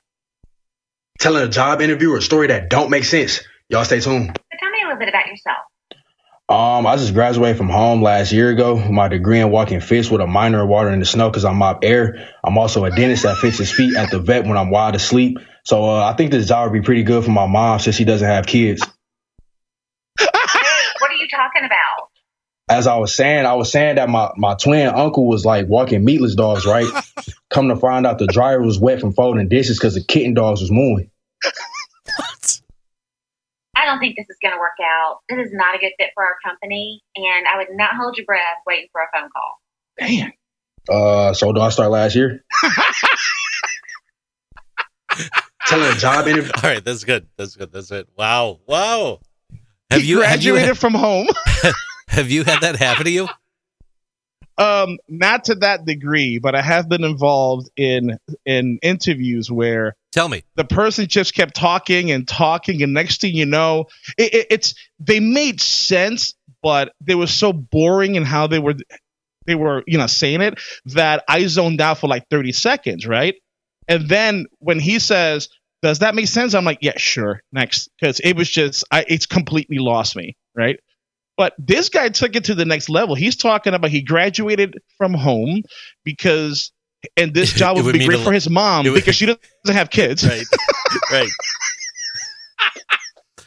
telling 1.18 1.42
a 1.42 1.48
job 1.48 1.80
interview 1.80 2.12
or 2.12 2.18
a 2.18 2.22
story 2.22 2.48
that 2.48 2.70
don't 2.70 2.90
make 2.90 3.04
sense. 3.04 3.40
Y'all 3.68 3.84
stay 3.84 4.00
tuned. 4.00 4.26
So 4.28 4.58
tell 4.58 4.70
me 4.70 4.82
a 4.82 4.86
little 4.86 4.98
bit 4.98 5.08
about 5.08 5.26
yourself. 5.26 5.58
Um, 6.48 6.86
I 6.86 6.96
just 6.96 7.12
graduated 7.12 7.56
from 7.56 7.68
home 7.68 8.02
last 8.02 8.30
year 8.30 8.50
ago. 8.50 8.76
My 8.76 9.08
degree 9.08 9.40
in 9.40 9.50
walking 9.50 9.80
fish 9.80 10.08
with 10.08 10.20
a 10.20 10.28
minor 10.28 10.62
in 10.62 10.68
water 10.68 10.90
in 10.90 11.00
the 11.00 11.04
snow 11.04 11.28
because 11.28 11.44
I'm 11.44 11.56
mop 11.56 11.80
air. 11.82 12.28
I'm 12.44 12.56
also 12.56 12.84
a 12.84 12.90
dentist 12.90 13.24
that 13.24 13.36
fixes 13.38 13.72
feet 13.72 13.96
at 13.96 14.12
the 14.12 14.20
vet 14.20 14.46
when 14.46 14.56
I'm 14.56 14.70
wide 14.70 14.94
asleep. 14.94 15.38
So 15.64 15.84
uh, 15.84 16.04
I 16.04 16.14
think 16.14 16.30
this 16.30 16.46
job 16.46 16.70
would 16.70 16.80
be 16.80 16.84
pretty 16.84 17.02
good 17.02 17.24
for 17.24 17.32
my 17.32 17.46
mom 17.46 17.80
since 17.80 17.96
she 17.96 18.04
doesn't 18.04 18.28
have 18.28 18.46
kids. 18.46 18.86
what 20.20 20.30
are 21.10 21.14
you 21.14 21.26
talking 21.28 21.64
about? 21.64 22.05
As 22.68 22.88
I 22.88 22.96
was 22.96 23.14
saying, 23.14 23.46
I 23.46 23.54
was 23.54 23.70
saying 23.70 23.96
that 23.96 24.08
my, 24.08 24.30
my 24.36 24.54
twin 24.54 24.88
uncle 24.88 25.28
was 25.28 25.44
like 25.44 25.68
walking 25.68 26.04
meatless 26.04 26.34
dogs, 26.34 26.66
right? 26.66 26.86
Come 27.50 27.68
to 27.68 27.76
find 27.76 28.04
out 28.06 28.18
the 28.18 28.26
dryer 28.26 28.60
was 28.60 28.78
wet 28.78 29.00
from 29.00 29.12
folding 29.12 29.48
dishes 29.48 29.78
because 29.78 29.94
the 29.94 30.02
kitten 30.02 30.34
dogs 30.34 30.60
was 30.60 30.70
mooing. 30.70 31.10
what? 32.16 32.60
I 33.76 33.86
don't 33.86 34.00
think 34.00 34.16
this 34.16 34.28
is 34.28 34.36
going 34.42 34.54
to 34.54 34.58
work 34.58 34.72
out. 34.82 35.20
This 35.28 35.46
is 35.46 35.52
not 35.52 35.76
a 35.76 35.78
good 35.78 35.92
fit 35.98 36.10
for 36.14 36.24
our 36.24 36.34
company, 36.44 37.04
and 37.14 37.46
I 37.46 37.58
would 37.58 37.68
not 37.70 37.94
hold 37.94 38.16
your 38.16 38.26
breath 38.26 38.40
waiting 38.66 38.88
for 38.90 39.00
a 39.00 39.06
phone 39.14 39.30
call. 39.30 39.60
Damn. 39.98 40.32
Uh, 40.88 41.34
so 41.34 41.52
do 41.52 41.60
I 41.60 41.68
start 41.68 41.90
last 41.90 42.16
year? 42.16 42.44
Telling 45.66 45.92
a 45.92 45.96
job 45.96 46.26
interview. 46.26 46.52
All 46.56 46.62
right, 46.70 46.84
that's 46.84 47.04
good. 47.04 47.26
That's 47.36 47.54
good. 47.56 47.72
That's 47.72 47.90
it. 47.90 48.08
Wow. 48.16 48.60
Wow. 48.66 49.20
Have 49.90 50.00
he 50.00 50.08
you 50.08 50.18
graduated 50.18 50.66
have 50.66 50.68
you, 50.68 50.74
from 50.80 50.94
home? 50.94 51.28
Have 52.08 52.30
you 52.30 52.44
had 52.44 52.60
that 52.60 52.76
happen 52.76 53.04
to 53.04 53.10
you? 53.10 53.28
Um, 54.58 54.98
not 55.08 55.44
to 55.44 55.54
that 55.56 55.84
degree, 55.84 56.38
but 56.38 56.54
I 56.54 56.62
have 56.62 56.88
been 56.88 57.04
involved 57.04 57.68
in 57.76 58.18
in 58.46 58.78
interviews 58.80 59.50
where 59.50 59.96
tell 60.12 60.30
me 60.30 60.44
the 60.54 60.64
person 60.64 61.06
just 61.08 61.34
kept 61.34 61.54
talking 61.54 62.10
and 62.10 62.26
talking, 62.26 62.82
and 62.82 62.94
next 62.94 63.20
thing 63.20 63.34
you 63.34 63.44
know, 63.44 63.86
it, 64.16 64.32
it, 64.32 64.46
it's 64.50 64.74
they 64.98 65.20
made 65.20 65.60
sense, 65.60 66.34
but 66.62 66.94
they 67.02 67.14
were 67.14 67.26
so 67.26 67.52
boring 67.52 68.14
in 68.14 68.24
how 68.24 68.46
they 68.46 68.58
were 68.58 68.76
they 69.44 69.54
were 69.54 69.84
you 69.86 69.98
know 69.98 70.06
saying 70.06 70.40
it 70.40 70.58
that 70.86 71.22
I 71.28 71.46
zoned 71.48 71.82
out 71.82 71.98
for 71.98 72.08
like 72.08 72.26
thirty 72.30 72.52
seconds, 72.52 73.06
right? 73.06 73.34
And 73.88 74.08
then 74.08 74.46
when 74.60 74.78
he 74.78 75.00
says, 75.00 75.50
"Does 75.82 75.98
that 75.98 76.14
make 76.14 76.28
sense?" 76.28 76.54
I'm 76.54 76.64
like, 76.64 76.78
"Yeah, 76.80 76.96
sure." 76.96 77.42
Next, 77.52 77.90
because 78.00 78.20
it 78.20 78.32
was 78.34 78.48
just 78.48 78.84
I, 78.90 79.04
it's 79.06 79.26
completely 79.26 79.78
lost 79.80 80.16
me, 80.16 80.34
right? 80.54 80.80
But 81.36 81.54
this 81.58 81.88
guy 81.88 82.08
took 82.08 82.34
it 82.34 82.44
to 82.44 82.54
the 82.54 82.64
next 82.64 82.88
level. 82.88 83.14
He's 83.14 83.36
talking 83.36 83.74
about 83.74 83.90
he 83.90 84.00
graduated 84.00 84.80
from 84.96 85.12
home 85.12 85.62
because, 86.04 86.72
and 87.16 87.34
this 87.34 87.52
job 87.54 87.76
would, 87.76 87.92
be 87.92 88.06
great 88.06 88.20
for 88.20 88.32
his 88.32 88.48
mom 88.48 88.86
would, 88.86 88.94
because 88.94 89.14
she 89.14 89.26
doesn't 89.26 89.40
have 89.66 89.90
kids. 89.90 90.26
Right. 91.10 91.28
right. 91.28 91.30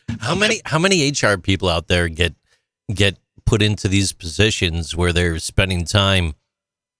how 0.20 0.36
many 0.36 0.62
how 0.66 0.78
many 0.78 1.10
HR 1.10 1.38
people 1.38 1.70
out 1.70 1.88
there 1.88 2.10
get 2.10 2.36
get 2.94 3.18
put 3.46 3.62
into 3.62 3.88
these 3.88 4.12
positions 4.12 4.96
where 4.96 5.14
they're 5.14 5.40
spending 5.40 5.86
time 5.86 6.34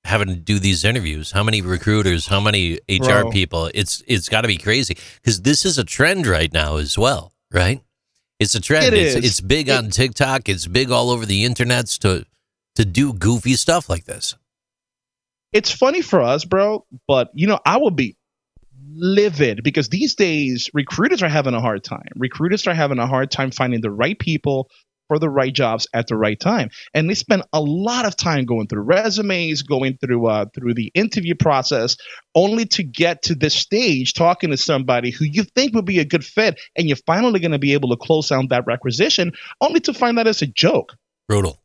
having 0.06 0.30
to 0.30 0.36
do 0.36 0.60
these 0.60 0.84
interviews? 0.86 1.32
How 1.32 1.44
many 1.44 1.62
recruiters? 1.62 2.28
How 2.28 2.40
many 2.40 2.80
HR 2.90 3.22
Bro. 3.22 3.32
people? 3.32 3.70
It's 3.76 4.02
it's 4.08 4.30
got 4.30 4.42
to 4.42 4.48
be 4.48 4.58
crazy 4.58 4.98
because 5.16 5.42
this 5.42 5.66
is 5.66 5.78
a 5.78 5.84
trend 5.84 6.26
right 6.26 6.52
now 6.52 6.78
as 6.78 6.98
well, 6.98 7.34
right? 7.52 7.82
It's 8.40 8.56
a 8.56 8.62
trend. 8.62 8.86
It 8.86 8.94
it's, 8.94 9.16
is. 9.16 9.26
it's 9.26 9.42
big 9.42 9.70
on 9.70 9.90
TikTok. 9.90 10.48
It's 10.48 10.66
big 10.68 10.92
all 10.92 11.10
over 11.10 11.26
the 11.26 11.46
internets 11.46 12.00
to 12.00 12.26
to 12.76 12.86
do 12.86 13.14
goofy 13.14 13.56
stuff 13.56 13.90
like 13.90 14.06
this. 14.06 14.36
it's 15.52 15.72
funny 15.72 16.02
for 16.02 16.22
us, 16.22 16.46
bro, 16.46 16.86
but 17.08 17.30
you 17.34 17.48
know, 17.48 17.60
I 17.66 17.78
would 17.78 17.96
be 17.96 18.16
livid 18.96 19.62
because 19.64 19.90
these 19.90 20.16
days 20.16 20.70
recruiters 20.74 21.22
are 21.22 21.30
having 21.30 21.54
a 21.54 21.62
hard 21.62 21.84
time. 21.84 22.10
Recruiters 22.16 22.68
are 22.68 22.74
having 22.74 23.00
a 23.00 23.08
hard 23.08 23.32
time 23.32 23.52
finding 23.52 23.82
the 23.82 23.92
right 23.92 24.18
people 24.18 24.70
for 25.10 25.20
the 25.20 25.30
right 25.30 25.52
jobs 25.52 25.88
at 25.94 26.08
the 26.08 26.16
right 26.16 26.40
time. 26.40 26.70
And 26.94 27.10
they 27.10 27.16
spend 27.16 27.44
a 27.52 27.60
lot 27.60 28.06
of 28.06 28.16
time 28.16 28.46
going 28.46 28.68
through 28.68 28.84
resumes, 28.84 29.64
going 29.64 29.98
through 29.98 30.28
uh, 30.28 30.46
through 30.56 30.76
the 30.76 30.92
interview 30.94 31.36
process, 31.36 31.98
only 32.34 32.66
to 32.68 32.84
get 32.84 33.24
to 33.24 33.36
this 33.36 33.56
stage 33.56 34.14
talking 34.14 34.52
to 34.52 34.58
somebody 34.58 35.12
who 35.12 35.26
you 35.26 35.44
think 35.44 35.76
would 35.76 35.86
be 35.86 36.00
a 36.00 36.06
good 36.06 36.24
fit, 36.24 36.62
and 36.78 36.88
you're 36.88 36.98
finally 37.06 37.42
going 37.42 37.52
to 37.52 37.60
be 37.60 37.74
able 37.74 37.90
to 37.90 37.98
close 37.98 38.30
down 38.30 38.48
that 38.48 38.66
requisition, 38.68 39.34
only 39.60 39.82
to 39.82 39.94
find 39.94 40.18
that 40.18 40.28
it's 40.28 40.42
a 40.42 40.48
joke. 40.48 40.96
Brutal. 41.28 41.60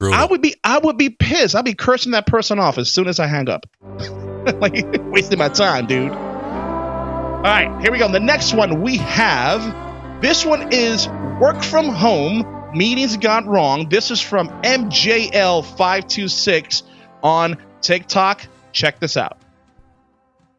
Brutal. 0.00 0.18
I 0.18 0.24
would 0.24 0.40
be 0.40 0.56
I 0.64 0.78
would 0.78 0.96
be 0.96 1.10
pissed. 1.10 1.54
I'd 1.54 1.66
be 1.66 1.74
cursing 1.74 2.12
that 2.12 2.26
person 2.26 2.58
off 2.58 2.78
as 2.78 2.90
soon 2.90 3.06
as 3.06 3.20
I 3.20 3.26
hang 3.26 3.50
up. 3.50 3.66
like 4.60 4.84
wasting 5.12 5.38
my 5.38 5.50
time, 5.50 5.86
dude. 5.86 6.10
All 6.10 7.46
right, 7.46 7.80
here 7.80 7.92
we 7.92 7.98
go. 7.98 8.10
The 8.10 8.20
next 8.20 8.54
one 8.54 8.82
we 8.82 8.96
have. 8.96 10.22
This 10.22 10.44
one 10.44 10.72
is 10.72 11.08
work 11.40 11.62
from 11.62 11.88
home. 11.88 12.59
Meetings 12.74 13.16
got 13.16 13.46
wrong. 13.46 13.88
This 13.88 14.10
is 14.10 14.20
from 14.20 14.48
MJL526 14.62 16.82
on 17.22 17.56
TikTok. 17.80 18.46
Check 18.72 18.98
this 19.00 19.16
out. 19.16 19.38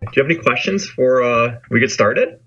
Do 0.01 0.07
you 0.15 0.23
have 0.23 0.31
any 0.31 0.39
questions 0.41 0.85
for 0.85 1.21
uh, 1.23 1.59
we 1.69 1.79
get 1.79 1.91
started? 1.91 2.39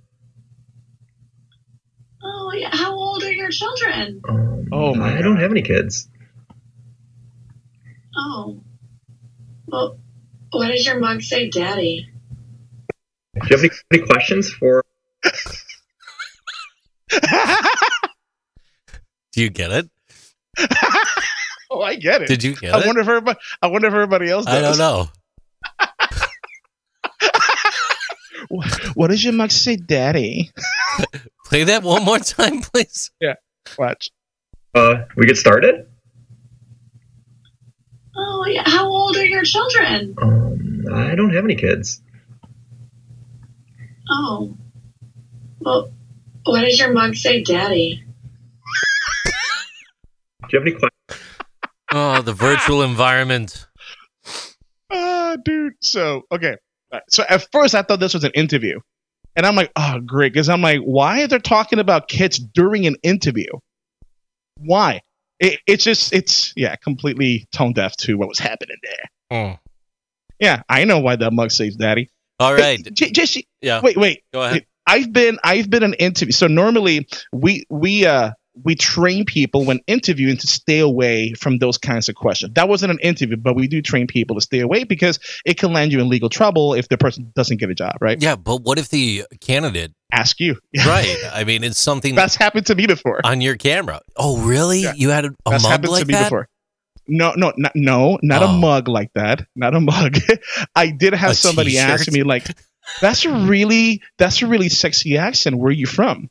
Oh, 2.23 2.53
yeah. 2.55 2.71
How 2.73 2.93
old 2.93 3.23
are 3.23 3.33
your 3.33 3.51
children? 3.51 4.21
Um, 4.29 4.69
Oh, 4.73 4.95
my 4.95 5.17
I 5.17 5.23
don't 5.23 5.37
have 5.37 5.51
any 5.51 5.63
kids. 5.63 6.09
Oh. 8.17 8.61
Well, 9.67 9.99
what 10.51 10.69
does 10.69 10.85
your 10.85 10.99
mug 10.99 11.23
say, 11.23 11.49
Daddy? 11.49 12.09
Do 13.35 13.41
you 13.51 13.57
have 13.57 13.65
any, 13.65 13.71
any 13.93 14.03
questions 14.07 14.51
for? 14.51 14.83
Do 19.35 19.43
you 19.43 19.51
get 19.51 19.71
it? 19.73 19.91
Oh, 21.71 21.81
I 21.83 21.97
get 21.97 22.23
it. 22.23 22.29
Did 22.29 22.45
you 22.45 22.55
get 22.55 22.73
I 22.73 22.79
it? 22.79 22.87
wonder 22.87 23.01
if 23.01 23.09
everybody 23.09 23.37
I 23.61 23.67
wonder 23.67 23.89
if 23.89 23.95
everybody 23.95 24.31
else 24.31 24.45
does. 24.45 24.55
I 24.55 24.61
don't 24.61 24.79
know. 24.79 25.09
What 28.95 29.09
does 29.09 29.25
your 29.25 29.33
mug 29.33 29.51
say, 29.51 29.75
Daddy? 29.75 30.53
Play 31.47 31.65
that 31.65 31.83
one 31.83 32.05
more 32.05 32.21
time, 32.21 32.61
please. 32.61 33.11
Yeah. 33.21 33.35
Watch. 33.77 34.11
Uh, 34.75 35.07
we 35.17 35.27
get 35.27 35.37
started. 35.37 35.89
Oh, 38.15 38.45
yeah. 38.47 38.63
How 38.65 38.87
old 38.87 39.17
are 39.17 39.25
your 39.25 39.43
children? 39.43 40.15
Um, 40.23 40.85
I 40.93 41.17
don't 41.17 41.35
have 41.35 41.45
any 41.45 41.57
kids. 41.57 42.01
Oh. 44.09 44.57
Well, 45.59 45.93
what 46.45 46.61
does 46.61 46.79
your 46.79 46.93
mug 46.93 47.17
say, 47.17 47.43
Daddy? 47.43 48.04
Do 50.55 50.61
you 50.61 50.65
have 50.65 50.73
any 50.73 50.79
questions? 50.79 51.31
Oh, 51.93 52.23
the 52.23 52.33
virtual 52.33 52.83
environment. 52.83 53.67
Ah, 54.89 55.37
dude. 55.45 55.73
So, 55.81 56.23
okay. 56.31 56.57
So 57.09 57.25
at 57.29 57.49
first 57.51 57.75
I 57.75 57.83
thought 57.83 57.99
this 57.99 58.15
was 58.15 58.23
an 58.23 58.31
interview. 58.37 58.79
And 59.35 59.47
I'm 59.47 59.57
like, 59.57 59.73
oh, 59.75 59.99
great. 59.99 60.33
Because 60.33 60.49
I'm 60.49 60.63
like, 60.63 60.79
why 60.81 61.23
are 61.25 61.27
they 61.27 61.41
talking 61.41 61.81
about 61.81 62.07
kids 62.07 62.39
during 62.39 62.87
an 62.87 62.95
interview? 63.03 63.49
Why? 64.59 65.01
It, 65.41 65.59
it's 65.67 65.83
just, 65.83 66.13
it's, 66.13 66.53
yeah, 66.55 66.77
completely 66.77 67.49
tone 67.53 67.73
deaf 67.73 67.97
to 67.99 68.17
what 68.17 68.29
was 68.29 68.39
happening 68.39 68.77
there. 68.85 69.11
Mm. 69.33 69.59
Yeah, 70.39 70.63
I 70.69 70.85
know 70.85 71.01
why 71.01 71.17
that 71.17 71.33
mug 71.33 71.51
says 71.51 71.75
daddy. 71.75 72.11
All 72.39 72.55
right. 72.55 72.81
J- 72.93 73.11
Jesse, 73.11 73.49
Yeah. 73.61 73.81
wait, 73.83 73.97
wait. 73.97 74.23
Go 74.33 74.43
ahead. 74.43 74.67
I've 74.87 75.13
been 75.13 75.39
I've 75.43 75.69
been 75.69 75.83
an 75.83 75.95
interview. 75.95 76.31
So 76.33 76.47
normally 76.47 77.09
we 77.33 77.65
we 77.71 78.07
uh 78.07 78.33
we 78.63 78.77
train 78.77 79.25
people 79.25 79.65
when 79.65 79.81
interviewing 79.89 80.37
to 80.37 80.47
stay 80.47 80.79
away 80.79 81.33
from 81.33 81.59
those 81.59 81.77
kinds 81.77 82.09
of 82.09 82.15
questions. 82.15 82.53
That 82.55 82.69
wasn't 82.69 82.93
an 82.93 83.01
interview, 83.01 83.37
but 83.37 83.57
we 83.57 83.67
do 83.67 83.83
train 83.83 84.07
people 84.07 84.37
to 84.37 84.41
stay 84.41 84.61
away 84.61 84.85
because 84.85 85.19
it 85.45 85.59
can 85.59 85.73
land 85.73 85.93
you 85.93 86.01
in 86.01 86.09
legal 86.09 86.29
trouble 86.29 86.75
if 86.75 86.89
the 86.89 86.97
person 86.97 87.33
doesn't 87.35 87.57
get 87.57 87.71
a 87.71 87.75
job, 87.75 87.97
right? 88.01 88.21
Yeah, 88.23 88.37
but 88.37 88.63
what 88.63 88.79
if 88.79 88.89
the 88.91 89.25
candidate? 89.41 89.93
Ask 90.13 90.39
you. 90.39 90.57
Right. 90.87 91.17
I 91.33 91.43
mean, 91.45 91.65
it's 91.65 91.81
something 91.81 92.15
That's 92.15 92.37
happened 92.37 92.67
to 92.67 92.75
me 92.77 92.87
before. 92.87 93.21
on 93.25 93.41
your 93.41 93.57
camera. 93.57 94.01
Oh, 94.17 94.39
really? 94.39 94.83
Yeah. 94.83 94.93
You 94.95 95.11
had 95.11 95.25
a, 95.25 95.29
a 95.47 95.51
That's 95.51 95.67
happened 95.67 95.91
like 95.93 96.03
to 96.03 96.07
me 96.07 96.13
that? 96.15 96.25
before. 96.25 96.49
No, 97.09 97.33
no, 97.37 97.53
not, 97.57 97.73
no, 97.75 98.19
not 98.23 98.43
a 98.43 98.47
Oh. 98.47 98.53
mug 98.59 98.87
like 98.89 99.11
that. 99.15 99.47
Not 99.57 99.75
a 99.75 99.81
mug. 99.81 100.17
I 100.77 100.91
did 100.91 101.13
have 101.15 101.33
A 101.33 101.35
somebody 101.35 101.77
ask 101.79 102.05
t-shirt? 102.05 102.15
me 102.15 102.23
like, 102.23 102.47
"That's 103.03 103.25
a 103.27 103.31
really, 103.31 104.01
that's 104.17 104.41
a 104.41 104.47
really 104.47 104.69
sexy 104.71 105.19
accent. 105.19 105.57
Where 105.59 105.69
are 105.69 105.73
you 105.73 105.87
from?" 105.87 106.31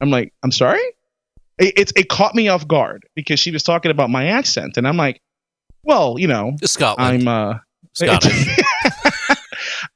I'm 0.00 0.10
like, 0.10 0.34
"I'm 0.42 0.52
sorry." 0.52 0.82
It, 1.60 1.78
it 1.78 1.92
it 1.94 2.08
caught 2.08 2.34
me 2.34 2.48
off 2.48 2.66
guard 2.66 3.04
because 3.14 3.38
she 3.38 3.50
was 3.50 3.62
talking 3.62 3.90
about 3.90 4.10
my 4.10 4.26
accent, 4.26 4.76
and 4.76 4.88
I'm 4.88 4.96
like, 4.96 5.20
"Well, 5.82 6.16
you 6.18 6.26
know, 6.26 6.56
Scotland. 6.64 7.22
I'm 7.22 7.28
uh, 7.28 7.58
Scottish. 7.92 8.46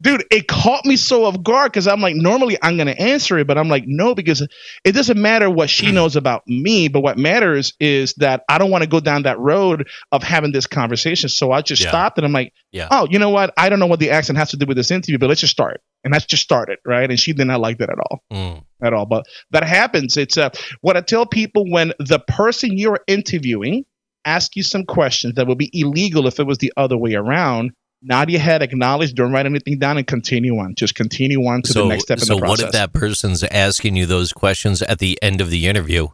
dude, 0.04 0.24
it 0.30 0.46
caught 0.46 0.84
me 0.84 0.94
so 0.96 1.24
off 1.24 1.42
guard 1.42 1.72
because 1.72 1.88
I'm 1.88 2.00
like, 2.00 2.14
normally 2.14 2.56
I'm 2.62 2.76
gonna 2.76 2.92
answer 2.92 3.38
it, 3.38 3.46
but 3.48 3.58
I'm 3.58 3.68
like, 3.68 3.84
no, 3.86 4.14
because 4.14 4.46
it 4.84 4.92
doesn't 4.92 5.20
matter 5.20 5.50
what 5.50 5.68
she 5.70 5.90
knows 5.90 6.14
about 6.14 6.46
me, 6.46 6.86
but 6.88 7.00
what 7.00 7.18
matters 7.18 7.72
is 7.80 8.14
that 8.18 8.44
I 8.48 8.58
don't 8.58 8.70
want 8.70 8.82
to 8.84 8.88
go 8.88 9.00
down 9.00 9.22
that 9.22 9.38
road 9.40 9.88
of 10.12 10.22
having 10.22 10.52
this 10.52 10.66
conversation. 10.68 11.28
So 11.28 11.50
I 11.50 11.62
just 11.62 11.82
Yeah. 11.82 11.88
stopped 11.88 12.18
and 12.18 12.24
I'm 12.26 12.32
like, 12.32 12.52
Yeah. 12.70 12.88
oh, 12.90 13.08
you 13.10 13.18
know 13.18 13.30
what? 13.30 13.52
I 13.56 13.68
don't 13.68 13.78
know 13.80 13.86
what 13.86 13.98
the 13.98 14.10
accent 14.10 14.38
has 14.38 14.50
to 14.50 14.56
do 14.56 14.66
with 14.66 14.76
this 14.76 14.90
interview, 14.90 15.18
but 15.18 15.28
let's 15.28 15.40
just 15.40 15.52
start. 15.52 15.80
And 16.04 16.12
that's 16.12 16.26
just 16.26 16.42
started, 16.42 16.78
right? 16.84 17.08
And 17.10 17.18
she 17.18 17.32
did 17.32 17.46
not 17.46 17.60
like 17.60 17.78
that 17.78 17.88
at 17.90 17.98
all 17.98 18.22
Mm. 18.30 18.62
at 18.82 18.92
all. 18.92 19.06
But 19.06 19.24
that 19.52 19.64
happens. 19.64 20.16
It's 20.18 20.36
uh, 20.36 20.50
what 20.82 20.96
I 20.96 21.00
tell 21.00 21.24
people 21.24 21.64
when 21.70 21.94
the 21.98 22.18
person 22.18 22.76
you're 22.76 23.00
interviewing 23.06 23.84
asks 24.26 24.54
you 24.56 24.62
some 24.62 24.84
questions 24.84 25.34
that 25.34 25.46
would 25.46 25.58
be 25.58 25.70
illegal 25.72 26.26
if 26.26 26.38
it 26.38 26.46
was 26.46 26.58
the 26.58 26.72
other 26.76 26.96
way 26.98 27.14
around. 27.14 27.72
Nod 28.04 28.30
your 28.30 28.40
head, 28.40 28.62
acknowledge, 28.62 29.14
don't 29.14 29.32
write 29.32 29.46
anything 29.46 29.78
down, 29.78 29.96
and 29.96 30.06
continue 30.06 30.58
on. 30.58 30.74
Just 30.74 30.94
continue 30.94 31.46
on 31.46 31.62
to 31.62 31.72
so, 31.72 31.82
the 31.82 31.88
next 31.88 32.04
step 32.04 32.18
in 32.18 32.24
so 32.24 32.34
the 32.34 32.40
process. 32.40 32.58
So, 32.58 32.64
what 32.66 32.68
if 32.68 32.72
that 32.72 32.92
person's 32.92 33.42
asking 33.44 33.96
you 33.96 34.04
those 34.04 34.32
questions 34.32 34.82
at 34.82 34.98
the 34.98 35.18
end 35.22 35.40
of 35.40 35.50
the 35.50 35.66
interview, 35.66 36.08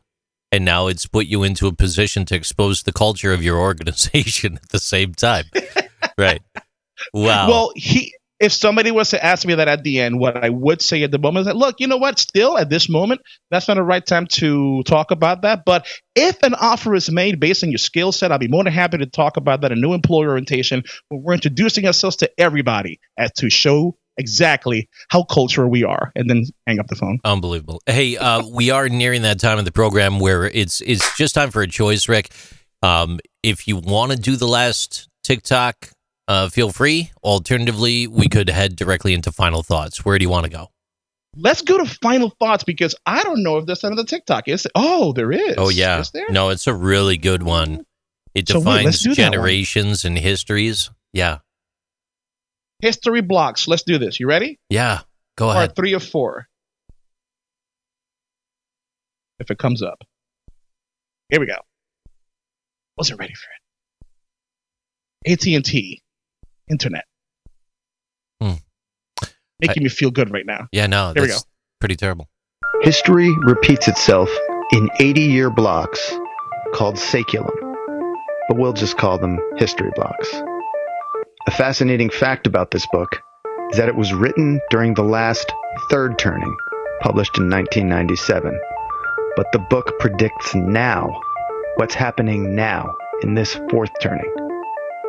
and 0.52 0.64
now 0.64 0.86
it's 0.86 1.06
put 1.06 1.26
you 1.26 1.42
into 1.42 1.66
a 1.66 1.72
position 1.72 2.24
to 2.26 2.36
expose 2.36 2.84
the 2.84 2.92
culture 2.92 3.32
of 3.32 3.42
your 3.42 3.58
organization 3.58 4.54
at 4.62 4.68
the 4.68 4.78
same 4.78 5.14
time? 5.14 5.44
right. 6.16 6.42
Wow. 7.12 7.48
Well, 7.48 7.72
he 7.74 8.14
if 8.40 8.54
somebody 8.54 8.90
was 8.90 9.10
to 9.10 9.22
ask 9.22 9.46
me 9.46 9.54
that 9.54 9.68
at 9.68 9.84
the 9.84 10.00
end, 10.00 10.18
what 10.18 10.42
I 10.42 10.48
would 10.48 10.80
say 10.80 11.02
at 11.02 11.10
the 11.10 11.18
moment 11.18 11.42
is 11.42 11.46
that, 11.46 11.56
look, 11.56 11.76
you 11.78 11.86
know 11.86 11.98
what? 11.98 12.18
Still, 12.18 12.56
at 12.56 12.70
this 12.70 12.88
moment, 12.88 13.20
that's 13.50 13.68
not 13.68 13.74
the 13.74 13.82
right 13.82 14.04
time 14.04 14.26
to 14.28 14.82
talk 14.84 15.10
about 15.10 15.42
that. 15.42 15.64
But 15.66 15.86
if 16.16 16.42
an 16.42 16.54
offer 16.54 16.94
is 16.94 17.10
made 17.10 17.38
based 17.38 17.62
on 17.62 17.70
your 17.70 17.78
skill 17.78 18.12
set, 18.12 18.32
I'll 18.32 18.38
be 18.38 18.48
more 18.48 18.64
than 18.64 18.72
happy 18.72 18.96
to 18.98 19.06
talk 19.06 19.36
about 19.36 19.60
that. 19.60 19.72
A 19.72 19.76
new 19.76 19.92
employer 19.92 20.30
orientation 20.30 20.82
where 21.10 21.20
we're 21.20 21.34
introducing 21.34 21.86
ourselves 21.86 22.16
to 22.16 22.30
everybody 22.38 22.98
as 23.18 23.30
to 23.34 23.50
show 23.50 23.96
exactly 24.16 24.88
how 25.08 25.22
cultural 25.22 25.70
we 25.70 25.84
are, 25.84 26.10
and 26.14 26.28
then 26.28 26.44
hang 26.66 26.78
up 26.80 26.86
the 26.88 26.96
phone. 26.96 27.18
Unbelievable. 27.24 27.80
Hey, 27.86 28.16
uh, 28.16 28.46
we 28.46 28.70
are 28.70 28.88
nearing 28.88 29.22
that 29.22 29.38
time 29.38 29.58
of 29.58 29.64
the 29.64 29.72
program 29.72 30.18
where 30.18 30.44
it's 30.44 30.80
it's 30.80 31.16
just 31.16 31.34
time 31.34 31.50
for 31.50 31.60
a 31.62 31.68
choice, 31.68 32.08
Rick. 32.08 32.30
Um, 32.82 33.20
if 33.42 33.68
you 33.68 33.76
want 33.76 34.12
to 34.12 34.18
do 34.18 34.36
the 34.36 34.48
last 34.48 35.08
TikTok, 35.24 35.90
uh, 36.30 36.48
feel 36.48 36.70
free. 36.70 37.10
Alternatively, 37.24 38.06
we 38.06 38.28
could 38.28 38.48
head 38.48 38.76
directly 38.76 39.14
into 39.14 39.32
final 39.32 39.64
thoughts. 39.64 40.04
Where 40.04 40.16
do 40.16 40.22
you 40.22 40.28
want 40.28 40.44
to 40.44 40.50
go? 40.50 40.68
Let's 41.36 41.62
go 41.62 41.78
to 41.78 41.86
final 42.02 42.30
thoughts 42.38 42.62
because 42.62 42.94
I 43.04 43.22
don't 43.24 43.42
know 43.42 43.58
if 43.58 43.66
there's 43.66 43.82
another 43.82 44.04
TikTok. 44.04 44.46
Is 44.46 44.66
oh, 44.76 45.12
there 45.12 45.32
is. 45.32 45.56
Oh 45.58 45.68
yeah, 45.70 45.98
Is 46.00 46.10
there? 46.12 46.28
no, 46.30 46.50
it's 46.50 46.66
a 46.68 46.74
really 46.74 47.16
good 47.16 47.42
one. 47.42 47.84
It 48.34 48.48
So 48.48 48.58
defines 48.60 49.04
one. 49.04 49.14
generations 49.16 50.04
and 50.04 50.16
histories. 50.16 50.90
Yeah, 51.12 51.38
History 52.80 53.20
blocks. 53.22 53.66
Let's 53.66 53.82
do 53.82 53.98
this. 53.98 54.20
You 54.20 54.28
ready? 54.28 54.58
yeah. 54.68 55.00
Go 55.36 55.46
ahead. 55.46 55.54
Part 55.56 55.64
ahead. 55.70 55.76
three 55.76 55.94
or 55.94 56.00
four. 56.00 56.46
If 59.40 59.50
it 59.50 59.58
comes 59.58 59.82
up. 59.82 60.04
Here 61.28 61.40
we 61.40 61.46
go. 61.46 61.56
Wasn't 62.96 63.18
ready 63.18 63.34
for 63.34 63.48
it. 65.26 65.32
AT&T 65.32 66.02
internet. 66.70 67.04
Hmm. 68.40 68.54
Making 69.60 69.82
me 69.82 69.88
feel 69.88 70.10
good 70.10 70.32
right 70.32 70.46
now. 70.46 70.68
Yeah, 70.72 70.86
no, 70.86 71.12
Here 71.12 71.22
we 71.22 71.28
that's 71.28 71.42
go. 71.42 71.48
pretty 71.80 71.96
terrible. 71.96 72.28
History 72.82 73.30
repeats 73.42 73.88
itself 73.88 74.30
in 74.72 74.88
80 74.98 75.20
year 75.22 75.50
blocks 75.50 76.12
called 76.72 76.94
saeculum, 76.96 77.50
but 78.48 78.56
we'll 78.56 78.72
just 78.72 78.96
call 78.96 79.18
them 79.18 79.38
history 79.56 79.90
blocks. 79.94 80.32
A 81.46 81.50
fascinating 81.50 82.10
fact 82.10 82.46
about 82.46 82.70
this 82.70 82.86
book 82.92 83.20
is 83.70 83.76
that 83.78 83.88
it 83.88 83.96
was 83.96 84.12
written 84.14 84.60
during 84.70 84.94
the 84.94 85.02
last 85.02 85.52
third 85.90 86.18
turning, 86.18 86.56
published 87.02 87.36
in 87.38 87.50
1997, 87.50 88.58
but 89.36 89.46
the 89.52 89.58
book 89.58 89.98
predicts 89.98 90.54
now. 90.54 91.20
What's 91.76 91.94
happening 91.94 92.54
now 92.54 92.94
in 93.22 93.34
this 93.34 93.58
fourth 93.70 93.90
turning. 94.00 94.30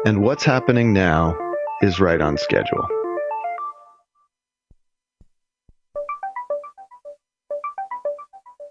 And 0.05 0.21
what's 0.21 0.43
happening 0.43 0.93
now 0.93 1.35
is 1.81 1.99
right 1.99 2.21
on 2.21 2.37
schedule. 2.37 2.87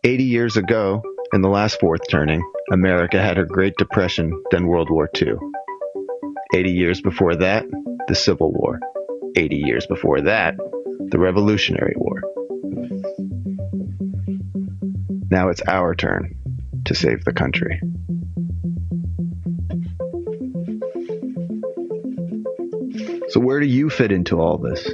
Eighty 0.03 0.25
years 0.25 0.57
ago, 0.57 1.03
in 1.33 1.43
the 1.43 1.49
last 1.49 1.79
fourth 1.79 2.01
turning, 2.11 2.43
America 2.73 3.21
had 3.21 3.37
her 3.37 3.45
Great 3.45 3.75
Depression, 3.77 4.43
then 4.51 4.67
World 4.67 4.89
War 4.91 5.11
II. 5.21 5.35
Eighty 6.55 6.73
years 6.73 7.01
before 7.01 7.37
that, 7.37 7.65
the 8.09 8.15
Civil 8.15 8.53
War. 8.53 8.81
Eighty 9.37 9.57
years 9.57 9.87
before 9.87 10.23
that, 10.23 10.57
the 10.57 11.19
Revolutionary 11.19 11.95
War. 11.97 12.23
Now 15.31 15.51
it's 15.51 15.63
our 15.69 15.95
turn 15.95 16.35
to 16.87 16.95
save 16.95 17.25
the 17.25 17.33
country. 17.33 17.81
So, 23.31 23.39
where 23.39 23.61
do 23.61 23.67
you 23.67 23.91
fit 23.91 24.11
into 24.11 24.41
all 24.41 24.59
this? 24.59 24.93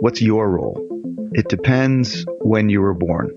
What's 0.00 0.22
your 0.22 0.48
role? 0.48 0.78
It 1.32 1.48
depends 1.48 2.24
when 2.40 2.68
you 2.68 2.80
were 2.80 2.94
born. 2.94 3.30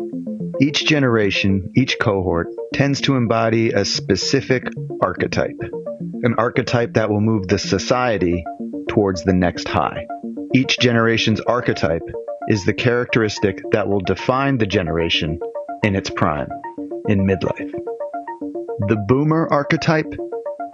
Each 0.62 0.86
generation, 0.86 1.72
each 1.76 1.98
cohort, 2.00 2.50
tends 2.72 3.02
to 3.02 3.16
embody 3.16 3.72
a 3.72 3.84
specific 3.84 4.68
archetype, 5.02 5.60
an 6.22 6.36
archetype 6.38 6.94
that 6.94 7.10
will 7.10 7.20
move 7.20 7.48
the 7.48 7.58
society 7.58 8.46
towards 8.88 9.24
the 9.24 9.34
next 9.34 9.68
high. 9.68 10.06
Each 10.54 10.78
generation's 10.78 11.42
archetype 11.42 12.08
is 12.48 12.64
the 12.64 12.74
characteristic 12.74 13.60
that 13.72 13.88
will 13.88 14.02
define 14.02 14.60
the 14.60 14.68
generation 14.68 15.40
in 15.84 15.96
its 15.96 16.12
prime, 16.12 16.50
in 17.08 17.26
midlife. 17.26 17.72
The 18.88 19.04
boomer 19.08 19.48
archetype 19.50 20.14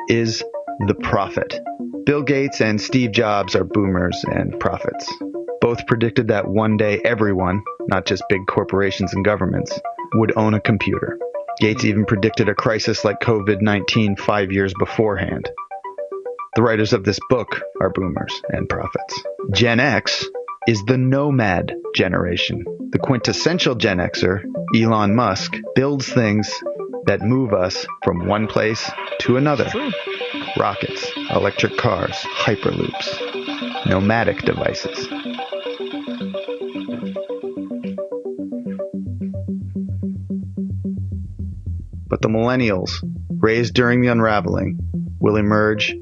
is 0.10 0.44
the 0.86 0.96
prophet. 0.96 1.62
Bill 2.08 2.24
Gates 2.24 2.62
and 2.62 2.80
Steve 2.80 3.12
Jobs 3.12 3.54
are 3.54 3.66
boomers 3.66 4.24
and 4.24 4.58
prophets. 4.62 5.14
Both 5.60 5.86
predicted 5.88 6.30
that 6.30 6.48
one 6.48 6.78
day 6.78 7.02
everyone, 7.04 7.62
not 7.90 8.06
just 8.06 8.24
big 8.30 8.48
corporations 8.48 9.14
and 9.14 9.26
governments, 9.26 9.78
would 10.14 10.32
own 10.38 10.54
a 10.54 10.62
computer. 10.62 11.20
Gates 11.60 11.84
even 11.84 12.06
predicted 12.06 12.48
a 12.48 12.56
crisis 12.56 13.04
like 13.04 13.20
COVID 13.20 13.62
19 13.62 14.16
five 14.16 14.54
years 14.54 14.74
beforehand. 14.80 15.52
The 16.56 16.62
writers 16.62 16.94
of 16.94 17.04
this 17.04 17.20
book 17.30 17.62
are 17.82 17.90
boomers 17.90 18.42
and 18.48 18.70
prophets. 18.70 19.22
Gen 19.54 19.82
X 19.82 20.26
is 20.66 20.82
the 20.86 20.98
nomad 20.98 21.76
generation. 21.94 22.64
The 22.92 23.00
quintessential 23.00 23.76
Gen 23.76 23.98
Xer, 23.98 24.46
Elon 24.74 25.14
Musk, 25.14 25.58
builds 25.76 26.08
things 26.08 26.50
that 27.06 27.20
move 27.20 27.52
us 27.52 27.86
from 28.06 28.28
one 28.28 28.48
place 28.48 28.90
to 29.20 29.36
another 29.36 29.70
rockets, 30.58 31.12
electric 31.30 31.78
cars, 31.78 32.14
hyperloops, 32.14 33.86
nomadic 33.86 34.42
devices. 34.42 35.08
But 42.08 42.22
the 42.22 42.30
millennials, 42.30 42.92
raised 43.30 43.74
during 43.74 44.02
the 44.02 44.08
unraveling, 44.08 44.80
will 45.20 45.36
emerge 45.36 45.96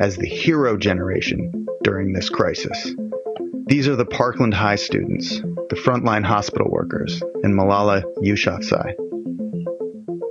as 0.00 0.16
the 0.16 0.26
hero 0.28 0.76
generation 0.76 1.66
during 1.82 2.12
this 2.12 2.28
crisis. 2.28 2.94
These 3.66 3.88
are 3.88 3.96
the 3.96 4.04
Parkland 4.04 4.52
High 4.52 4.76
students, 4.76 5.38
the 5.38 5.76
frontline 5.76 6.24
hospital 6.24 6.70
workers, 6.70 7.22
and 7.42 7.58
Malala 7.58 8.02
Yousafzai. 8.22 8.94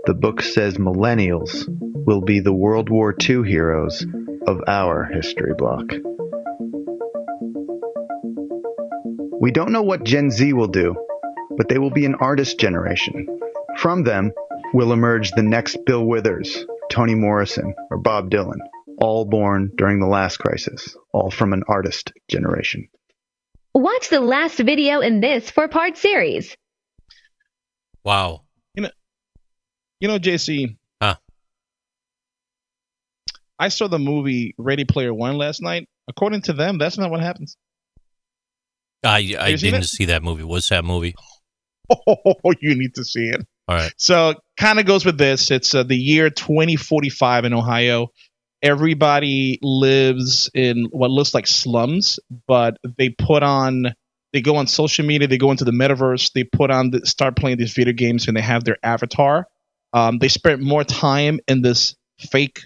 The 0.05 0.13
book 0.13 0.41
says 0.41 0.77
millennials 0.77 1.65
will 2.05 2.21
be 2.21 2.39
the 2.39 2.53
World 2.53 2.89
War 2.89 3.15
II 3.19 3.47
heroes 3.47 4.05
of 4.45 4.61
our 4.67 5.05
history 5.05 5.53
block. 5.57 5.85
We 9.39 9.51
don't 9.51 9.71
know 9.71 9.83
what 9.83 10.03
Gen 10.03 10.31
Z 10.31 10.53
will 10.53 10.67
do, 10.67 10.95
but 11.57 11.69
they 11.69 11.77
will 11.77 11.91
be 11.91 12.05
an 12.05 12.15
artist 12.15 12.59
generation. 12.59 13.27
From 13.77 14.03
them 14.03 14.31
will 14.73 14.93
emerge 14.93 15.31
the 15.31 15.43
next 15.43 15.77
Bill 15.85 16.05
Withers, 16.05 16.65
Toni 16.89 17.15
Morrison, 17.15 17.73
or 17.89 17.97
Bob 17.97 18.29
Dylan, 18.29 18.59
all 18.99 19.25
born 19.25 19.71
during 19.75 19.99
the 19.99 20.07
last 20.07 20.37
crisis, 20.37 20.95
all 21.11 21.31
from 21.31 21.53
an 21.53 21.63
artist 21.67 22.13
generation. 22.27 22.87
Watch 23.73 24.09
the 24.09 24.21
last 24.21 24.57
video 24.57 25.01
in 25.01 25.19
this 25.19 25.49
four 25.49 25.67
part 25.67 25.97
series. 25.97 26.55
Wow. 28.03 28.43
You 28.75 28.83
know, 28.83 28.91
you 29.99 30.07
know, 30.07 30.19
JC. 30.19 30.77
I 33.63 33.69
saw 33.69 33.87
the 33.87 33.97
movie 33.97 34.55
Ready 34.57 34.83
Player 34.83 35.13
One 35.13 35.37
last 35.37 35.61
night. 35.61 35.87
According 36.09 36.41
to 36.43 36.53
them, 36.53 36.77
that's 36.77 36.97
not 36.97 37.09
what 37.09 37.21
happens. 37.21 37.55
I 39.05 39.35
I 39.39 39.55
didn't 39.55 39.83
see 39.83 40.05
that 40.05 40.21
movie. 40.21 40.43
What's 40.43 40.67
that 40.67 40.83
movie? 40.83 41.15
Oh, 41.89 42.33
you 42.59 42.75
need 42.75 42.95
to 42.95 43.05
see 43.05 43.29
it. 43.29 43.45
All 43.69 43.77
right. 43.77 43.93
So, 43.95 44.35
kind 44.57 44.81
of 44.81 44.85
goes 44.85 45.05
with 45.05 45.17
this. 45.17 45.49
It's 45.49 45.73
uh, 45.73 45.83
the 45.83 45.95
year 45.95 46.29
2045 46.29 47.45
in 47.45 47.53
Ohio. 47.53 48.09
Everybody 48.61 49.59
lives 49.61 50.49
in 50.53 50.87
what 50.91 51.09
looks 51.09 51.33
like 51.33 51.47
slums, 51.47 52.19
but 52.45 52.77
they 52.97 53.11
put 53.11 53.43
on, 53.43 53.93
they 54.33 54.41
go 54.41 54.57
on 54.57 54.67
social 54.67 55.05
media, 55.05 55.29
they 55.29 55.37
go 55.37 55.51
into 55.51 55.63
the 55.63 55.71
metaverse, 55.71 56.33
they 56.33 56.43
put 56.43 56.69
on, 56.69 56.91
the, 56.91 57.05
start 57.05 57.37
playing 57.37 57.57
these 57.57 57.73
video 57.73 57.93
games, 57.93 58.27
and 58.27 58.35
they 58.35 58.41
have 58.41 58.65
their 58.65 58.77
avatar. 58.83 59.47
Um, 59.93 60.17
they 60.17 60.27
spend 60.27 60.61
more 60.61 60.83
time 60.83 61.39
in 61.47 61.61
this 61.61 61.95
fake 62.19 62.63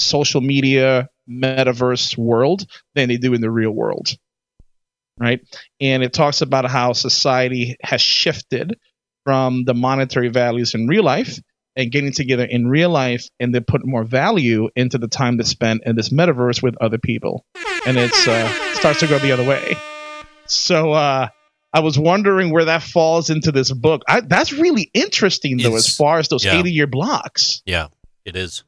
social 0.00 0.40
media 0.40 1.08
metaverse 1.28 2.16
world 2.16 2.66
than 2.94 3.08
they 3.08 3.16
do 3.16 3.34
in 3.34 3.40
the 3.40 3.50
real 3.50 3.70
world 3.70 4.16
right? 5.20 5.40
And 5.80 6.02
it 6.02 6.12
talks 6.12 6.40
about 6.40 6.64
how 6.68 6.94
society 6.94 7.76
has 7.82 8.00
shifted 8.00 8.78
from 9.24 9.64
the 9.64 9.74
monetary 9.74 10.28
values 10.28 10.74
in 10.74 10.88
real 10.88 11.04
life 11.04 11.38
and 11.76 11.92
getting 11.92 12.12
together 12.12 12.44
in 12.44 12.66
real 12.66 12.90
life 12.90 13.28
and 13.38 13.54
then 13.54 13.64
put 13.64 13.86
more 13.86 14.02
value 14.02 14.68
into 14.74 14.98
the 14.98 15.08
time 15.08 15.36
that's 15.36 15.50
spent 15.50 15.82
in 15.84 15.94
this 15.94 16.08
metaverse 16.08 16.62
with 16.62 16.74
other 16.80 16.98
people. 16.98 17.44
And 17.86 17.96
it's 17.96 18.26
uh, 18.26 18.48
starts 18.74 19.00
to 19.00 19.06
go 19.06 19.18
the 19.18 19.32
other 19.32 19.46
way. 19.46 19.76
So 20.46 20.92
uh, 20.92 21.28
I 21.72 21.80
was 21.80 21.98
wondering 21.98 22.50
where 22.50 22.64
that 22.64 22.82
falls 22.82 23.30
into 23.30 23.52
this 23.52 23.70
book. 23.70 24.02
I, 24.08 24.20
that's 24.20 24.52
really 24.52 24.90
interesting, 24.94 25.58
though, 25.58 25.68
It's- 25.68 25.88
as 25.88 25.96
far 25.96 26.18
as 26.18 26.28
those 26.28 26.44
yeah. 26.44 26.58
80 26.58 26.72
year 26.72 26.86
blocks. 26.86 27.62
Yeah, 27.66 27.88
it 28.24 28.36
is. 28.36 28.64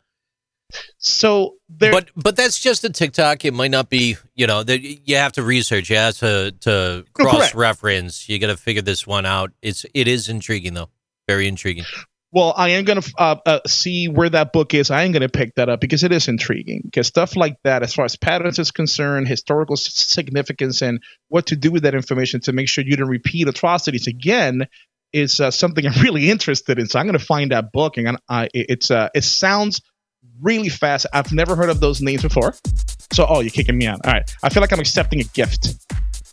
So 0.99 1.57
there, 1.69 1.93
but 1.93 2.11
but 2.17 2.37
that's 2.37 2.59
just 2.61 2.85
a 2.85 2.91
TikTok. 2.91 3.45
It 3.45 3.55
might 3.55 3.71
not 3.71 3.89
be. 3.89 4.17
You 4.35 4.47
know, 4.47 4.63
that 4.63 4.81
you 4.81 5.17
have 5.17 5.33
to 5.33 5.43
research. 5.43 5.91
You 5.91 5.97
have 5.97 6.17
to 6.19 6.53
to 6.61 7.05
Correct. 7.13 7.31
cross 7.31 7.55
reference. 7.55 8.29
You 8.29 8.39
got 8.39 8.49
to 8.49 8.57
figure 8.57 8.83
this 8.83 9.07
one 9.07 9.27
out. 9.27 9.53
It's 9.61 9.85
it 9.95 10.09
is 10.09 10.29
intriguing 10.29 10.75
though. 10.75 10.91
Very 11.29 11.49
intriguing. 11.49 11.85
Well, 12.33 12.55
I 12.57 12.71
am 12.71 12.85
going 12.85 13.03
to 13.03 13.13
uh, 13.19 13.37
uh, 13.45 13.61
see 13.67 14.09
where 14.09 14.31
that 14.31 14.55
book 14.55 14.73
is. 14.73 14.91
I 14.91 15.03
am 15.03 15.13
going 15.13 15.21
to 15.21 15.29
pick 15.29 15.55
that 15.57 15.69
up 15.69 15.83
because 15.83 16.03
it 16.03 16.13
is 16.13 16.29
intriguing. 16.29 16.81
Because 16.83 17.07
stuff 17.07 17.37
like 17.37 17.59
that, 17.65 17.83
as 17.83 17.95
far 17.95 18.07
as 18.07 18.17
patterns 18.17 18.59
is 18.59 18.71
concerned, 18.71 19.29
historical 19.29 19.77
significance, 19.77 20.81
and 20.81 21.03
what 21.29 21.47
to 21.49 21.57
do 21.57 21.71
with 21.71 21.83
that 21.83 21.95
information 21.95 22.41
to 22.43 22.55
make 22.55 22.71
sure 22.71 22.85
you 22.85 22.97
don't 22.97 23.09
repeat 23.09 23.49
atrocities 23.49 24.07
again, 24.07 24.67
is 25.13 25.41
uh, 25.41 25.51
something 25.51 25.87
I'm 25.87 25.93
really 26.03 26.31
interested 26.31 26.79
in. 26.79 26.87
So 26.87 26.99
I'm 26.99 27.07
going 27.07 27.19
to 27.19 27.25
find 27.25 27.53
that 27.53 27.71
book, 27.71 27.99
and 27.99 28.17
I, 28.31 28.49
it's 28.55 28.91
uh, 28.91 29.11
it 29.15 29.25
sounds 29.25 29.83
really 30.43 30.69
fast. 30.69 31.07
I've 31.13 31.33
never 31.33 31.57
heard 31.57 31.71
of 31.71 31.81
those 31.81 32.03
names 32.03 32.23
before. 32.23 32.55
So, 33.13 33.27
oh, 33.29 33.41
you're 33.41 33.51
kicking 33.51 33.79
me 33.79 33.87
out. 33.87 34.01
All 34.05 34.13
right, 34.13 34.37
I 34.43 34.49
feel 34.49 34.61
like 34.61 34.73
I'm 34.73 34.81
accepting 34.81 35.21
a 35.21 35.25
gift, 35.25 35.77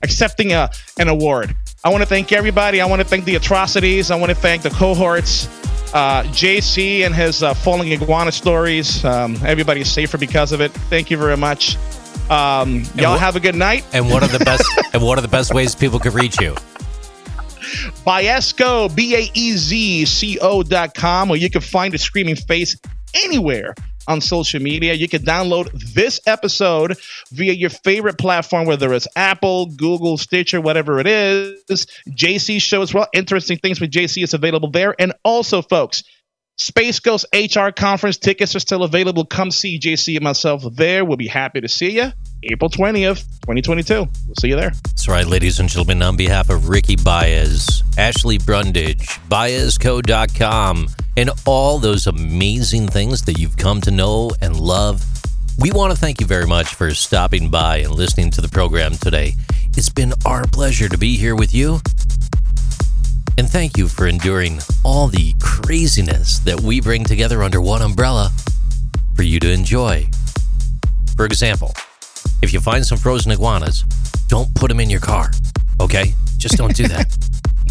accepting 0.02 0.54
a 0.54 0.70
an 0.98 1.08
award. 1.08 1.56
I 1.84 1.90
want 1.90 2.02
to 2.02 2.08
thank 2.08 2.32
everybody. 2.32 2.82
I 2.82 2.86
want 2.86 3.02
to 3.02 3.08
thank 3.08 3.26
the 3.26 3.36
atrocities. 3.36 4.12
I 4.12 4.16
want 4.16 4.30
to 4.30 4.36
thank 4.36 4.64
the 4.64 4.70
cohorts 4.70 5.48
uh, 5.94 6.24
JC 6.24 7.06
and 7.06 7.16
his 7.16 7.42
uh, 7.44 7.54
falling 7.54 7.92
iguana 7.92 8.32
stories. 8.32 9.04
Um, 9.04 9.38
everybody's 9.44 9.92
safer 9.92 10.18
because 10.18 10.52
of 10.52 10.62
it. 10.62 10.72
Thank 10.72 11.10
you 11.10 11.18
very 11.18 11.38
much. 11.38 11.78
Um, 12.30 12.84
y'all 12.96 13.18
have 13.18 13.36
a 13.36 13.40
good 13.40 13.56
night. 13.56 13.84
And 13.92 14.10
what 14.10 14.22
are 14.22 14.28
the 14.28 14.44
best? 14.44 14.64
and 14.94 15.02
what 15.02 15.18
are 15.18 15.22
the 15.22 15.28
best 15.28 15.54
ways 15.54 15.76
people 15.76 16.00
could 16.00 16.14
reach 16.14 16.40
you? 16.40 16.56
Baezco, 18.06 18.94
B 18.96 19.16
A 19.16 19.32
E 19.34 19.58
Z 19.58 20.06
C 20.06 20.38
O 20.40 20.64
dot 20.64 20.94
com, 20.94 21.32
or 21.32 21.38
you 21.38 21.50
can 21.50 21.62
find 21.62 21.94
the 21.94 21.98
Screaming 21.98 22.36
Face 22.36 22.78
anywhere 23.14 23.74
on 24.10 24.20
social 24.20 24.62
media. 24.62 24.94
You 24.94 25.08
can 25.08 25.22
download 25.22 25.72
this 25.94 26.20
episode 26.26 26.98
via 27.32 27.54
your 27.54 27.70
favorite 27.70 28.18
platform, 28.18 28.66
whether 28.66 28.94
it's 28.94 29.08
Apple, 29.16 29.68
Google, 29.68 30.18
Stitcher, 30.18 30.60
whatever 30.60 31.00
it 31.00 31.08
is. 31.08 31.86
JC 32.10 32.62
Show 32.62 32.82
as 32.82 32.94
well. 32.94 33.08
Interesting 33.14 33.60
things 33.60 33.80
with 33.80 33.92
JC 33.92 34.24
is 34.24 34.34
available 34.34 34.72
there. 34.72 34.96
And 35.00 35.14
also, 35.24 35.62
folks, 35.62 36.04
Space 36.58 37.00
Coast 37.00 37.26
HR 37.34 37.70
conference 37.70 38.18
tickets 38.18 38.54
are 38.54 38.60
still 38.60 38.84
available. 38.84 39.24
Come 39.24 39.50
see 39.50 39.80
JC 39.80 40.16
and 40.16 40.24
myself 40.24 40.64
there. 40.74 41.06
We'll 41.06 41.16
be 41.16 41.28
happy 41.28 41.62
to 41.62 41.70
see 41.70 41.92
you. 41.92 42.12
April 42.44 42.70
20th, 42.70 43.24
2022. 43.44 43.94
We'll 43.94 44.10
see 44.40 44.50
you 44.50 44.58
there. 44.58 44.72
That's 44.84 45.08
right, 45.08 45.26
ladies 45.26 45.60
and 45.60 45.70
gentlemen. 45.70 46.02
On 46.02 46.18
behalf 46.18 46.50
of 46.50 46.68
Ricky 46.68 46.98
Baez, 46.98 47.82
Ashley 47.98 48.40
Brundage, 48.40 49.08
BaezCo.com, 49.30 50.88
and 51.20 51.32
all 51.46 51.80
those 51.80 52.08
amazing 52.08 52.88
things 52.88 53.24
that 53.24 53.38
you've 53.38 53.58
come 53.58 53.82
to 53.82 53.92
know 53.92 54.32
and 54.40 54.58
love, 54.58 55.06
we 55.58 55.70
want 55.70 55.92
to 55.92 56.00
thank 56.00 56.22
you 56.22 56.26
very 56.26 56.48
much 56.48 56.76
for 56.76 56.94
stopping 56.94 57.50
by 57.50 57.80
and 57.80 57.92
listening 57.92 58.32
to 58.32 58.40
the 58.40 58.48
program 58.48 58.94
today. 58.96 59.34
It's 59.76 59.90
been 59.90 60.14
our 60.26 60.48
pleasure 60.48 60.88
to 60.88 60.98
be 60.98 61.18
here 61.18 61.36
with 61.36 61.54
you. 61.54 61.82
And 63.38 63.50
thank 63.50 63.78
you 63.78 63.90
for 63.90 64.08
enduring 64.08 64.62
all 64.86 65.10
the 65.10 65.34
craziness 65.42 66.40
that 66.40 66.62
we 66.62 66.80
bring 66.80 67.04
together 67.04 67.44
under 67.44 67.60
one 67.60 67.82
umbrella 67.82 68.32
for 69.18 69.24
you 69.24 69.42
to 69.42 69.52
enjoy. 69.52 70.08
For 71.18 71.26
example, 71.26 71.74
if 72.42 72.54
you 72.54 72.62
find 72.62 72.86
some 72.86 72.98
frozen 72.98 73.34
iguanas, 73.34 73.84
don't 74.30 74.56
put 74.56 74.70
them 74.70 74.80
in 74.80 74.90
your 74.90 75.02
car. 75.02 75.32
Okay? 75.82 76.14
Just 76.38 76.56
don't 76.56 76.74
do 76.74 76.88
that. 76.88 77.14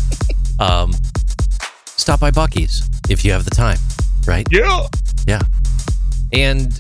um, 0.58 0.92
stop 1.98 2.20
by 2.20 2.30
Buc-ee's 2.30 2.88
if 3.10 3.24
you 3.24 3.32
have 3.32 3.44
the 3.44 3.50
time, 3.50 3.78
right? 4.26 4.46
Yeah. 4.50 4.86
Yeah. 5.26 5.42
And 6.32 6.78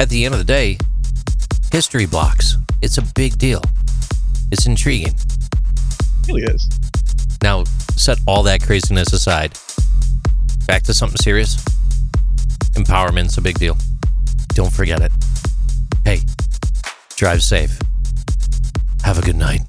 at 0.00 0.08
the 0.08 0.24
end 0.24 0.34
of 0.34 0.38
the 0.38 0.44
day, 0.44 0.78
history 1.70 2.06
blocks. 2.06 2.56
It's 2.80 2.98
a 2.98 3.02
big 3.14 3.36
deal. 3.38 3.62
It's 4.50 4.66
intriguing. 4.66 5.14
It 5.14 6.28
really 6.28 6.42
is. 6.44 6.68
Now, 7.42 7.64
set 7.96 8.18
all 8.26 8.42
that 8.44 8.62
craziness 8.62 9.12
aside. 9.12 9.58
Back 10.66 10.82
to 10.84 10.94
something 10.94 11.18
serious. 11.22 11.56
Empowerment's 12.72 13.36
a 13.36 13.42
big 13.42 13.58
deal. 13.58 13.76
Don't 14.54 14.72
forget 14.72 15.00
it. 15.00 15.12
Hey, 16.04 16.20
drive 17.16 17.42
safe. 17.42 17.78
Have 19.02 19.18
a 19.18 19.22
good 19.22 19.36
night. 19.36 19.60